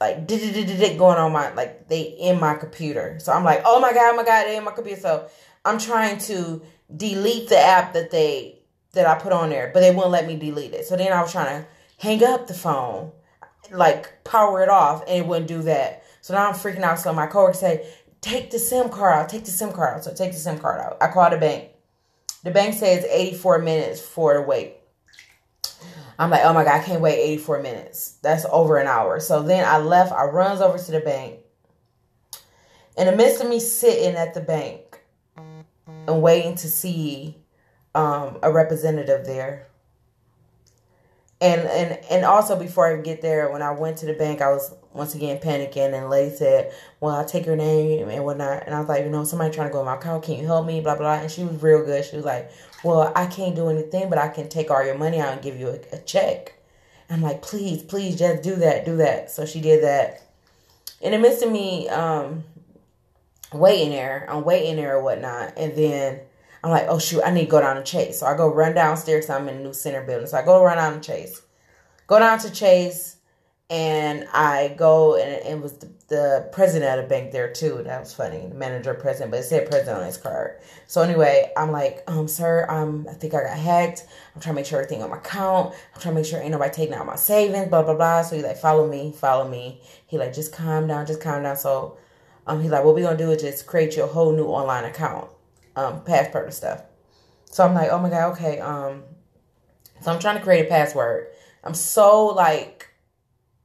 like 0.00 0.26
going 0.26 1.18
on 1.18 1.32
my 1.32 1.52
like 1.54 1.88
they 1.88 2.02
in 2.02 2.40
my 2.40 2.54
computer. 2.54 3.18
So 3.20 3.32
I'm 3.32 3.44
like, 3.44 3.62
oh 3.64 3.80
my 3.80 3.92
god, 3.92 4.14
oh 4.14 4.16
my 4.16 4.24
god, 4.24 4.44
they 4.44 4.56
in 4.56 4.64
my 4.64 4.72
computer. 4.72 5.00
So 5.00 5.28
I'm 5.64 5.78
trying 5.78 6.18
to 6.18 6.62
delete 6.94 7.48
the 7.48 7.58
app 7.58 7.92
that 7.92 8.10
they 8.10 8.58
that 8.92 9.06
I 9.06 9.18
put 9.18 9.32
on 9.32 9.50
there, 9.50 9.70
but 9.72 9.80
they 9.80 9.90
wouldn't 9.90 10.12
let 10.12 10.26
me 10.26 10.36
delete 10.36 10.74
it. 10.74 10.86
So 10.86 10.96
then 10.96 11.12
I 11.12 11.22
was 11.22 11.32
trying 11.32 11.62
to 11.62 11.68
hang 11.98 12.22
up 12.22 12.46
the 12.46 12.54
phone, 12.54 13.12
like 13.70 14.22
power 14.24 14.62
it 14.62 14.68
off, 14.68 15.02
and 15.02 15.24
it 15.24 15.26
wouldn't 15.26 15.48
do 15.48 15.62
that. 15.62 16.04
So 16.20 16.34
now 16.34 16.48
I'm 16.48 16.54
freaking 16.54 16.82
out. 16.82 16.98
So 16.98 17.12
my 17.12 17.26
coworker 17.26 17.54
said, 17.54 17.86
take 18.20 18.50
the 18.50 18.58
SIM 18.58 18.90
card 18.90 19.14
out, 19.14 19.28
take 19.28 19.44
the 19.44 19.50
SIM 19.50 19.72
card 19.72 19.96
out. 19.96 20.04
So 20.04 20.12
take 20.12 20.32
the 20.32 20.38
SIM 20.38 20.58
card 20.58 20.80
out. 20.80 20.98
I 21.00 21.08
call 21.08 21.30
the 21.30 21.38
bank. 21.38 21.70
The 22.44 22.50
bank 22.50 22.74
says 22.74 23.04
84 23.04 23.60
minutes 23.60 24.00
for 24.00 24.34
the 24.34 24.42
wait. 24.42 24.76
I'm 26.18 26.30
like, 26.30 26.42
oh 26.44 26.52
my 26.52 26.64
God, 26.64 26.80
I 26.80 26.84
can't 26.84 27.00
wait 27.00 27.18
84 27.18 27.62
minutes. 27.62 28.18
That's 28.22 28.44
over 28.50 28.76
an 28.76 28.86
hour. 28.86 29.20
So 29.20 29.42
then 29.42 29.64
I 29.66 29.78
left, 29.78 30.12
I 30.12 30.24
runs 30.24 30.60
over 30.60 30.78
to 30.78 30.92
the 30.92 31.00
bank. 31.00 31.38
In 32.96 33.06
the 33.06 33.16
midst 33.16 33.40
of 33.40 33.48
me 33.48 33.58
sitting 33.58 34.16
at 34.16 34.34
the 34.34 34.40
bank 34.40 34.81
and 36.06 36.22
waiting 36.22 36.54
to 36.56 36.68
see 36.68 37.36
um, 37.94 38.38
a 38.42 38.52
representative 38.52 39.26
there. 39.26 39.68
And, 41.40 41.62
and 41.62 41.98
and 42.08 42.24
also 42.24 42.56
before 42.56 42.86
I 42.86 43.00
get 43.02 43.20
there, 43.20 43.50
when 43.50 43.62
I 43.62 43.72
went 43.72 43.96
to 43.98 44.06
the 44.06 44.12
bank, 44.12 44.40
I 44.40 44.52
was 44.52 44.72
once 44.92 45.16
again 45.16 45.38
panicking. 45.38 45.92
And 45.92 46.08
lady 46.08 46.34
said, 46.34 46.72
"Well, 47.00 47.16
I'll 47.16 47.24
take 47.24 47.46
your 47.46 47.56
name 47.56 48.08
and 48.08 48.24
whatnot." 48.24 48.62
And 48.64 48.74
I 48.74 48.78
was 48.78 48.88
like, 48.88 49.02
"You 49.02 49.10
know, 49.10 49.24
somebody 49.24 49.52
trying 49.52 49.66
to 49.68 49.72
go 49.72 49.80
in 49.80 49.86
my 49.86 49.96
account. 49.96 50.22
Can 50.22 50.36
you 50.38 50.46
help 50.46 50.66
me?" 50.66 50.80
Blah 50.80 50.94
blah. 50.94 51.14
And 51.14 51.28
she 51.28 51.42
was 51.42 51.60
real 51.60 51.84
good. 51.84 52.04
She 52.04 52.14
was 52.14 52.24
like, 52.24 52.52
"Well, 52.84 53.12
I 53.16 53.26
can't 53.26 53.56
do 53.56 53.68
anything, 53.70 54.08
but 54.08 54.18
I 54.18 54.28
can 54.28 54.48
take 54.48 54.70
all 54.70 54.86
your 54.86 54.96
money 54.96 55.18
out 55.18 55.32
and 55.32 55.42
give 55.42 55.58
you 55.58 55.68
a, 55.68 55.96
a 55.96 55.98
check." 55.98 56.54
I'm 57.10 57.22
like, 57.22 57.42
"Please, 57.42 57.82
please, 57.82 58.16
just 58.16 58.44
do 58.44 58.54
that, 58.56 58.84
do 58.84 58.96
that." 58.98 59.28
So 59.32 59.44
she 59.44 59.60
did 59.60 59.82
that. 59.82 60.22
In 61.00 61.10
the 61.10 61.18
midst 61.18 61.42
of 61.42 61.50
me 61.50 61.88
um, 61.88 62.44
waiting 63.60 63.90
there, 63.90 64.26
I'm 64.28 64.44
waiting 64.44 64.76
there 64.76 64.96
or 64.96 65.02
whatnot, 65.02 65.54
and 65.56 65.74
then 65.76 66.20
I'm 66.64 66.70
like, 66.70 66.86
"Oh 66.88 66.98
shoot, 66.98 67.22
I 67.22 67.30
need 67.30 67.46
to 67.46 67.50
go 67.50 67.60
down 67.60 67.76
to 67.76 67.82
Chase." 67.82 68.20
So 68.20 68.26
I 68.26 68.36
go 68.36 68.52
run 68.52 68.74
downstairs. 68.74 69.28
I'm 69.30 69.48
in 69.48 69.56
a 69.56 69.60
new 69.60 69.72
center 69.72 70.02
building, 70.02 70.26
so 70.26 70.38
I 70.38 70.44
go 70.44 70.62
run 70.62 70.76
down 70.76 70.94
to 70.94 71.00
Chase. 71.00 71.42
Go 72.06 72.18
down 72.18 72.38
to 72.40 72.50
Chase 72.50 73.16
and 73.72 74.28
I 74.34 74.74
go 74.76 75.16
and 75.16 75.30
it 75.46 75.58
was 75.58 75.72
the, 75.78 75.90
the, 76.08 76.48
president 76.52 76.98
of 76.98 77.04
the 77.04 77.08
bank 77.08 77.32
there 77.32 77.50
too. 77.50 77.80
That 77.86 78.00
was 78.00 78.12
funny, 78.12 78.46
the 78.46 78.54
manager, 78.54 78.92
president, 78.92 79.30
but 79.30 79.40
it 79.40 79.44
said 79.44 79.66
president 79.70 79.98
on 79.98 80.04
his 80.04 80.18
card. 80.18 80.60
So 80.86 81.00
anyway, 81.00 81.50
I'm 81.56 81.72
like, 81.72 82.04
um, 82.06 82.28
sir, 82.28 82.66
um, 82.68 83.06
I 83.08 83.14
think 83.14 83.32
I 83.32 83.44
got 83.44 83.56
hacked. 83.56 84.06
I'm 84.34 84.42
trying 84.42 84.56
to 84.56 84.60
make 84.60 84.66
sure 84.66 84.78
everything 84.78 85.02
on 85.02 85.08
my 85.08 85.16
account. 85.16 85.74
I'm 85.94 86.02
trying 86.02 86.14
to 86.14 86.20
make 86.20 86.28
sure 86.28 86.38
ain't 86.38 86.50
nobody 86.50 86.70
taking 86.70 86.94
out 86.94 87.06
my 87.06 87.16
savings. 87.16 87.70
Blah 87.70 87.82
blah 87.82 87.94
blah. 87.94 88.20
So 88.20 88.36
he 88.36 88.42
like, 88.42 88.58
follow 88.58 88.86
me, 88.86 89.10
follow 89.16 89.48
me. 89.48 89.80
He 90.06 90.18
like, 90.18 90.34
just 90.34 90.52
calm 90.52 90.86
down, 90.86 91.06
just 91.06 91.22
calm 91.22 91.42
down. 91.42 91.56
So, 91.56 91.96
um, 92.46 92.60
he's 92.60 92.70
like, 92.70 92.84
what 92.84 92.94
we 92.94 93.02
gonna 93.02 93.16
do 93.16 93.30
is 93.30 93.42
just 93.42 93.66
create 93.66 93.96
your 93.96 94.06
whole 94.06 94.32
new 94.32 94.46
online 94.46 94.84
account, 94.84 95.30
um, 95.76 96.02
password 96.04 96.46
and 96.46 96.54
stuff. 96.54 96.82
So 97.46 97.64
I'm 97.64 97.74
like, 97.74 97.90
oh 97.90 97.98
my 97.98 98.10
god, 98.10 98.32
okay. 98.32 98.58
Um, 98.58 99.02
so 100.00 100.12
I'm 100.12 100.18
trying 100.18 100.38
to 100.38 100.42
create 100.42 100.66
a 100.66 100.68
password. 100.68 101.28
I'm 101.62 101.74
so 101.74 102.26
like 102.26 102.88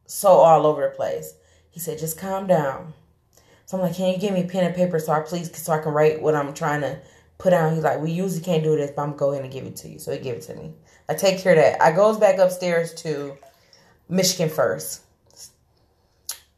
so 0.05 0.29
all 0.29 0.65
over 0.65 0.89
the 0.89 0.95
place. 0.95 1.33
He 1.69 1.79
said, 1.79 1.99
just 1.99 2.17
calm 2.17 2.47
down. 2.47 2.93
So 3.65 3.77
I'm 3.77 3.83
like, 3.83 3.95
can 3.95 4.13
you 4.13 4.17
give 4.17 4.33
me 4.33 4.41
a 4.43 4.47
pen 4.47 4.63
and 4.63 4.75
paper 4.75 4.97
so 4.99 5.11
I 5.11 5.19
please 5.19 5.55
so 5.55 5.73
I 5.73 5.79
can 5.79 5.91
write 5.93 6.21
what 6.21 6.35
I'm 6.35 6.53
trying 6.53 6.81
to 6.81 6.99
put 7.37 7.51
down? 7.51 7.75
He's 7.75 7.83
like, 7.83 7.99
we 7.99 8.11
usually 8.11 8.41
can't 8.41 8.63
do 8.63 8.75
this, 8.75 8.91
but 8.95 9.01
I'm 9.01 9.15
going 9.15 9.43
to 9.43 9.49
give 9.49 9.65
it 9.65 9.75
to 9.77 9.89
you. 9.89 9.99
So 9.99 10.11
he 10.11 10.19
gave 10.19 10.35
it 10.35 10.41
to 10.43 10.55
me. 10.55 10.73
I 11.09 11.13
take 11.13 11.39
care 11.39 11.53
of 11.53 11.59
that. 11.59 11.81
I 11.81 11.91
goes 11.91 12.17
back 12.17 12.37
upstairs 12.37 12.93
to 12.95 13.37
Michigan 14.09 14.49
first. 14.49 15.01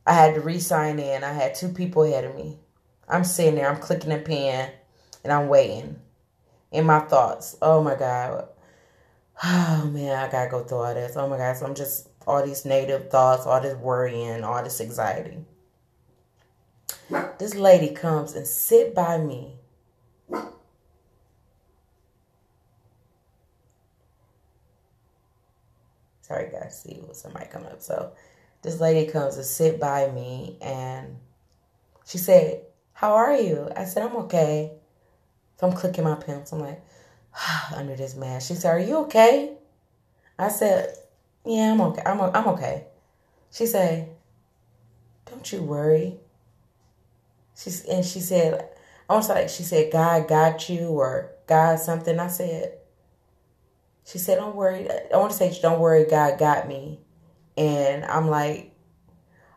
I 0.09 0.13
had 0.13 0.33
to 0.33 0.41
re-sign 0.41 0.97
in. 0.97 1.23
I 1.23 1.31
had 1.33 1.53
two 1.53 1.69
people 1.69 2.01
ahead 2.01 2.25
of 2.25 2.35
me. 2.35 2.57
I'm 3.07 3.23
sitting 3.23 3.53
there, 3.53 3.69
I'm 3.69 3.79
clicking 3.79 4.11
a 4.11 4.17
pen, 4.17 4.71
and 5.23 5.31
I'm 5.31 5.47
waiting. 5.47 5.99
In 6.71 6.87
my 6.87 7.01
thoughts. 7.01 7.55
Oh 7.61 7.83
my 7.83 7.95
God. 7.95 8.47
Oh 9.41 9.89
man, 9.93 10.17
I 10.17 10.29
gotta 10.29 10.51
go 10.51 10.65
through 10.65 10.79
all 10.79 10.93
this. 10.93 11.15
Oh 11.15 11.29
my 11.29 11.37
God. 11.37 11.55
So 11.55 11.65
I'm 11.65 11.73
just 11.73 12.09
all 12.27 12.45
these 12.45 12.65
negative 12.65 13.09
thoughts, 13.09 13.45
all 13.45 13.61
this 13.61 13.77
worrying, 13.77 14.43
all 14.43 14.61
this 14.61 14.81
anxiety. 14.81 15.37
This 17.37 17.55
lady 17.55 17.93
comes 17.93 18.35
and 18.35 18.45
sit 18.45 18.93
by 18.93 19.17
me. 19.17 19.53
Sorry 26.21 26.51
guys, 26.51 26.81
see 26.81 26.99
somebody 27.13 27.45
coming 27.45 27.71
up. 27.71 27.81
So 27.81 28.11
this 28.61 28.79
lady 28.79 29.09
comes 29.11 29.35
to 29.35 29.43
sit 29.43 29.79
by 29.79 30.09
me 30.11 30.57
and 30.61 31.17
she 32.05 32.17
said, 32.17 32.61
How 32.93 33.13
are 33.13 33.33
you? 33.35 33.69
I 33.75 33.85
said, 33.85 34.03
I'm 34.03 34.15
okay. 34.17 34.71
So 35.57 35.67
I'm 35.67 35.73
clicking 35.73 36.03
my 36.03 36.15
pimps. 36.15 36.51
I'm 36.51 36.59
like, 36.59 36.81
under 37.75 37.95
this 37.95 38.15
mask. 38.15 38.47
She 38.47 38.55
said, 38.55 38.69
Are 38.69 38.79
you 38.79 38.97
okay? 39.05 39.55
I 40.39 40.47
said, 40.47 40.95
yeah, 41.45 41.73
I'm 41.73 41.81
okay. 41.81 42.01
I'm, 42.05 42.21
I'm 42.21 42.47
okay. 42.49 42.85
She 43.51 43.65
said, 43.65 44.09
don't 45.25 45.51
you 45.51 45.61
worry. 45.61 46.17
She's, 47.57 47.83
and 47.83 48.05
she 48.05 48.21
said, 48.21 48.69
almost 49.09 49.29
like 49.29 49.49
she 49.49 49.63
said, 49.63 49.91
God 49.91 50.29
got 50.29 50.69
you 50.69 50.87
or 50.87 51.31
God 51.45 51.79
something. 51.79 52.19
I 52.19 52.27
said, 52.27 52.77
she 54.05 54.17
said, 54.17 54.37
don't 54.37 54.55
worry. 54.55 54.87
I 54.89 55.17
want 55.17 55.31
to 55.31 55.37
say, 55.37 55.57
don't 55.61 55.81
worry, 55.81 56.05
God 56.09 56.39
got 56.39 56.69
me. 56.69 57.01
And 57.59 58.05
I'm 58.05 58.29
like, 58.29 58.73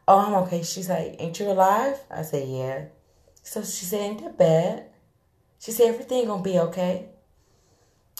oh, 0.08 0.18
I'm 0.18 0.34
okay. 0.42 0.64
She's 0.64 0.88
like, 0.88 1.14
ain't 1.20 1.38
you 1.38 1.48
alive? 1.48 2.00
I 2.10 2.22
said, 2.22 2.48
yeah. 2.48 2.86
So 3.44 3.62
she 3.62 3.84
said, 3.84 4.00
ain't 4.00 4.22
that 4.22 4.36
bad? 4.36 4.86
She 5.60 5.70
said, 5.70 5.86
everything 5.86 6.26
gonna 6.26 6.42
be 6.42 6.58
okay. 6.58 7.06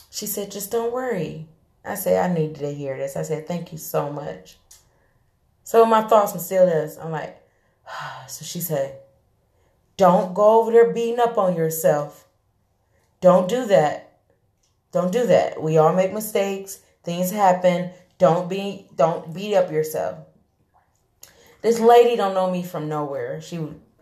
She 0.09 0.27
said, 0.27 0.53
just 0.53 0.71
don't 0.71 0.93
worry. 0.93 1.49
I 1.85 1.97
said, 1.97 2.31
I 2.31 2.33
needed 2.33 2.61
to 2.61 2.73
hear 2.73 2.97
this. 2.97 3.17
I 3.17 3.23
said, 3.23 3.49
thank 3.49 3.73
you 3.73 3.79
so 3.79 4.13
much. 4.13 4.57
So 5.65 5.85
my 5.85 6.03
thoughts 6.03 6.33
were 6.33 6.39
still 6.39 6.67
this. 6.67 6.97
I'm 6.97 7.11
like, 7.11 7.43
so 8.29 8.45
she 8.45 8.61
said, 8.61 9.01
don't 9.97 10.33
go 10.33 10.61
over 10.61 10.71
there 10.71 10.93
beating 10.93 11.19
up 11.19 11.39
on 11.39 11.57
yourself. 11.57 12.29
Don't 13.21 13.49
do 13.49 13.67
that. 13.67 14.21
Don't 14.93 15.13
do 15.13 15.27
that. 15.27 15.61
We 15.61 15.77
all 15.77 15.93
make 15.93 16.13
mistakes. 16.13 16.79
Things 17.03 17.33
happen. 17.33 17.91
Don't 18.23 18.49
be 18.49 18.87
don't 18.95 19.35
beat 19.35 19.57
up 19.57 19.73
yourself. 19.73 20.17
This 21.61 21.81
lady 21.81 22.15
don't 22.15 22.35
know 22.35 22.49
me 22.49 22.63
from 22.63 22.89
nowhere. 22.89 23.41
She 23.41 23.59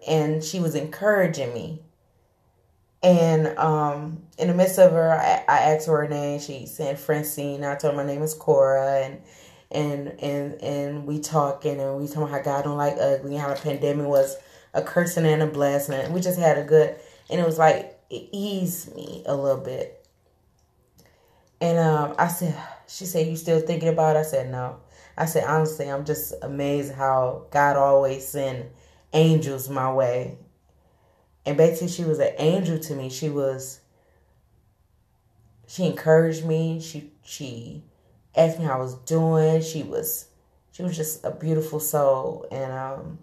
and 0.06 0.44
she 0.44 0.60
was 0.60 0.74
encouraging 0.74 1.54
me. 1.54 1.80
And 3.02 3.56
um, 3.56 4.24
in 4.36 4.48
the 4.48 4.54
midst 4.54 4.78
of 4.78 4.92
her, 4.92 5.12
I, 5.12 5.42
I 5.48 5.58
asked 5.72 5.86
her 5.86 6.02
her 6.02 6.06
name. 6.06 6.38
She 6.38 6.66
said 6.66 6.98
Francine. 6.98 7.64
I 7.64 7.76
told 7.76 7.94
her 7.94 7.96
my 7.96 8.04
name 8.04 8.20
is 8.20 8.34
Cora, 8.34 9.06
and 9.06 9.22
and 9.70 10.08
and 10.20 10.60
and 10.60 11.06
we 11.06 11.18
talking 11.18 11.80
and 11.80 11.96
we 11.96 12.06
talking 12.06 12.28
how 12.28 12.42
God 12.42 12.64
don't 12.64 12.76
like 12.76 12.98
ugly 13.00 13.36
how 13.36 13.54
the 13.54 13.58
pandemic 13.58 14.06
was 14.06 14.36
a 14.74 14.82
cursing 14.82 15.24
and 15.24 15.40
a 15.40 15.46
blessing. 15.46 15.94
And 15.94 16.12
we 16.12 16.20
just 16.20 16.38
had 16.38 16.58
a 16.58 16.62
good, 16.62 16.94
and 17.30 17.40
it 17.40 17.46
was 17.46 17.56
like 17.56 17.98
it 18.10 18.28
eased 18.32 18.94
me 18.94 19.22
a 19.24 19.34
little 19.34 19.62
bit. 19.62 20.06
And 21.62 21.78
um, 21.78 22.14
I 22.18 22.28
said, 22.28 22.54
she 22.90 23.06
said, 23.06 23.26
you 23.26 23.36
still 23.36 23.60
thinking 23.60 23.88
about 23.88 24.16
it? 24.16 24.20
I 24.20 24.22
said, 24.22 24.50
no. 24.50 24.80
I 25.16 25.26
said, 25.26 25.44
honestly, 25.44 25.90
I'm 25.90 26.04
just 26.04 26.34
amazed 26.42 26.94
how 26.94 27.46
God 27.50 27.76
always 27.76 28.26
send 28.26 28.70
angels 29.12 29.68
my 29.68 29.92
way 29.92 30.38
and 31.46 31.56
basically, 31.56 31.88
she 31.88 32.04
was 32.04 32.18
an 32.18 32.32
angel 32.38 32.78
to 32.78 32.94
me. 32.94 33.08
She 33.08 33.28
was, 33.28 33.80
she 35.66 35.86
encouraged 35.86 36.44
me. 36.44 36.80
She, 36.80 37.10
she 37.22 37.82
asked 38.36 38.58
me 38.58 38.66
how 38.66 38.74
I 38.74 38.82
was 38.82 38.94
doing. 38.94 39.62
She 39.62 39.82
was, 39.82 40.26
she 40.72 40.82
was 40.82 40.96
just 40.96 41.24
a 41.24 41.30
beautiful 41.30 41.80
soul. 41.80 42.46
And, 42.50 42.72
um, 42.72 43.18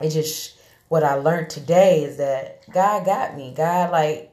it 0.00 0.10
just, 0.10 0.58
what 0.88 1.04
I 1.04 1.14
learned 1.14 1.50
today 1.50 2.04
is 2.04 2.16
that 2.16 2.62
God 2.72 3.04
got 3.04 3.36
me. 3.36 3.52
God, 3.54 3.90
like, 3.90 4.32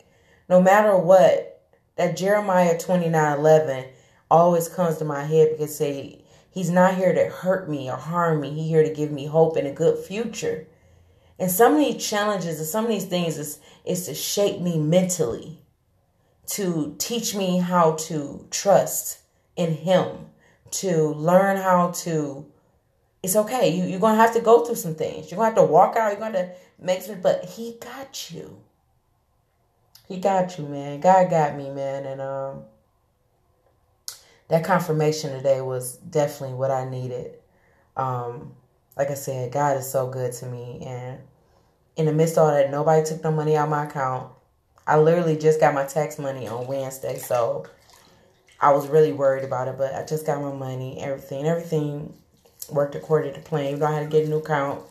no 0.49 0.61
matter 0.61 0.97
what, 0.97 1.61
that 1.95 2.17
Jeremiah 2.17 2.77
29 2.79 3.37
11 3.37 3.85
always 4.33 4.67
comes 4.67 4.97
to 4.97 5.05
my 5.05 5.23
head 5.23 5.49
because 5.51 5.77
say, 5.77 6.19
He's 6.49 6.69
not 6.69 6.95
here 6.95 7.13
to 7.13 7.29
hurt 7.29 7.69
me 7.69 7.89
or 7.89 7.97
harm 7.97 8.41
me. 8.41 8.51
He's 8.51 8.69
here 8.69 8.83
to 8.83 8.93
give 8.93 9.11
me 9.11 9.25
hope 9.25 9.55
and 9.55 9.67
a 9.67 9.71
good 9.71 9.97
future. 9.97 10.67
And 11.39 11.49
some 11.49 11.73
of 11.73 11.79
these 11.79 12.05
challenges 12.05 12.59
and 12.59 12.67
some 12.67 12.85
of 12.85 12.91
these 12.91 13.05
things 13.05 13.37
is, 13.37 13.59
is 13.85 14.05
to 14.05 14.13
shape 14.13 14.61
me 14.61 14.77
mentally, 14.77 15.59
to 16.47 16.95
teach 16.99 17.33
me 17.33 17.57
how 17.57 17.93
to 18.07 18.45
trust 18.51 19.19
in 19.55 19.73
Him, 19.73 20.09
to 20.71 21.13
learn 21.13 21.57
how 21.57 21.91
to. 22.03 22.45
It's 23.23 23.35
okay. 23.35 23.69
You, 23.69 23.85
you're 23.85 23.99
to 23.99 24.15
have 24.15 24.33
to 24.33 24.41
go 24.41 24.65
through 24.65 24.75
some 24.75 24.95
things. 24.95 25.31
You're 25.31 25.39
to 25.39 25.45
have 25.45 25.55
to 25.55 25.63
walk 25.63 25.95
out. 25.95 26.19
You're 26.19 26.31
to 26.31 26.51
make 26.79 27.01
some, 27.01 27.21
but 27.21 27.45
He 27.45 27.77
got 27.79 28.31
you. 28.31 28.59
He 30.07 30.17
got 30.19 30.57
you, 30.57 30.65
man. 30.65 30.99
God 30.99 31.29
got 31.29 31.55
me, 31.55 31.71
man. 31.71 32.05
And 32.05 32.21
um, 32.21 32.63
that 34.53 34.63
confirmation 34.63 35.31
today 35.31 35.61
was 35.61 35.97
definitely 35.97 36.55
what 36.55 36.69
I 36.69 36.87
needed. 36.87 37.31
Um, 37.97 38.53
like 38.95 39.09
I 39.09 39.15
said, 39.15 39.51
God 39.51 39.77
is 39.77 39.91
so 39.91 40.07
good 40.07 40.31
to 40.33 40.45
me. 40.45 40.83
And 40.85 41.17
in 41.95 42.05
the 42.05 42.13
midst 42.13 42.37
of 42.37 42.43
all 42.43 42.51
that, 42.51 42.69
nobody 42.69 43.03
took 43.03 43.23
no 43.23 43.31
money 43.31 43.57
out 43.57 43.67
my 43.67 43.85
account. 43.85 44.31
I 44.85 44.99
literally 44.99 45.37
just 45.37 45.59
got 45.59 45.73
my 45.73 45.85
tax 45.85 46.19
money 46.19 46.47
on 46.47 46.67
Wednesday. 46.67 47.17
So 47.17 47.65
I 48.61 48.73
was 48.73 48.87
really 48.87 49.11
worried 49.11 49.43
about 49.43 49.69
it. 49.69 49.75
But 49.75 49.95
I 49.95 50.05
just 50.05 50.23
got 50.23 50.39
my 50.39 50.53
money, 50.53 51.01
everything. 51.01 51.47
Everything 51.47 52.13
worked 52.71 52.93
according 52.93 53.33
to 53.33 53.39
plan. 53.39 53.71
You 53.71 53.77
know, 53.77 53.87
I 53.87 53.95
had 53.95 54.11
to 54.11 54.15
get 54.15 54.27
a 54.27 54.29
new 54.29 54.37
account. 54.37 54.83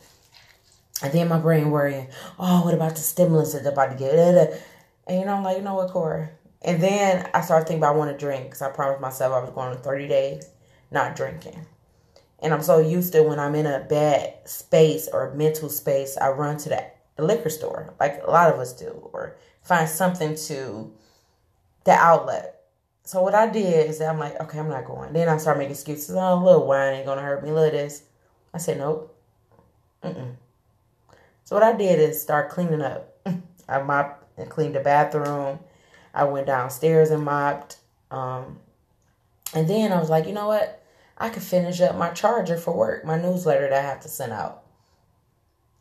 And 1.01 1.13
then 1.13 1.29
my 1.29 1.39
brain 1.39 1.71
worrying, 1.71 2.09
oh, 2.37 2.65
what 2.65 2.73
about 2.73 2.95
the 2.95 3.01
stimulus 3.01 3.53
that's 3.53 3.65
about 3.65 3.91
to 3.91 3.95
get? 3.95 4.59
And 5.07 5.19
you 5.19 5.25
know, 5.25 5.35
I'm 5.35 5.43
like, 5.43 5.55
you 5.55 5.63
know 5.63 5.75
what, 5.75 5.89
Cora? 5.91 6.31
And 6.63 6.81
then 6.81 7.29
I 7.33 7.41
started 7.41 7.67
thinking 7.67 7.83
about 7.83 7.95
I 7.95 7.97
want 7.97 8.11
to 8.11 8.17
drink 8.17 8.45
because 8.45 8.61
I 8.61 8.69
promised 8.69 9.01
myself 9.01 9.33
I 9.33 9.39
was 9.41 9.49
going 9.49 9.75
on 9.75 9.81
30 9.81 10.07
days 10.07 10.49
not 10.93 11.15
drinking. 11.15 11.65
And 12.39 12.53
I'm 12.53 12.61
so 12.61 12.79
used 12.79 13.13
to 13.13 13.23
when 13.23 13.39
I'm 13.39 13.55
in 13.55 13.65
a 13.65 13.79
bad 13.79 14.47
space 14.47 15.09
or 15.11 15.33
mental 15.33 15.69
space, 15.69 16.17
I 16.17 16.29
run 16.29 16.57
to 16.57 16.69
the 16.69 17.23
liquor 17.23 17.49
store, 17.49 17.93
like 17.99 18.21
a 18.25 18.29
lot 18.29 18.53
of 18.53 18.59
us 18.59 18.73
do, 18.73 19.09
or 19.13 19.37
find 19.61 19.89
something 19.89 20.35
to 20.35 20.93
the 21.85 21.91
outlet. 21.91 22.61
So 23.05 23.21
what 23.21 23.35
I 23.35 23.49
did 23.49 23.89
is 23.89 24.01
I'm 24.01 24.19
like, 24.19 24.39
okay, 24.41 24.59
I'm 24.59 24.69
not 24.69 24.85
going. 24.85 25.13
Then 25.13 25.29
I 25.29 25.37
start 25.37 25.57
making 25.57 25.71
excuses. 25.71 26.15
Oh, 26.15 26.33
a 26.33 26.35
little 26.35 26.67
wine 26.67 26.95
ain't 26.95 27.05
gonna 27.05 27.21
hurt 27.21 27.43
me. 27.43 27.49
A 27.49 27.53
little 27.53 27.71
this. 27.71 28.03
I 28.53 28.57
said, 28.57 28.77
nope. 28.77 29.17
Mm-mm. 30.03 30.35
So 31.43 31.55
what 31.55 31.63
I 31.63 31.73
did 31.73 31.99
is 31.99 32.21
start 32.21 32.49
cleaning 32.49 32.81
up. 32.81 33.17
I 33.69 33.81
mopped 33.81 34.25
and 34.37 34.49
cleaned 34.49 34.75
the 34.75 34.79
bathroom. 34.79 35.59
I 36.13 36.25
went 36.25 36.47
downstairs 36.47 37.09
and 37.09 37.23
mopped. 37.23 37.77
Um, 38.11 38.59
and 39.53 39.69
then 39.69 39.91
I 39.91 39.99
was 39.99 40.09
like, 40.09 40.27
you 40.27 40.33
know 40.33 40.47
what? 40.47 40.83
I 41.17 41.29
could 41.29 41.43
finish 41.43 41.79
up 41.81 41.95
my 41.95 42.09
charger 42.09 42.57
for 42.57 42.75
work, 42.75 43.05
my 43.05 43.19
newsletter 43.19 43.69
that 43.69 43.85
I 43.85 43.87
have 43.87 44.01
to 44.01 44.09
send 44.09 44.31
out. 44.31 44.63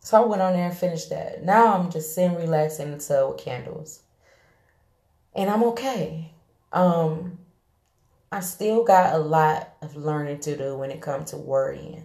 So 0.00 0.22
I 0.22 0.26
went 0.26 0.42
on 0.42 0.52
there 0.52 0.68
and 0.68 0.76
finished 0.76 1.10
that. 1.10 1.44
Now 1.44 1.74
I'm 1.74 1.90
just 1.90 2.14
sitting 2.14 2.36
relaxing 2.36 2.86
in 2.86 2.98
the 2.98 3.04
tub 3.04 3.32
with 3.32 3.44
candles. 3.44 4.00
And 5.34 5.48
I'm 5.48 5.62
okay. 5.64 6.32
Um, 6.72 7.38
I 8.30 8.40
still 8.40 8.82
got 8.84 9.14
a 9.14 9.18
lot 9.18 9.74
of 9.80 9.96
learning 9.96 10.40
to 10.40 10.56
do 10.56 10.76
when 10.76 10.90
it 10.90 11.00
comes 11.00 11.30
to 11.30 11.36
worrying. 11.36 12.04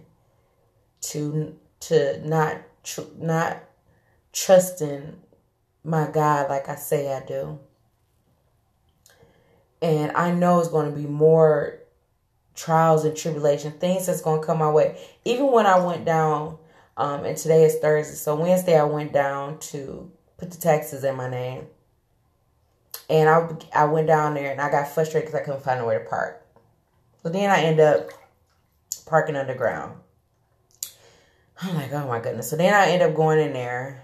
To 1.00 1.56
to 1.80 2.28
not 2.28 2.56
tr- 2.82 3.00
not 3.16 3.62
trusting 4.32 5.16
my 5.84 6.08
God 6.10 6.48
like 6.50 6.68
I 6.68 6.74
say 6.74 7.14
I 7.14 7.24
do. 7.24 7.58
And 9.80 10.12
I 10.12 10.32
know 10.32 10.58
it's 10.58 10.68
going 10.68 10.90
to 10.90 10.96
be 10.96 11.06
more 11.06 11.78
trials 12.54 13.04
and 13.04 13.16
tribulation, 13.16 13.72
things 13.72 14.06
that's 14.06 14.20
going 14.20 14.40
to 14.40 14.46
come 14.46 14.58
my 14.58 14.70
way. 14.70 15.00
Even 15.24 15.52
when 15.52 15.66
I 15.66 15.78
went 15.78 16.04
down, 16.04 16.58
um, 16.96 17.24
and 17.24 17.36
today 17.36 17.64
is 17.64 17.76
Thursday, 17.76 18.16
so 18.16 18.34
Wednesday 18.34 18.78
I 18.78 18.84
went 18.84 19.12
down 19.12 19.58
to 19.60 20.10
put 20.36 20.50
the 20.50 20.58
taxes 20.58 21.04
in 21.04 21.14
my 21.14 21.30
name. 21.30 21.66
And 23.08 23.28
I, 23.28 23.48
I 23.74 23.84
went 23.84 24.08
down 24.08 24.34
there 24.34 24.50
and 24.50 24.60
I 24.60 24.70
got 24.70 24.88
frustrated 24.88 25.28
because 25.28 25.40
I 25.40 25.44
couldn't 25.44 25.62
find 25.62 25.80
a 25.80 25.84
way 25.84 25.96
to 25.96 26.04
park. 26.04 26.44
So 27.22 27.28
then 27.28 27.50
I 27.50 27.62
end 27.62 27.80
up 27.80 28.10
parking 29.06 29.36
underground. 29.36 29.98
I'm 31.62 31.74
like, 31.74 31.92
oh 31.92 32.06
my 32.06 32.20
goodness. 32.20 32.50
So 32.50 32.56
then 32.56 32.74
I 32.74 32.90
end 32.90 33.02
up 33.02 33.14
going 33.14 33.40
in 33.40 33.52
there. 33.52 34.02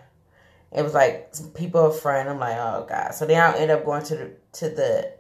It 0.72 0.82
was 0.82 0.94
like 0.94 1.32
people 1.54 1.86
up 1.86 1.94
front. 1.94 2.28
I'm 2.28 2.38
like, 2.38 2.56
oh 2.56 2.86
god. 2.88 3.14
So 3.14 3.26
then 3.26 3.40
I 3.40 3.56
end 3.58 3.70
up 3.70 3.84
going 3.84 4.04
to 4.04 4.16
the 4.16 4.32
to 4.54 4.68
the 4.70 5.12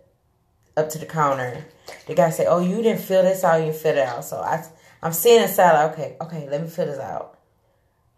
up 0.76 0.88
to 0.90 0.98
the 0.98 1.06
counter. 1.06 1.64
The 2.06 2.14
guy 2.14 2.30
said, 2.30 2.46
"Oh, 2.48 2.60
you 2.60 2.82
didn't 2.82 3.02
fill 3.02 3.22
this 3.22 3.44
out. 3.44 3.64
You 3.64 3.72
fill 3.72 3.96
it 3.96 4.06
out." 4.06 4.24
So 4.24 4.38
I 4.38 4.64
I'm 5.02 5.12
seeing 5.12 5.42
inside. 5.42 5.72
Like, 5.72 5.92
okay, 5.92 6.16
okay, 6.20 6.48
let 6.48 6.62
me 6.62 6.68
fill 6.68 6.86
this 6.86 6.98
out. 6.98 7.38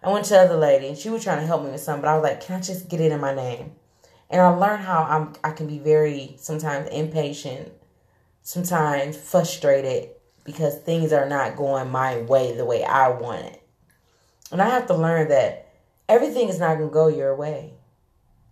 I 0.03 0.13
went 0.13 0.25
to 0.27 0.35
the 0.35 0.41
other 0.41 0.57
lady, 0.57 0.89
and 0.89 0.99
she 0.99 1.11
was 1.11 1.25
trying 1.25 1.41
to 1.41 1.47
help 1.47 1.65
me 1.65 1.71
with 1.71 1.81
something, 1.81 2.03
but 2.03 2.09
I 2.09 2.15
was 2.15 2.23
like, 2.23 2.41
"Can 2.41 2.57
I 2.57 2.61
just 2.61 2.89
get 2.89 3.01
it 3.01 3.13
in 3.13 3.21
my 3.21 3.35
name?" 3.35 3.73
And 4.31 4.41
I 4.41 4.49
learned 4.49 4.85
how 4.85 5.03
I'm 5.03 5.35
I 5.45 5.53
can 5.53 5.67
be 5.67 5.79
very 5.79 6.37
sometimes 6.39 6.89
impatient, 6.89 7.73
sometimes 8.43 9.17
frustrated 9.17 10.11
because 10.45 10.79
things 10.79 11.13
are 11.13 11.29
not 11.29 11.57
going 11.57 11.91
my 11.91 12.19
way 12.23 12.57
the 12.57 12.65
way 12.65 12.85
I 12.85 13.09
want 13.09 13.47
it. 13.47 13.63
And 14.53 14.63
I 14.63 14.69
have 14.69 14.87
to 14.87 14.95
learn 14.95 15.29
that 15.29 15.69
everything 16.09 16.49
is 16.49 16.61
not 16.61 16.77
going 16.77 16.89
to 16.89 16.95
go 16.95 17.09
your 17.09 17.35
way. 17.35 17.75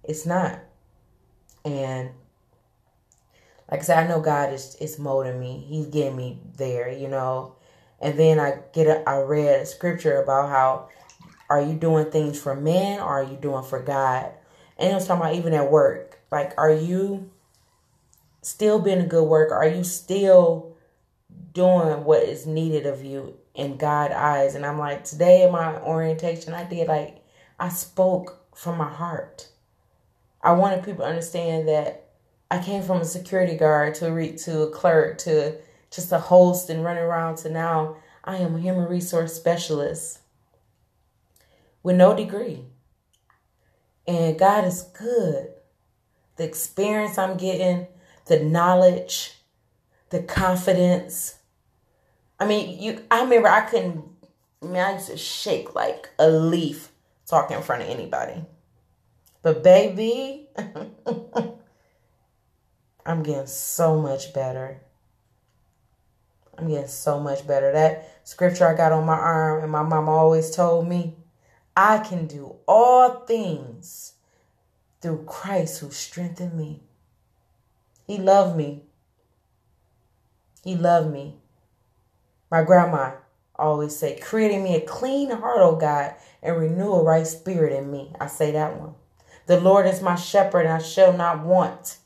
It's 0.02 0.26
not. 0.26 0.58
And 1.64 2.10
like 3.70 3.80
I 3.80 3.82
said, 3.82 4.04
I 4.04 4.08
know 4.08 4.20
God 4.20 4.52
is, 4.52 4.76
is 4.76 4.98
molding 4.98 5.40
me. 5.40 5.64
He's 5.66 5.86
getting 5.86 6.16
me 6.16 6.38
there, 6.56 6.90
you 6.90 7.08
know. 7.08 7.56
And 8.00 8.18
then 8.18 8.38
I 8.38 8.58
get 8.72 8.86
a, 8.86 9.08
I 9.08 9.20
read 9.22 9.60
a 9.60 9.66
scripture 9.66 10.22
about 10.22 10.48
how 10.48 10.88
are 11.48 11.60
you 11.60 11.74
doing 11.74 12.10
things 12.10 12.40
for 12.40 12.54
men 12.54 13.00
or 13.00 13.20
are 13.20 13.24
you 13.24 13.36
doing 13.36 13.64
for 13.64 13.80
God? 13.80 14.32
And 14.78 14.90
it 14.90 14.94
was 14.94 15.06
talking 15.06 15.22
about 15.22 15.36
even 15.36 15.54
at 15.54 15.70
work. 15.70 16.20
Like, 16.30 16.52
are 16.58 16.72
you 16.72 17.30
still 18.42 18.80
being 18.80 19.00
a 19.00 19.06
good 19.06 19.24
worker? 19.24 19.54
Are 19.54 19.68
you 19.68 19.84
still 19.84 20.74
doing 21.54 22.04
what 22.04 22.22
is 22.24 22.46
needed 22.46 22.84
of 22.84 23.04
you 23.04 23.36
in 23.54 23.76
God 23.76 24.10
eyes. 24.10 24.54
And 24.54 24.66
I'm 24.66 24.78
like, 24.78 25.04
today 25.04 25.44
in 25.44 25.52
my 25.52 25.80
orientation, 25.80 26.52
I 26.52 26.64
did 26.64 26.88
like, 26.88 27.24
I 27.58 27.68
spoke 27.68 28.44
from 28.54 28.76
my 28.76 28.90
heart. 28.90 29.48
I 30.42 30.52
wanted 30.52 30.84
people 30.84 31.04
to 31.04 31.10
understand 31.10 31.68
that 31.68 32.03
I 32.50 32.62
came 32.62 32.82
from 32.82 33.00
a 33.00 33.04
security 33.04 33.56
guard 33.56 33.94
to 33.96 34.08
a 34.08 34.12
re- 34.12 34.36
to 34.38 34.62
a 34.62 34.70
clerk 34.70 35.18
to 35.18 35.56
just 35.90 36.12
a 36.12 36.18
host 36.18 36.70
and 36.70 36.84
running 36.84 37.02
around 37.02 37.36
to 37.36 37.50
now 37.50 37.96
I 38.24 38.36
am 38.36 38.56
a 38.56 38.60
human 38.60 38.88
resource 38.88 39.34
specialist 39.34 40.20
with 41.82 41.96
no 41.96 42.16
degree. 42.16 42.64
And 44.06 44.38
God 44.38 44.64
is 44.64 44.82
good. 44.82 45.48
The 46.36 46.44
experience 46.44 47.16
I'm 47.16 47.36
getting, 47.36 47.86
the 48.26 48.40
knowledge, 48.40 49.34
the 50.10 50.22
confidence, 50.22 51.36
I 52.38 52.46
mean, 52.46 52.80
you. 52.82 53.02
I 53.10 53.22
remember 53.22 53.48
I 53.48 53.62
couldn't. 53.62 54.04
I 54.62 54.66
mean, 54.66 54.76
I 54.76 54.94
used 54.94 55.08
to 55.08 55.16
shake 55.16 55.74
like 55.74 56.10
a 56.18 56.28
leaf 56.28 56.90
talking 57.26 57.56
in 57.56 57.62
front 57.62 57.82
of 57.82 57.88
anybody. 57.88 58.44
But 59.42 59.62
baby, 59.62 60.48
I'm 63.06 63.22
getting 63.22 63.46
so 63.46 64.00
much 64.00 64.32
better. 64.32 64.80
I'm 66.56 66.68
getting 66.68 66.86
so 66.86 67.20
much 67.20 67.46
better. 67.46 67.72
That 67.72 68.20
scripture 68.24 68.66
I 68.66 68.76
got 68.76 68.92
on 68.92 69.04
my 69.04 69.16
arm, 69.16 69.62
and 69.62 69.72
my 69.72 69.82
mom 69.82 70.08
always 70.08 70.50
told 70.50 70.88
me, 70.88 71.16
I 71.76 71.98
can 71.98 72.26
do 72.26 72.56
all 72.66 73.24
things 73.26 74.14
through 75.00 75.24
Christ 75.24 75.80
who 75.80 75.90
strengthened 75.90 76.54
me. 76.54 76.82
He 78.06 78.18
loved 78.18 78.56
me. 78.56 78.84
He 80.62 80.76
loved 80.76 81.12
me. 81.12 81.36
My 82.50 82.62
grandma 82.62 83.12
always 83.56 83.96
say, 83.96 84.18
creating 84.18 84.62
me 84.62 84.76
a 84.76 84.80
clean 84.80 85.30
heart, 85.30 85.60
O 85.60 85.76
God, 85.76 86.14
and 86.42 86.56
renew 86.56 86.92
a 86.92 87.02
right 87.02 87.26
spirit 87.26 87.72
in 87.72 87.90
me. 87.90 88.12
I 88.20 88.28
say 88.28 88.52
that 88.52 88.80
one. 88.80 88.94
The 89.46 89.60
Lord 89.60 89.86
is 89.86 90.00
my 90.00 90.14
shepherd, 90.14 90.64
and 90.64 90.74
I 90.74 90.78
shall 90.78 91.12
not 91.12 91.44
want. 91.44 91.98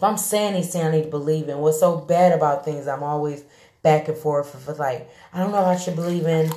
If 0.00 0.04
I'm 0.04 0.16
saying 0.16 0.54
these 0.54 0.72
things, 0.72 0.86
I 0.86 0.90
need 0.92 1.02
to 1.02 1.10
believe 1.10 1.50
in. 1.50 1.58
What's 1.58 1.78
so 1.78 1.98
bad 1.98 2.32
about 2.32 2.64
things, 2.64 2.88
I'm 2.88 3.02
always 3.02 3.44
back 3.82 4.08
and 4.08 4.16
forth 4.16 4.66
with 4.66 4.78
like, 4.78 5.10
I 5.30 5.38
don't 5.38 5.52
know 5.52 5.60
if 5.60 5.66
I 5.66 5.76
should 5.76 5.94
believe 5.94 6.24
in 6.24 6.50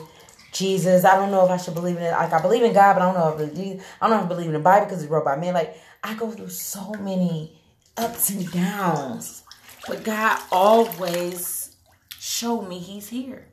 Jesus. 0.53 1.03
I 1.03 1.17
don't 1.17 1.29
know 1.29 1.43
if 1.43 1.51
I 1.51 1.57
should 1.57 1.73
believe 1.73 1.97
in 1.97 2.03
it. 2.03 2.11
Like 2.11 2.31
I 2.31 2.41
believe 2.41 2.63
in 2.63 2.71
God, 2.71 2.93
but 2.93 3.01
I 3.01 3.05
don't 3.11 3.15
know 3.15 3.27
if 3.27 3.35
I 3.35 3.53
believe, 3.53 3.85
I 3.99 4.07
don't 4.07 4.15
know 4.15 4.23
if 4.23 4.25
I 4.27 4.29
believe 4.29 4.47
in 4.47 4.53
the 4.53 4.59
Bible 4.59 4.85
because 4.85 5.03
it's 5.03 5.11
wrote 5.11 5.25
by 5.25 5.35
men. 5.35 5.53
Like 5.53 5.75
I 6.01 6.13
go 6.13 6.31
through 6.31 6.51
so 6.51 6.93
many 6.93 7.59
ups 7.97 8.29
and 8.29 8.49
downs. 8.49 9.43
But 9.89 10.05
God 10.05 10.39
always 10.49 11.75
showed 12.17 12.69
me 12.69 12.79
He's 12.79 13.09
here. 13.09 13.49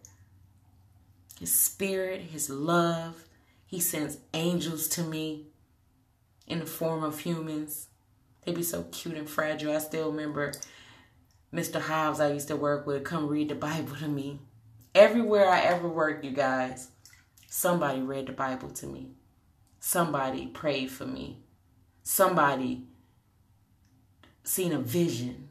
His 1.41 1.53
spirit, 1.53 2.21
His 2.21 2.49
love. 2.49 3.25
He 3.67 3.81
sends 3.81 4.19
angels 4.35 4.87
to 4.91 5.03
me 5.03 5.49
in 6.47 6.61
the 6.61 6.67
form 6.67 7.03
of 7.03 7.19
humans. 7.19 7.89
They 8.45 8.53
be 8.53 8.63
so 8.63 8.85
cute 8.85 9.17
and 9.17 9.29
fragile. 9.29 9.75
I 9.75 9.79
still 9.79 10.11
remember 10.11 10.53
Mr. 11.53 11.81
Hobbs 11.81 12.21
I 12.21 12.33
used 12.33 12.49
to 12.49 12.57
work 12.57 12.87
with 12.87 13.05
come 13.05 13.29
read 13.29 13.49
the 13.49 13.55
Bible 13.55 13.97
to 13.97 14.09
me. 14.09 14.41
Everywhere 14.95 15.49
I 15.49 15.61
ever 15.61 15.89
worked, 15.89 16.25
you 16.25 16.31
guys, 16.33 16.89
somebody 17.49 18.01
read 18.01 18.27
the 18.27 18.33
Bible 18.33 18.71
to 18.71 18.87
me. 18.87 19.11
Somebody 19.79 20.47
prayed 20.47 20.91
for 20.91 21.07
me. 21.07 21.39
Somebody 22.03 22.87
seen 24.43 24.73
a 24.73 24.79
vision. 24.79 25.49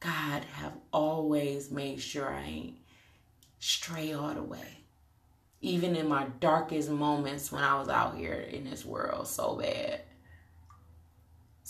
God 0.00 0.44
have 0.54 0.72
always 0.92 1.70
made 1.70 2.00
sure 2.00 2.28
I 2.28 2.42
ain't 2.42 2.76
stray 3.58 4.12
all 4.12 4.34
the 4.34 4.42
way. 4.42 4.78
Even 5.60 5.94
in 5.94 6.08
my 6.08 6.26
darkest 6.40 6.90
moments 6.90 7.52
when 7.52 7.62
I 7.62 7.78
was 7.78 7.88
out 7.88 8.16
here 8.16 8.32
in 8.32 8.64
this 8.64 8.84
world 8.84 9.28
so 9.28 9.56
bad. 9.56 10.00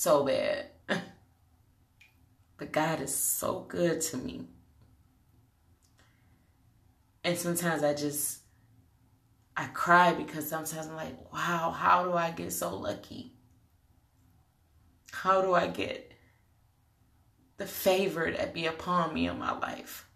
So 0.01 0.25
bad. 0.25 0.67
but 2.57 2.73
God 2.73 3.03
is 3.03 3.15
so 3.15 3.67
good 3.69 4.01
to 4.01 4.17
me. 4.17 4.47
And 7.23 7.37
sometimes 7.37 7.83
I 7.83 7.93
just 7.93 8.39
I 9.55 9.67
cry 9.67 10.15
because 10.15 10.49
sometimes 10.49 10.87
I'm 10.87 10.97
like, 10.97 11.31
wow, 11.31 11.71
how 11.71 12.05
do 12.05 12.15
I 12.15 12.31
get 12.31 12.51
so 12.55 12.75
lucky? 12.75 13.35
How 15.13 15.43
do 15.43 15.53
I 15.53 15.67
get 15.67 16.11
the 17.59 17.67
favor 17.67 18.33
that 18.33 18.55
be 18.55 18.65
upon 18.65 19.13
me 19.13 19.29
in 19.29 19.39
my 19.39 19.53
life. 19.59 20.09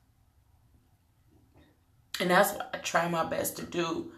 And 2.19 2.31
that's 2.31 2.55
what 2.55 2.71
I 2.73 2.79
try 2.79 3.07
my 3.07 3.25
best 3.25 3.59
to 3.59 3.67
do 3.67 4.13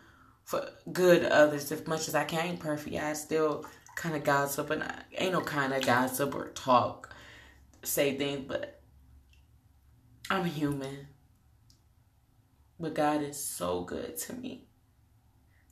for 0.44 0.68
good 0.92 1.24
others 1.24 1.72
as 1.72 1.84
much 1.88 2.06
as 2.06 2.14
I 2.14 2.22
can. 2.22 2.56
Perfect. 2.56 2.94
I 2.94 3.14
still 3.14 3.66
kind 3.96 4.14
of 4.14 4.22
gossip 4.22 4.70
and 4.70 4.84
I 4.84 4.94
ain't 5.16 5.32
no 5.32 5.40
kind 5.40 5.72
of 5.72 5.84
gossip 5.84 6.34
or 6.34 6.50
talk, 6.50 7.12
say 7.82 8.16
things, 8.16 8.44
but 8.46 8.80
I'm 10.30 10.44
human. 10.44 11.08
But 12.78 12.94
God 12.94 13.22
is 13.22 13.42
so 13.42 13.82
good 13.82 14.18
to 14.18 14.34
me. 14.34 14.66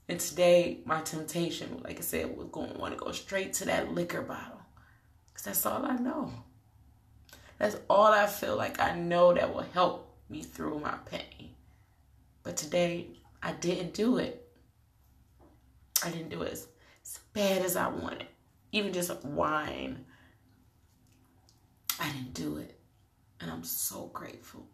And 0.09 0.19
today, 0.19 0.81
my 0.87 1.03
temptation, 1.03 1.83
like 1.85 1.99
I 1.99 2.03
said, 2.03 2.37
was 2.37 2.49
going 2.51 2.73
to 2.73 2.79
want 2.79 2.99
to 2.99 3.05
go 3.05 3.13
straight 3.13 3.53
to 3.55 3.67
that 3.67 3.93
liquor 3.93 4.23
bottle. 4.23 4.61
Because 5.27 5.45
that's 5.45 5.67
all 5.67 5.85
I 5.85 5.97
know. 5.97 6.33
That's 7.59 7.77
all 7.89 8.07
I 8.07 8.27
feel 8.27 8.57
like 8.57 8.81
I 8.81 8.97
know 8.97 9.35
that 9.35 9.55
will 9.55 9.67
help 9.75 10.17
me 10.31 10.43
through 10.43 10.81
my 10.81 10.95
pain. 11.07 11.51
But 12.43 12.57
today, 12.57 13.09
I 13.43 13.53
didn't 13.53 13.93
do 13.93 14.17
it. 14.17 14.49
I 16.03 16.11
didn't 16.11 16.31
do 16.31 16.43
it 16.43 16.67
bad 17.35 17.63
as 17.63 17.77
I 17.77 17.89
wanted. 17.89 18.27
Even 18.73 18.93
just 18.93 19.25
wine. 19.25 20.07
I 22.01 22.11
didn't 22.11 22.35
do 22.35 22.57
it. 22.57 22.81
And 23.41 23.51
I'm 23.51 23.65
so 23.65 24.11
grateful. 24.15 24.67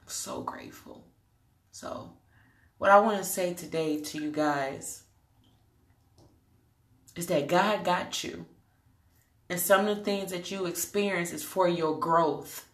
I'm 0.00 0.08
so 0.08 0.42
grateful. 0.42 1.06
So, 1.72 2.12
what 2.78 2.90
I 2.90 3.00
want 3.00 3.18
to 3.18 3.24
say 3.24 3.54
today 3.54 4.00
to 4.00 4.18
you 4.18 4.30
guys 4.30 5.02
is 7.16 7.26
that 7.26 7.48
God 7.48 7.84
got 7.84 8.22
you. 8.22 8.46
And 9.48 9.60
some 9.60 9.86
of 9.86 9.98
the 9.98 10.04
things 10.04 10.30
that 10.30 10.50
you 10.50 10.66
experience 10.66 11.32
is 11.32 11.42
for 11.42 11.68
your 11.68 11.98
growth. 11.98 12.66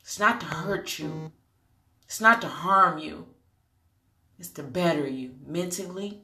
It's 0.00 0.18
not 0.18 0.40
to 0.40 0.46
hurt 0.46 0.98
you. 0.98 1.32
It's 2.04 2.20
not 2.20 2.40
to 2.42 2.48
harm 2.48 2.98
you. 2.98 3.26
It's 4.38 4.48
to 4.50 4.62
better 4.62 5.06
you 5.06 5.34
mentally, 5.46 6.22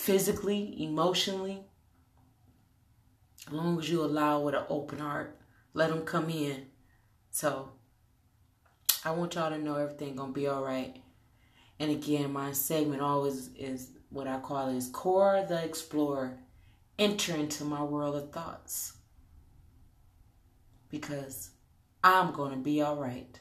physically, 0.00 0.82
emotionally. 0.82 1.62
As 3.46 3.52
long 3.52 3.78
as 3.78 3.90
you 3.90 4.02
allow 4.02 4.40
with 4.40 4.54
an 4.54 4.64
open 4.70 4.98
heart, 4.98 5.38
let 5.74 5.90
them 5.90 6.02
come 6.02 6.30
in. 6.30 6.66
So 7.30 7.72
I 9.04 9.10
want 9.10 9.34
y'all 9.34 9.50
to 9.50 9.58
know 9.58 9.76
everything 9.76 10.16
gonna 10.16 10.32
be 10.32 10.46
all 10.46 10.64
right. 10.64 10.96
And 11.78 11.90
again, 11.90 12.32
my 12.32 12.52
segment 12.52 13.02
always 13.02 13.50
is 13.56 13.90
what 14.08 14.26
I 14.26 14.38
call 14.38 14.70
is 14.70 14.88
Cora 14.88 15.44
the 15.46 15.62
Explorer. 15.62 16.38
Enter 16.98 17.34
into 17.36 17.64
my 17.64 17.82
world 17.82 18.16
of 18.16 18.32
thoughts. 18.32 18.94
Because 20.88 21.50
I'm 22.02 22.32
gonna 22.32 22.56
be 22.56 22.80
all 22.80 22.96
right. 22.96 23.38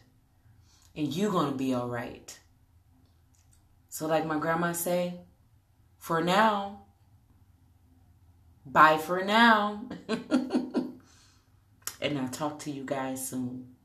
And 0.95 1.07
you 1.13 1.31
gonna 1.31 1.55
be 1.55 1.73
all 1.73 1.87
right. 1.87 2.37
So 3.87 4.07
like 4.07 4.25
my 4.25 4.37
grandma 4.37 4.73
say, 4.73 5.21
for 5.99 6.23
now, 6.23 6.85
bye 8.65 8.97
for 8.97 9.23
now. 9.23 9.85
and 12.01 12.17
I'll 12.17 12.29
talk 12.29 12.57
to 12.59 12.71
you 12.71 12.83
guys 12.83 13.29
soon. 13.29 13.75